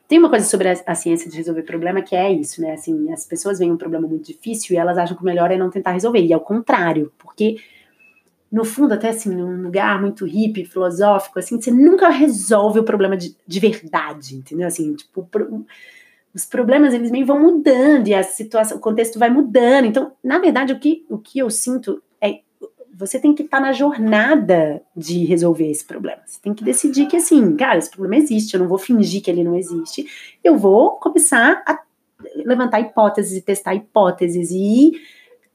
Tem 0.08 0.18
uma 0.18 0.30
coisa 0.30 0.46
sobre 0.46 0.68
a, 0.68 0.94
ciência 0.94 1.30
de 1.30 1.36
resolver 1.36 1.62
problema 1.62 2.02
que 2.02 2.16
é 2.16 2.32
isso, 2.32 2.60
né? 2.60 2.72
Assim, 2.72 3.12
as 3.12 3.26
pessoas 3.26 3.58
veem 3.58 3.70
um 3.70 3.76
problema 3.76 4.08
muito 4.08 4.26
difícil 4.26 4.74
e 4.74 4.78
elas 4.78 4.98
acham 4.98 5.16
que 5.16 5.22
o 5.22 5.26
melhor 5.26 5.50
é 5.50 5.56
não 5.56 5.70
tentar 5.70 5.92
resolver. 5.92 6.20
E 6.20 6.32
é 6.32 6.36
o 6.36 6.40
contrário, 6.40 7.12
porque 7.18 7.56
no 8.50 8.64
fundo, 8.64 8.94
até 8.94 9.10
assim, 9.10 9.34
num 9.34 9.62
lugar 9.62 10.00
muito 10.00 10.24
hippie, 10.24 10.64
filosófico, 10.64 11.38
assim, 11.38 11.60
você 11.60 11.70
nunca 11.70 12.08
resolve 12.08 12.80
o 12.80 12.84
problema 12.84 13.16
de, 13.16 13.36
de 13.46 13.60
verdade, 13.60 14.34
entendeu? 14.34 14.66
Assim, 14.66 14.94
tipo, 14.94 15.28
os 16.34 16.44
problemas 16.44 16.94
eles 16.94 17.10
meio 17.10 17.26
vão 17.26 17.40
mudando 17.40 18.08
e 18.08 18.14
a 18.14 18.22
situação, 18.22 18.76
o 18.76 18.80
contexto 18.80 19.18
vai 19.18 19.30
mudando. 19.30 19.86
Então, 19.86 20.12
na 20.22 20.38
verdade, 20.38 20.72
o 20.72 20.78
que, 20.78 21.04
o 21.08 21.18
que 21.18 21.38
eu 21.38 21.50
sinto 21.50 22.02
é 22.20 22.40
você 22.94 23.18
tem 23.18 23.32
que 23.32 23.44
estar 23.44 23.60
na 23.60 23.72
jornada 23.72 24.82
de 24.96 25.24
resolver 25.24 25.70
esse 25.70 25.84
problema. 25.84 26.20
Você 26.26 26.40
tem 26.42 26.52
que 26.52 26.64
decidir 26.64 27.06
que 27.06 27.16
assim, 27.16 27.56
cara, 27.56 27.78
esse 27.78 27.90
problema 27.90 28.16
existe, 28.16 28.54
eu 28.54 28.60
não 28.60 28.68
vou 28.68 28.78
fingir 28.78 29.22
que 29.22 29.30
ele 29.30 29.44
não 29.44 29.54
existe. 29.54 30.06
Eu 30.42 30.58
vou 30.58 30.92
começar 30.98 31.62
a 31.64 31.78
levantar 32.34 32.80
hipóteses 32.80 33.36
e 33.36 33.42
testar 33.42 33.74
hipóteses 33.74 34.50
e 34.50 34.56
ir 34.56 35.00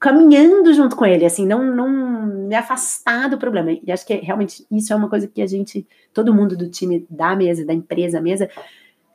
caminhando 0.00 0.72
junto 0.74 0.96
com 0.96 1.06
ele, 1.06 1.24
assim, 1.24 1.46
não, 1.46 1.64
não 1.64 1.88
me 1.88 2.54
afastar 2.54 3.28
do 3.28 3.38
problema. 3.38 3.72
E 3.72 3.90
acho 3.90 4.06
que 4.06 4.14
realmente 4.16 4.66
isso 4.70 4.92
é 4.92 4.96
uma 4.96 5.08
coisa 5.08 5.26
que 5.26 5.40
a 5.40 5.46
gente, 5.46 5.86
todo 6.12 6.34
mundo 6.34 6.56
do 6.56 6.68
time 6.68 7.06
da 7.08 7.34
mesa, 7.34 7.64
da 7.64 7.72
empresa 7.72 8.20
mesa, 8.20 8.50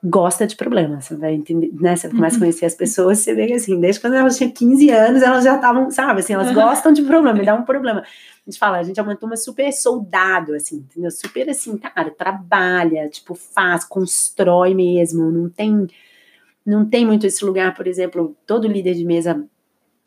gosta 0.04 0.48
de 0.48 0.56
problemas. 0.56 1.06
Você 1.06 1.16
vai 1.16 1.34
entender, 1.34 1.72
né? 1.74 1.96
Você 1.96 2.10
começa 2.10 2.38
a 2.38 2.40
conhecer 2.40 2.66
as 2.66 2.76
pessoas, 2.76 3.20
você 3.20 3.34
vê 3.34 3.48
que 3.48 3.54
assim, 3.54 3.80
desde 3.80 4.02
quando 4.02 4.16
elas 4.16 4.38
tinham 4.38 4.52
15 4.52 4.90
anos, 4.90 5.22
elas 5.22 5.44
já 5.44 5.56
estavam, 5.56 5.92
sabe, 5.92 6.22
assim, 6.22 6.34
elas 6.34 6.52
gostam 6.54 6.94
de 6.94 7.02
problema, 7.04 7.38
me 7.38 7.46
dá 7.46 7.56
um 7.56 7.64
problema. 7.64 8.02
A 8.02 8.50
gente 8.50 8.58
fala, 8.58 8.78
a 8.78 8.84
gente 8.84 9.00
é 9.00 9.04
uma 9.04 9.16
turma 9.16 9.36
super 9.36 9.72
soldado, 9.72 10.54
assim, 10.56 10.78
entendeu? 10.78 11.12
Super 11.12 11.50
assim, 11.50 11.78
cara, 11.78 12.10
trabalha, 12.12 13.10
tipo, 13.10 13.36
faz, 13.36 13.84
constrói 13.84 14.74
mesmo, 14.74 15.32
não 15.32 15.50
tem, 15.50 15.88
não 16.66 16.90
tem 16.90 17.06
muito 17.06 17.28
esse 17.28 17.44
lugar, 17.44 17.76
por 17.76 17.86
exemplo, 17.86 18.36
todo 18.48 18.68
líder 18.68 18.96
de 18.96 19.06
mesa 19.06 19.46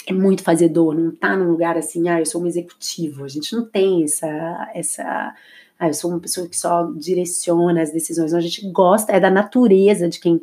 é 0.07 0.13
muito 0.13 0.43
fazedor, 0.43 0.95
não 0.95 1.15
tá 1.15 1.37
num 1.37 1.49
lugar 1.49 1.77
assim, 1.77 2.09
ah, 2.09 2.19
eu 2.19 2.27
sou 2.27 2.43
um 2.43 2.47
executivo. 2.47 3.25
A 3.25 3.29
gente 3.29 3.55
não 3.55 3.65
tem 3.65 4.03
essa, 4.03 4.71
essa, 4.75 5.35
ah, 5.79 5.89
eu 5.89 5.95
sou 5.95 6.11
uma 6.11 6.21
pessoa 6.21 6.49
que 6.49 6.59
só 6.59 6.91
direciona 6.97 7.83
as 7.83 7.93
decisões. 7.93 8.33
Não, 8.33 8.39
a 8.39 8.43
gente 8.43 8.67
gosta, 8.71 9.13
é 9.13 9.19
da 9.19 9.31
natureza 9.31 10.09
de 10.09 10.21
quem 10.21 10.41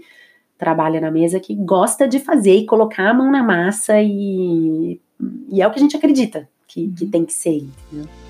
trabalha 0.57 0.99
na 0.99 1.09
mesa 1.09 1.39
que 1.39 1.55
gosta 1.55 2.07
de 2.07 2.19
fazer 2.19 2.55
e 2.55 2.65
colocar 2.65 3.09
a 3.09 3.13
mão 3.13 3.31
na 3.31 3.41
massa 3.41 4.01
e, 4.01 4.99
e 5.49 5.61
é 5.61 5.67
o 5.67 5.71
que 5.71 5.79
a 5.79 5.81
gente 5.81 5.95
acredita 5.95 6.47
que, 6.67 6.89
que 6.89 7.05
tem 7.05 7.25
que 7.25 7.33
ser, 7.33 7.57
entendeu? 7.57 8.28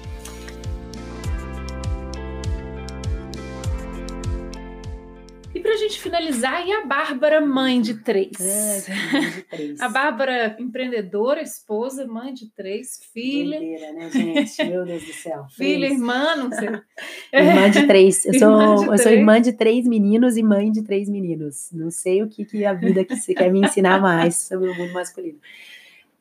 Gente 5.90 6.00
finalizar, 6.00 6.66
e 6.66 6.72
a 6.72 6.86
Bárbara, 6.86 7.42
mãe 7.42 7.82
de 7.82 7.96
três? 7.96 8.30
de 8.32 9.42
três. 9.44 9.82
A 9.82 9.90
Bárbara, 9.90 10.56
empreendedora, 10.60 11.42
esposa, 11.42 12.06
mãe 12.06 12.34
de 12.34 12.48
três, 12.52 13.00
filha. 13.12 13.58
Doideira, 13.58 13.92
né, 13.94 14.12
gente? 14.12 14.64
Meu 14.66 14.86
Deus 14.86 15.04
do 15.04 15.14
céu. 15.14 15.46
Filha, 15.58 15.88
irmã, 15.88 16.36
não 16.36 16.52
sei. 16.52 16.70
Irmã 17.34 17.70
de 17.72 17.88
três. 17.88 18.26
Eu 18.26 18.34
sou, 18.36 18.50
Irmã 18.50 18.76
de 18.76 18.82
eu 18.82 18.86
sou 18.86 18.98
três. 18.98 19.20
irmã 19.20 19.42
de 19.42 19.54
três 19.54 19.88
meninos 19.88 20.38
e 20.38 20.44
mãe 20.44 20.72
de 20.72 20.84
três 20.84 21.10
meninos. 21.10 21.70
Não 21.74 21.90
sei 21.90 22.22
o 22.22 22.30
que, 22.30 22.46
que 22.46 22.64
a 22.64 22.74
vida 22.74 23.04
que 23.04 23.16
você 23.16 23.34
quer 23.34 23.52
me 23.52 23.60
ensinar 23.60 24.00
mais 24.00 24.36
sobre 24.36 24.70
o 24.70 24.76
mundo 24.76 24.94
masculino. 24.94 25.40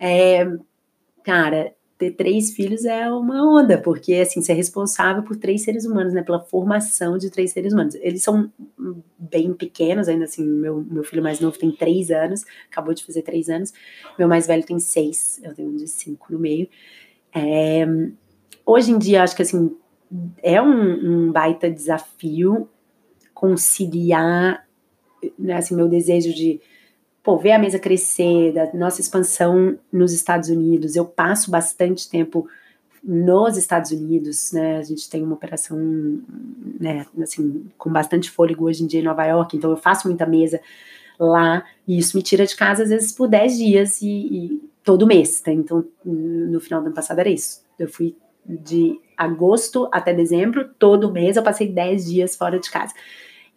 É, 0.01 0.47
cara, 1.23 1.75
ter 1.99 2.13
três 2.13 2.53
filhos 2.53 2.85
é 2.85 3.11
uma 3.11 3.45
onda, 3.45 3.77
porque 3.77 4.15
assim, 4.15 4.41
você 4.41 4.53
é 4.53 4.55
responsável 4.55 5.23
por 5.25 5.37
três 5.37 5.63
seres 5.63 5.85
humanos, 5.85 6.13
né? 6.13 6.23
Pela 6.23 6.41
formação 6.41 7.19
de 7.19 7.29
três 7.29 7.51
seres 7.51 7.73
humanos. 7.73 7.97
Eles 7.97 8.23
são 8.23 8.51
bem 9.19 9.53
pequenos, 9.53 10.09
ainda 10.09 10.25
assim, 10.25 10.45
meu, 10.45 10.81
meu 10.89 11.03
filho 11.03 11.23
mais 11.23 11.41
novo 11.41 11.59
tem 11.59 11.73
três 11.73 12.11
anos, 12.11 12.45
acabou 12.71 12.95
de 12.95 13.05
fazer 13.05 13.23
três 13.23 13.49
anos, 13.49 13.73
meu 14.17 14.29
mais 14.29 14.47
velho 14.47 14.65
tem 14.65 14.79
seis, 14.79 15.41
eu 15.43 15.53
tenho 15.55 15.71
um 15.71 15.77
de 15.77 15.89
cinco 15.89 16.33
no 16.33 16.39
meio. 16.39 16.69
É, 17.35 17.85
hoje 18.65 18.93
em 18.93 18.99
dia, 18.99 19.25
acho 19.25 19.35
que 19.35 19.43
assim, 19.43 19.77
é 20.43 20.63
um, 20.63 21.27
um 21.29 21.33
baita 21.33 21.69
desafio 21.69 22.69
conciliar 23.35 24.67
né, 25.39 25.55
assim, 25.55 25.75
meu 25.75 25.89
desejo 25.89 26.33
de 26.33 26.61
pô, 27.23 27.37
ver 27.37 27.53
a 27.53 27.59
mesa 27.59 27.79
crescer, 27.79 28.53
da 28.53 28.73
nossa 28.75 29.01
expansão 29.01 29.79
nos 29.93 30.13
Estados 30.13 30.49
Unidos. 30.49 30.97
Eu 30.97 31.05
passo 31.05 31.51
bastante 31.51 32.09
tempo 32.09 32.49
nos 33.03 33.57
Estados 33.57 33.91
Unidos, 33.91 34.53
né? 34.53 34.79
A 34.79 34.83
gente 34.83 35.09
tem 35.09 35.23
uma 35.23 35.35
operação, 35.35 35.79
né, 36.81 37.07
assim, 37.23 37.67
com 37.77 37.91
bastante 37.91 38.31
fôlego 38.31 38.65
hoje 38.65 38.83
em 38.83 38.87
dia 38.87 39.01
em 39.01 39.05
Nova 39.05 39.25
York, 39.25 39.57
então 39.57 39.71
eu 39.71 39.77
faço 39.77 40.09
muita 40.09 40.27
mesa 40.27 40.61
lá 41.19 41.65
e 41.87 41.99
isso 41.99 42.17
me 42.17 42.23
tira 42.23 42.47
de 42.47 42.55
casa 42.55 42.85
às 42.85 42.91
vezes 42.91 43.13
por 43.13 43.29
10 43.29 43.57
dias 43.57 44.03
e, 44.03 44.09
e 44.09 44.63
todo 44.85 45.07
mês, 45.07 45.41
tá? 45.41 45.53
Então, 45.53 45.85
no 46.05 46.61
final 46.61 46.81
do 46.81 46.87
ano 46.87 46.95
passado 46.95 47.19
era 47.19 47.29
isso. 47.29 47.63
Eu 47.79 47.89
fui 47.89 48.17
de 48.45 48.99
agosto 49.17 49.89
até 49.93 50.15
dezembro, 50.15 50.71
todo 50.79 51.13
mês 51.13 51.37
eu 51.37 51.43
passei 51.43 51.69
10 51.69 52.07
dias 52.07 52.37
fora 52.37 52.59
de 52.59 52.71
casa. 52.71 52.95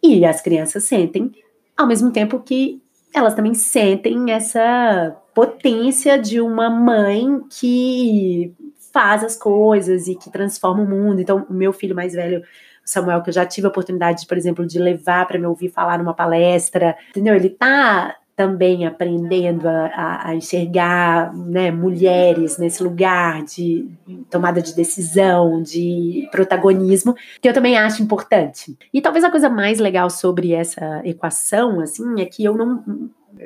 E 0.02 0.24
as 0.24 0.40
crianças 0.40 0.84
sentem, 0.84 1.32
ao 1.76 1.86
mesmo 1.86 2.10
tempo 2.10 2.40
que 2.40 2.82
elas 3.14 3.34
também 3.34 3.54
sentem 3.54 4.30
essa 4.32 5.16
potência 5.34 6.18
de 6.18 6.40
uma 6.40 6.68
mãe 6.70 7.40
que 7.50 8.54
faz 8.92 9.24
as 9.24 9.36
coisas 9.36 10.06
e 10.06 10.14
que 10.14 10.30
transforma 10.30 10.82
o 10.82 10.88
mundo. 10.88 11.20
Então, 11.20 11.46
o 11.48 11.54
meu 11.54 11.72
filho 11.72 11.94
mais 11.94 12.12
velho, 12.12 12.42
Samuel, 12.84 13.22
que 13.22 13.30
eu 13.30 13.34
já 13.34 13.46
tive 13.46 13.66
a 13.66 13.70
oportunidade, 13.70 14.26
por 14.26 14.36
exemplo, 14.36 14.66
de 14.66 14.78
levar 14.78 15.26
para 15.26 15.38
me 15.38 15.46
ouvir 15.46 15.70
falar 15.70 15.98
numa 15.98 16.14
palestra, 16.14 16.96
entendeu? 17.10 17.34
Ele 17.34 17.48
tá 17.48 18.16
também 18.42 18.84
aprendendo 18.84 19.68
a, 19.68 19.86
a, 19.86 20.28
a 20.30 20.34
enxergar 20.34 21.32
né, 21.32 21.70
mulheres 21.70 22.58
nesse 22.58 22.82
lugar 22.82 23.44
de 23.44 23.88
tomada 24.28 24.60
de 24.60 24.74
decisão, 24.74 25.62
de 25.62 26.28
protagonismo, 26.32 27.14
que 27.40 27.48
eu 27.48 27.52
também 27.52 27.78
acho 27.78 28.02
importante. 28.02 28.76
E 28.92 29.00
talvez 29.00 29.24
a 29.24 29.30
coisa 29.30 29.48
mais 29.48 29.78
legal 29.78 30.10
sobre 30.10 30.52
essa 30.52 31.00
equação, 31.04 31.78
assim, 31.78 32.20
é 32.20 32.24
que 32.24 32.42
eu 32.42 32.56
não 32.56 32.82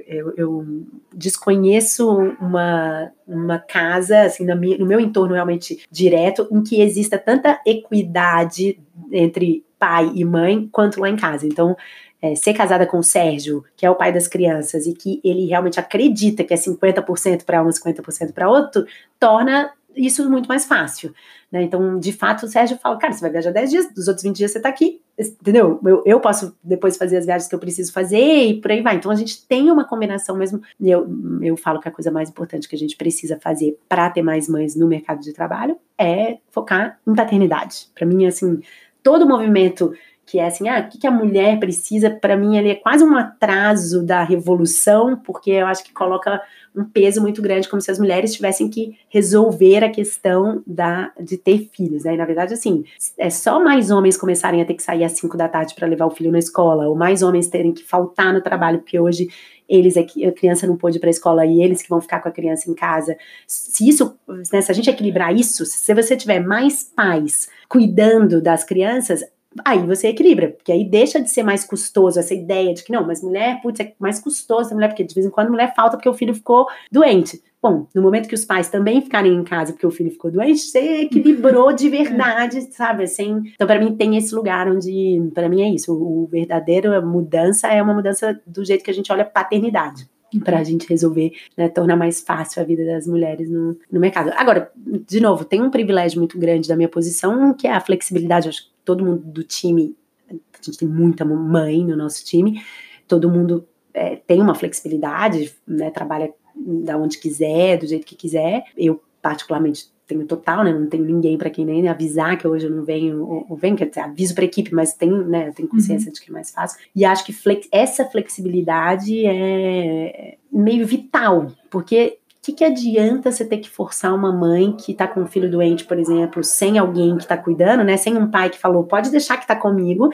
eu, 0.06 0.32
eu 0.34 0.66
desconheço 1.14 2.10
uma, 2.40 3.12
uma 3.26 3.58
casa, 3.58 4.22
assim, 4.22 4.46
no 4.46 4.56
meu, 4.56 4.78
no 4.78 4.86
meu 4.86 4.98
entorno 4.98 5.34
realmente 5.34 5.84
direto, 5.90 6.48
em 6.50 6.62
que 6.62 6.80
exista 6.80 7.18
tanta 7.18 7.60
equidade 7.66 8.80
entre 9.12 9.62
pai 9.78 10.10
e 10.14 10.24
mãe 10.24 10.68
quanto 10.72 11.00
lá 11.00 11.10
em 11.10 11.16
casa. 11.16 11.46
Então, 11.46 11.76
é, 12.20 12.34
ser 12.34 12.54
casada 12.54 12.86
com 12.86 12.98
o 12.98 13.02
Sérgio, 13.02 13.64
que 13.76 13.84
é 13.84 13.90
o 13.90 13.94
pai 13.94 14.12
das 14.12 14.26
crianças, 14.26 14.86
e 14.86 14.94
que 14.94 15.20
ele 15.22 15.46
realmente 15.46 15.78
acredita 15.78 16.44
que 16.44 16.54
é 16.54 16.56
50% 16.56 17.44
para 17.44 17.62
um, 17.62 17.68
50% 17.68 18.32
para 18.32 18.48
outro, 18.48 18.86
torna 19.18 19.70
isso 19.96 20.28
muito 20.30 20.46
mais 20.46 20.64
fácil. 20.64 21.14
Né? 21.50 21.62
Então, 21.62 21.98
de 21.98 22.12
fato, 22.12 22.44
o 22.44 22.48
Sérgio 22.48 22.76
fala: 22.76 22.98
cara, 22.98 23.12
você 23.12 23.20
vai 23.20 23.30
viajar 23.30 23.50
10 23.50 23.70
dias, 23.70 23.94
dos 23.94 24.08
outros 24.08 24.24
20 24.24 24.36
dias 24.36 24.50
você 24.50 24.58
está 24.58 24.68
aqui, 24.68 25.00
entendeu? 25.18 25.80
Eu, 25.84 26.02
eu 26.04 26.20
posso 26.20 26.56
depois 26.62 26.96
fazer 26.96 27.16
as 27.16 27.24
viagens 27.24 27.48
que 27.48 27.54
eu 27.54 27.58
preciso 27.58 27.92
fazer 27.92 28.18
e 28.18 28.60
por 28.60 28.70
aí 28.70 28.82
vai. 28.82 28.96
Então 28.96 29.10
a 29.10 29.14
gente 29.14 29.46
tem 29.46 29.70
uma 29.70 29.84
combinação 29.84 30.36
mesmo. 30.36 30.60
Eu, 30.80 31.06
eu 31.40 31.56
falo 31.56 31.80
que 31.80 31.88
a 31.88 31.92
coisa 31.92 32.10
mais 32.10 32.28
importante 32.28 32.68
que 32.68 32.76
a 32.76 32.78
gente 32.78 32.96
precisa 32.96 33.38
fazer 33.40 33.78
para 33.88 34.10
ter 34.10 34.22
mais 34.22 34.48
mães 34.48 34.76
no 34.76 34.86
mercado 34.86 35.20
de 35.20 35.32
trabalho 35.32 35.78
é 35.98 36.38
focar 36.50 36.98
em 37.06 37.14
paternidade. 37.14 37.88
Para 37.94 38.06
mim, 38.06 38.26
assim, 38.26 38.60
todo 39.02 39.26
movimento 39.26 39.94
que 40.26 40.40
é 40.40 40.46
assim, 40.46 40.68
ah, 40.68 40.80
o 40.80 40.90
que, 40.90 40.98
que 40.98 41.06
a 41.06 41.10
mulher 41.10 41.58
precisa, 41.60 42.10
para 42.10 42.36
mim 42.36 42.56
ele 42.56 42.70
é 42.70 42.74
quase 42.74 43.04
um 43.04 43.16
atraso 43.16 44.04
da 44.04 44.24
revolução, 44.24 45.16
porque 45.16 45.52
eu 45.52 45.66
acho 45.66 45.84
que 45.84 45.92
coloca 45.92 46.42
um 46.74 46.84
peso 46.84 47.22
muito 47.22 47.40
grande, 47.40 47.68
como 47.68 47.80
se 47.80 47.90
as 47.90 47.98
mulheres 47.98 48.34
tivessem 48.34 48.68
que 48.68 48.98
resolver 49.08 49.84
a 49.84 49.88
questão 49.88 50.62
da, 50.66 51.12
de 51.18 51.38
ter 51.38 51.70
filhos, 51.72 52.04
né? 52.04 52.14
E, 52.14 52.16
na 52.16 52.26
verdade, 52.26 52.52
assim, 52.52 52.84
é 53.16 53.30
só 53.30 53.62
mais 53.62 53.90
homens 53.90 54.16
começarem 54.16 54.60
a 54.60 54.64
ter 54.64 54.74
que 54.74 54.82
sair 54.82 55.04
às 55.04 55.12
5 55.12 55.36
da 55.36 55.48
tarde 55.48 55.74
para 55.74 55.86
levar 55.86 56.06
o 56.06 56.10
filho 56.10 56.32
na 56.32 56.38
escola, 56.38 56.88
ou 56.88 56.96
mais 56.96 57.22
homens 57.22 57.46
terem 57.46 57.72
que 57.72 57.84
faltar 57.84 58.34
no 58.34 58.42
trabalho, 58.42 58.80
porque 58.80 58.98
hoje 58.98 59.28
eles 59.68 59.96
é 59.96 60.06
a 60.26 60.32
criança 60.32 60.66
não 60.66 60.76
pôde 60.76 60.98
ir 60.98 61.00
para 61.00 61.08
a 61.08 61.10
escola 61.10 61.46
e 61.46 61.62
eles 61.62 61.82
que 61.82 61.88
vão 61.88 62.00
ficar 62.00 62.20
com 62.20 62.28
a 62.28 62.32
criança 62.32 62.70
em 62.70 62.74
casa. 62.74 63.16
Se 63.46 63.88
isso, 63.88 64.16
né, 64.52 64.60
se 64.60 64.70
a 64.70 64.74
gente 64.74 64.90
equilibrar 64.90 65.34
isso, 65.34 65.64
se 65.64 65.94
você 65.94 66.16
tiver 66.16 66.40
mais 66.40 66.84
pais 66.84 67.48
cuidando 67.68 68.40
das 68.40 68.62
crianças, 68.62 69.24
aí 69.64 69.86
você 69.86 70.08
equilibra, 70.08 70.48
porque 70.48 70.72
aí 70.72 70.84
deixa 70.84 71.20
de 71.20 71.30
ser 71.30 71.42
mais 71.42 71.64
custoso 71.64 72.18
essa 72.18 72.34
ideia 72.34 72.74
de 72.74 72.84
que 72.84 72.92
não, 72.92 73.06
mas 73.06 73.22
mulher, 73.22 73.60
putz, 73.62 73.80
é 73.80 73.92
mais 73.98 74.18
custoso 74.18 74.70
a 74.70 74.74
mulher, 74.74 74.88
porque 74.88 75.04
de 75.04 75.14
vez 75.14 75.26
em 75.26 75.30
quando 75.30 75.48
a 75.48 75.50
mulher 75.50 75.74
falta 75.74 75.96
porque 75.96 76.08
o 76.08 76.14
filho 76.14 76.34
ficou 76.34 76.66
doente. 76.90 77.42
Bom, 77.62 77.86
no 77.94 78.02
momento 78.02 78.28
que 78.28 78.34
os 78.34 78.44
pais 78.44 78.68
também 78.68 79.00
ficarem 79.00 79.34
em 79.34 79.42
casa 79.42 79.72
porque 79.72 79.86
o 79.86 79.90
filho 79.90 80.10
ficou 80.10 80.30
doente, 80.30 80.60
você 80.60 81.02
equilibrou 81.02 81.72
de 81.72 81.88
verdade, 81.90 82.60
sabe? 82.72 83.04
Assim, 83.04 83.42
então, 83.54 83.66
para 83.66 83.80
mim, 83.80 83.96
tem 83.96 84.16
esse 84.16 84.34
lugar 84.34 84.68
onde, 84.70 85.30
para 85.34 85.48
mim, 85.48 85.62
é 85.62 85.68
isso. 85.68 85.92
O 85.92 86.26
verdadeiro 86.26 87.04
mudança 87.04 87.68
é 87.68 87.82
uma 87.82 87.94
mudança 87.94 88.40
do 88.46 88.64
jeito 88.64 88.84
que 88.84 88.90
a 88.90 88.94
gente 88.94 89.10
olha 89.10 89.24
paternidade 89.24 90.08
para 90.40 90.58
a 90.58 90.64
gente 90.64 90.88
resolver, 90.88 91.32
né, 91.56 91.68
tornar 91.68 91.96
mais 91.96 92.20
fácil 92.20 92.62
a 92.62 92.64
vida 92.64 92.84
das 92.84 93.06
mulheres 93.06 93.50
no, 93.50 93.76
no 93.90 94.00
mercado. 94.00 94.30
Agora, 94.36 94.70
de 94.76 95.20
novo, 95.20 95.44
tem 95.44 95.62
um 95.62 95.70
privilégio 95.70 96.18
muito 96.18 96.38
grande 96.38 96.68
da 96.68 96.76
minha 96.76 96.88
posição, 96.88 97.54
que 97.54 97.66
é 97.66 97.72
a 97.72 97.80
flexibilidade. 97.80 98.48
Acho 98.48 98.64
que 98.64 98.70
todo 98.84 99.04
mundo 99.04 99.22
do 99.24 99.42
time, 99.42 99.96
a 100.30 100.62
gente 100.62 100.78
tem 100.78 100.88
muita 100.88 101.24
mãe 101.24 101.84
no 101.84 101.96
nosso 101.96 102.24
time, 102.24 102.62
todo 103.06 103.30
mundo 103.30 103.66
é, 103.92 104.16
tem 104.16 104.40
uma 104.40 104.54
flexibilidade, 104.54 105.54
né, 105.66 105.90
trabalha 105.90 106.32
da 106.54 106.96
onde 106.96 107.18
quiser, 107.18 107.78
do 107.78 107.86
jeito 107.86 108.06
que 108.06 108.14
quiser. 108.14 108.64
Eu, 108.76 109.02
particularmente, 109.20 109.88
tenho 110.06 110.24
total, 110.26 110.62
né? 110.62 110.72
Não 110.72 110.86
tenho 110.86 111.04
ninguém 111.04 111.36
para 111.36 111.50
quem 111.50 111.64
nem 111.64 111.88
avisar 111.88 112.38
que 112.38 112.46
hoje 112.46 112.66
eu 112.66 112.70
não 112.70 112.84
venho, 112.84 113.26
ou, 113.26 113.46
ou 113.48 113.56
venho, 113.56 113.76
quer 113.76 113.88
dizer, 113.88 114.00
aviso 114.00 114.34
para 114.34 114.44
a 114.44 114.46
equipe, 114.46 114.74
mas 114.74 114.94
tenho, 114.94 115.26
né, 115.26 115.50
tenho 115.52 115.68
consciência 115.68 116.08
uhum. 116.08 116.12
de 116.12 116.20
que 116.20 116.30
é 116.30 116.32
mais 116.32 116.50
fácil. 116.50 116.78
E 116.94 117.04
acho 117.04 117.24
que 117.24 117.32
flex, 117.32 117.68
essa 117.72 118.04
flexibilidade 118.04 119.26
é 119.26 120.36
meio 120.52 120.86
vital, 120.86 121.48
porque 121.68 122.18
o 122.38 122.46
que, 122.46 122.52
que 122.52 122.64
adianta 122.64 123.32
você 123.32 123.44
ter 123.44 123.58
que 123.58 123.68
forçar 123.68 124.14
uma 124.14 124.32
mãe 124.32 124.72
que 124.72 124.94
tá 124.94 125.08
com 125.08 125.20
um 125.20 125.26
filho 125.26 125.50
doente, 125.50 125.84
por 125.84 125.98
exemplo, 125.98 126.44
sem 126.44 126.78
alguém 126.78 127.16
que 127.16 127.26
tá 127.26 127.36
cuidando, 127.36 127.82
né? 127.82 127.96
Sem 127.96 128.16
um 128.16 128.30
pai 128.30 128.50
que 128.50 128.58
falou, 128.58 128.84
pode 128.84 129.10
deixar 129.10 129.36
que 129.36 129.46
tá 129.46 129.56
comigo, 129.56 130.10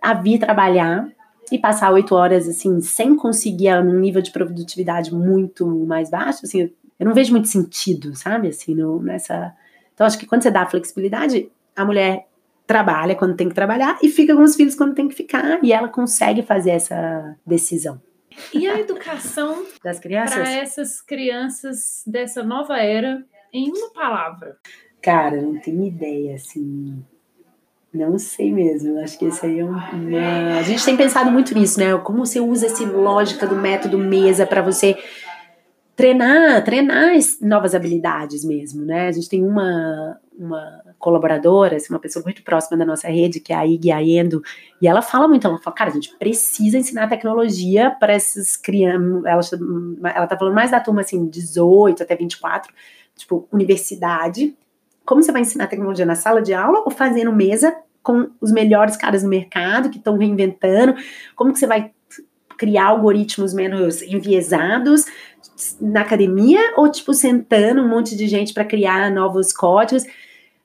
a 0.00 0.14
vir 0.14 0.38
trabalhar 0.38 1.06
e 1.52 1.58
passar 1.58 1.92
oito 1.92 2.14
horas 2.14 2.48
assim, 2.48 2.80
sem 2.80 3.14
conseguir 3.14 3.74
um 3.74 4.00
nível 4.00 4.22
de 4.22 4.30
produtividade 4.30 5.14
muito 5.14 5.66
mais 5.86 6.10
baixo, 6.10 6.40
assim, 6.44 6.70
eu 6.98 7.06
não 7.06 7.14
vejo 7.14 7.32
muito 7.32 7.48
sentido, 7.48 8.14
sabe? 8.14 8.48
Assim, 8.48 8.74
no, 8.74 9.02
nessa. 9.02 9.54
Então, 9.94 10.06
acho 10.06 10.18
que 10.18 10.26
quando 10.26 10.42
você 10.42 10.50
dá 10.50 10.66
flexibilidade, 10.66 11.50
a 11.74 11.84
mulher 11.84 12.26
trabalha 12.66 13.14
quando 13.14 13.36
tem 13.36 13.48
que 13.48 13.54
trabalhar 13.54 13.98
e 14.02 14.08
fica 14.08 14.34
com 14.34 14.42
os 14.42 14.56
filhos 14.56 14.74
quando 14.74 14.94
tem 14.94 15.08
que 15.08 15.14
ficar, 15.14 15.62
e 15.62 15.72
ela 15.72 15.88
consegue 15.88 16.42
fazer 16.42 16.70
essa 16.70 17.36
decisão. 17.46 18.00
E 18.52 18.66
a 18.66 18.78
educação 18.78 19.64
das 19.82 19.98
crianças? 19.98 20.34
Para 20.34 20.50
essas 20.50 21.00
crianças 21.00 22.02
dessa 22.06 22.42
nova 22.42 22.78
era, 22.78 23.24
em 23.52 23.70
uma 23.70 23.90
palavra. 23.90 24.56
Cara, 25.00 25.40
não 25.40 25.58
tenho 25.58 25.84
ideia, 25.84 26.34
assim. 26.34 27.02
Não 27.92 28.18
sei 28.18 28.52
mesmo. 28.52 28.98
Acho 28.98 29.18
que 29.18 29.24
esse 29.24 29.46
aí 29.46 29.60
é 29.60 29.64
uma. 29.64 29.88
A 30.58 30.62
gente 30.62 30.84
tem 30.84 30.96
pensado 30.96 31.30
muito 31.30 31.54
nisso, 31.54 31.78
né? 31.78 31.96
Como 31.98 32.26
você 32.26 32.40
usa 32.40 32.66
essa 32.66 32.84
lógica 32.84 33.46
do 33.46 33.56
método 33.56 33.96
mesa 33.96 34.44
para 34.46 34.60
você 34.60 34.98
treinar, 35.96 36.62
treinar 36.62 37.14
novas 37.40 37.74
habilidades 37.74 38.44
mesmo, 38.44 38.84
né? 38.84 39.08
A 39.08 39.12
gente 39.12 39.30
tem 39.30 39.42
uma, 39.42 40.20
uma 40.38 40.82
colaboradora, 40.98 41.76
assim, 41.76 41.92
uma 41.92 41.98
pessoa 41.98 42.22
muito 42.22 42.42
próxima 42.42 42.76
da 42.76 42.84
nossa 42.84 43.08
rede, 43.08 43.40
que 43.40 43.50
é 43.50 43.56
a 43.56 43.66
Ig 43.66 43.90
Aendo, 43.90 44.42
e 44.80 44.86
ela 44.86 45.00
fala 45.00 45.26
muito, 45.26 45.46
ela 45.46 45.58
fala, 45.58 45.74
cara, 45.74 45.90
a 45.90 45.92
gente 45.94 46.14
precisa 46.18 46.76
ensinar 46.76 47.08
tecnologia 47.08 47.90
para 47.98 48.12
essas 48.12 48.58
crianças, 48.58 49.24
ela, 49.24 50.10
ela 50.14 50.26
tá 50.26 50.36
falando 50.36 50.54
mais 50.54 50.70
da 50.70 50.80
turma, 50.80 51.00
assim, 51.00 51.26
18 51.26 52.02
até 52.02 52.14
24, 52.14 52.72
tipo, 53.16 53.48
universidade, 53.50 54.54
como 55.06 55.22
você 55.22 55.32
vai 55.32 55.40
ensinar 55.40 55.66
tecnologia 55.66 56.04
na 56.04 56.14
sala 56.14 56.42
de 56.42 56.52
aula 56.52 56.82
ou 56.84 56.90
fazendo 56.90 57.32
mesa 57.32 57.74
com 58.02 58.30
os 58.40 58.52
melhores 58.52 58.96
caras 58.96 59.22
do 59.22 59.28
mercado 59.28 59.88
que 59.88 59.96
estão 59.96 60.18
reinventando, 60.18 60.94
como 61.34 61.52
que 61.52 61.58
você 61.58 61.66
vai 61.66 61.90
criar 62.56 62.86
algoritmos 62.86 63.52
menos 63.52 64.02
enviesados, 64.02 65.04
na 65.80 66.02
academia 66.02 66.60
ou 66.76 66.90
tipo 66.90 67.14
sentando 67.14 67.82
um 67.82 67.88
monte 67.88 68.16
de 68.16 68.26
gente 68.26 68.52
para 68.52 68.64
criar 68.64 69.10
novos 69.10 69.52
códigos. 69.52 70.04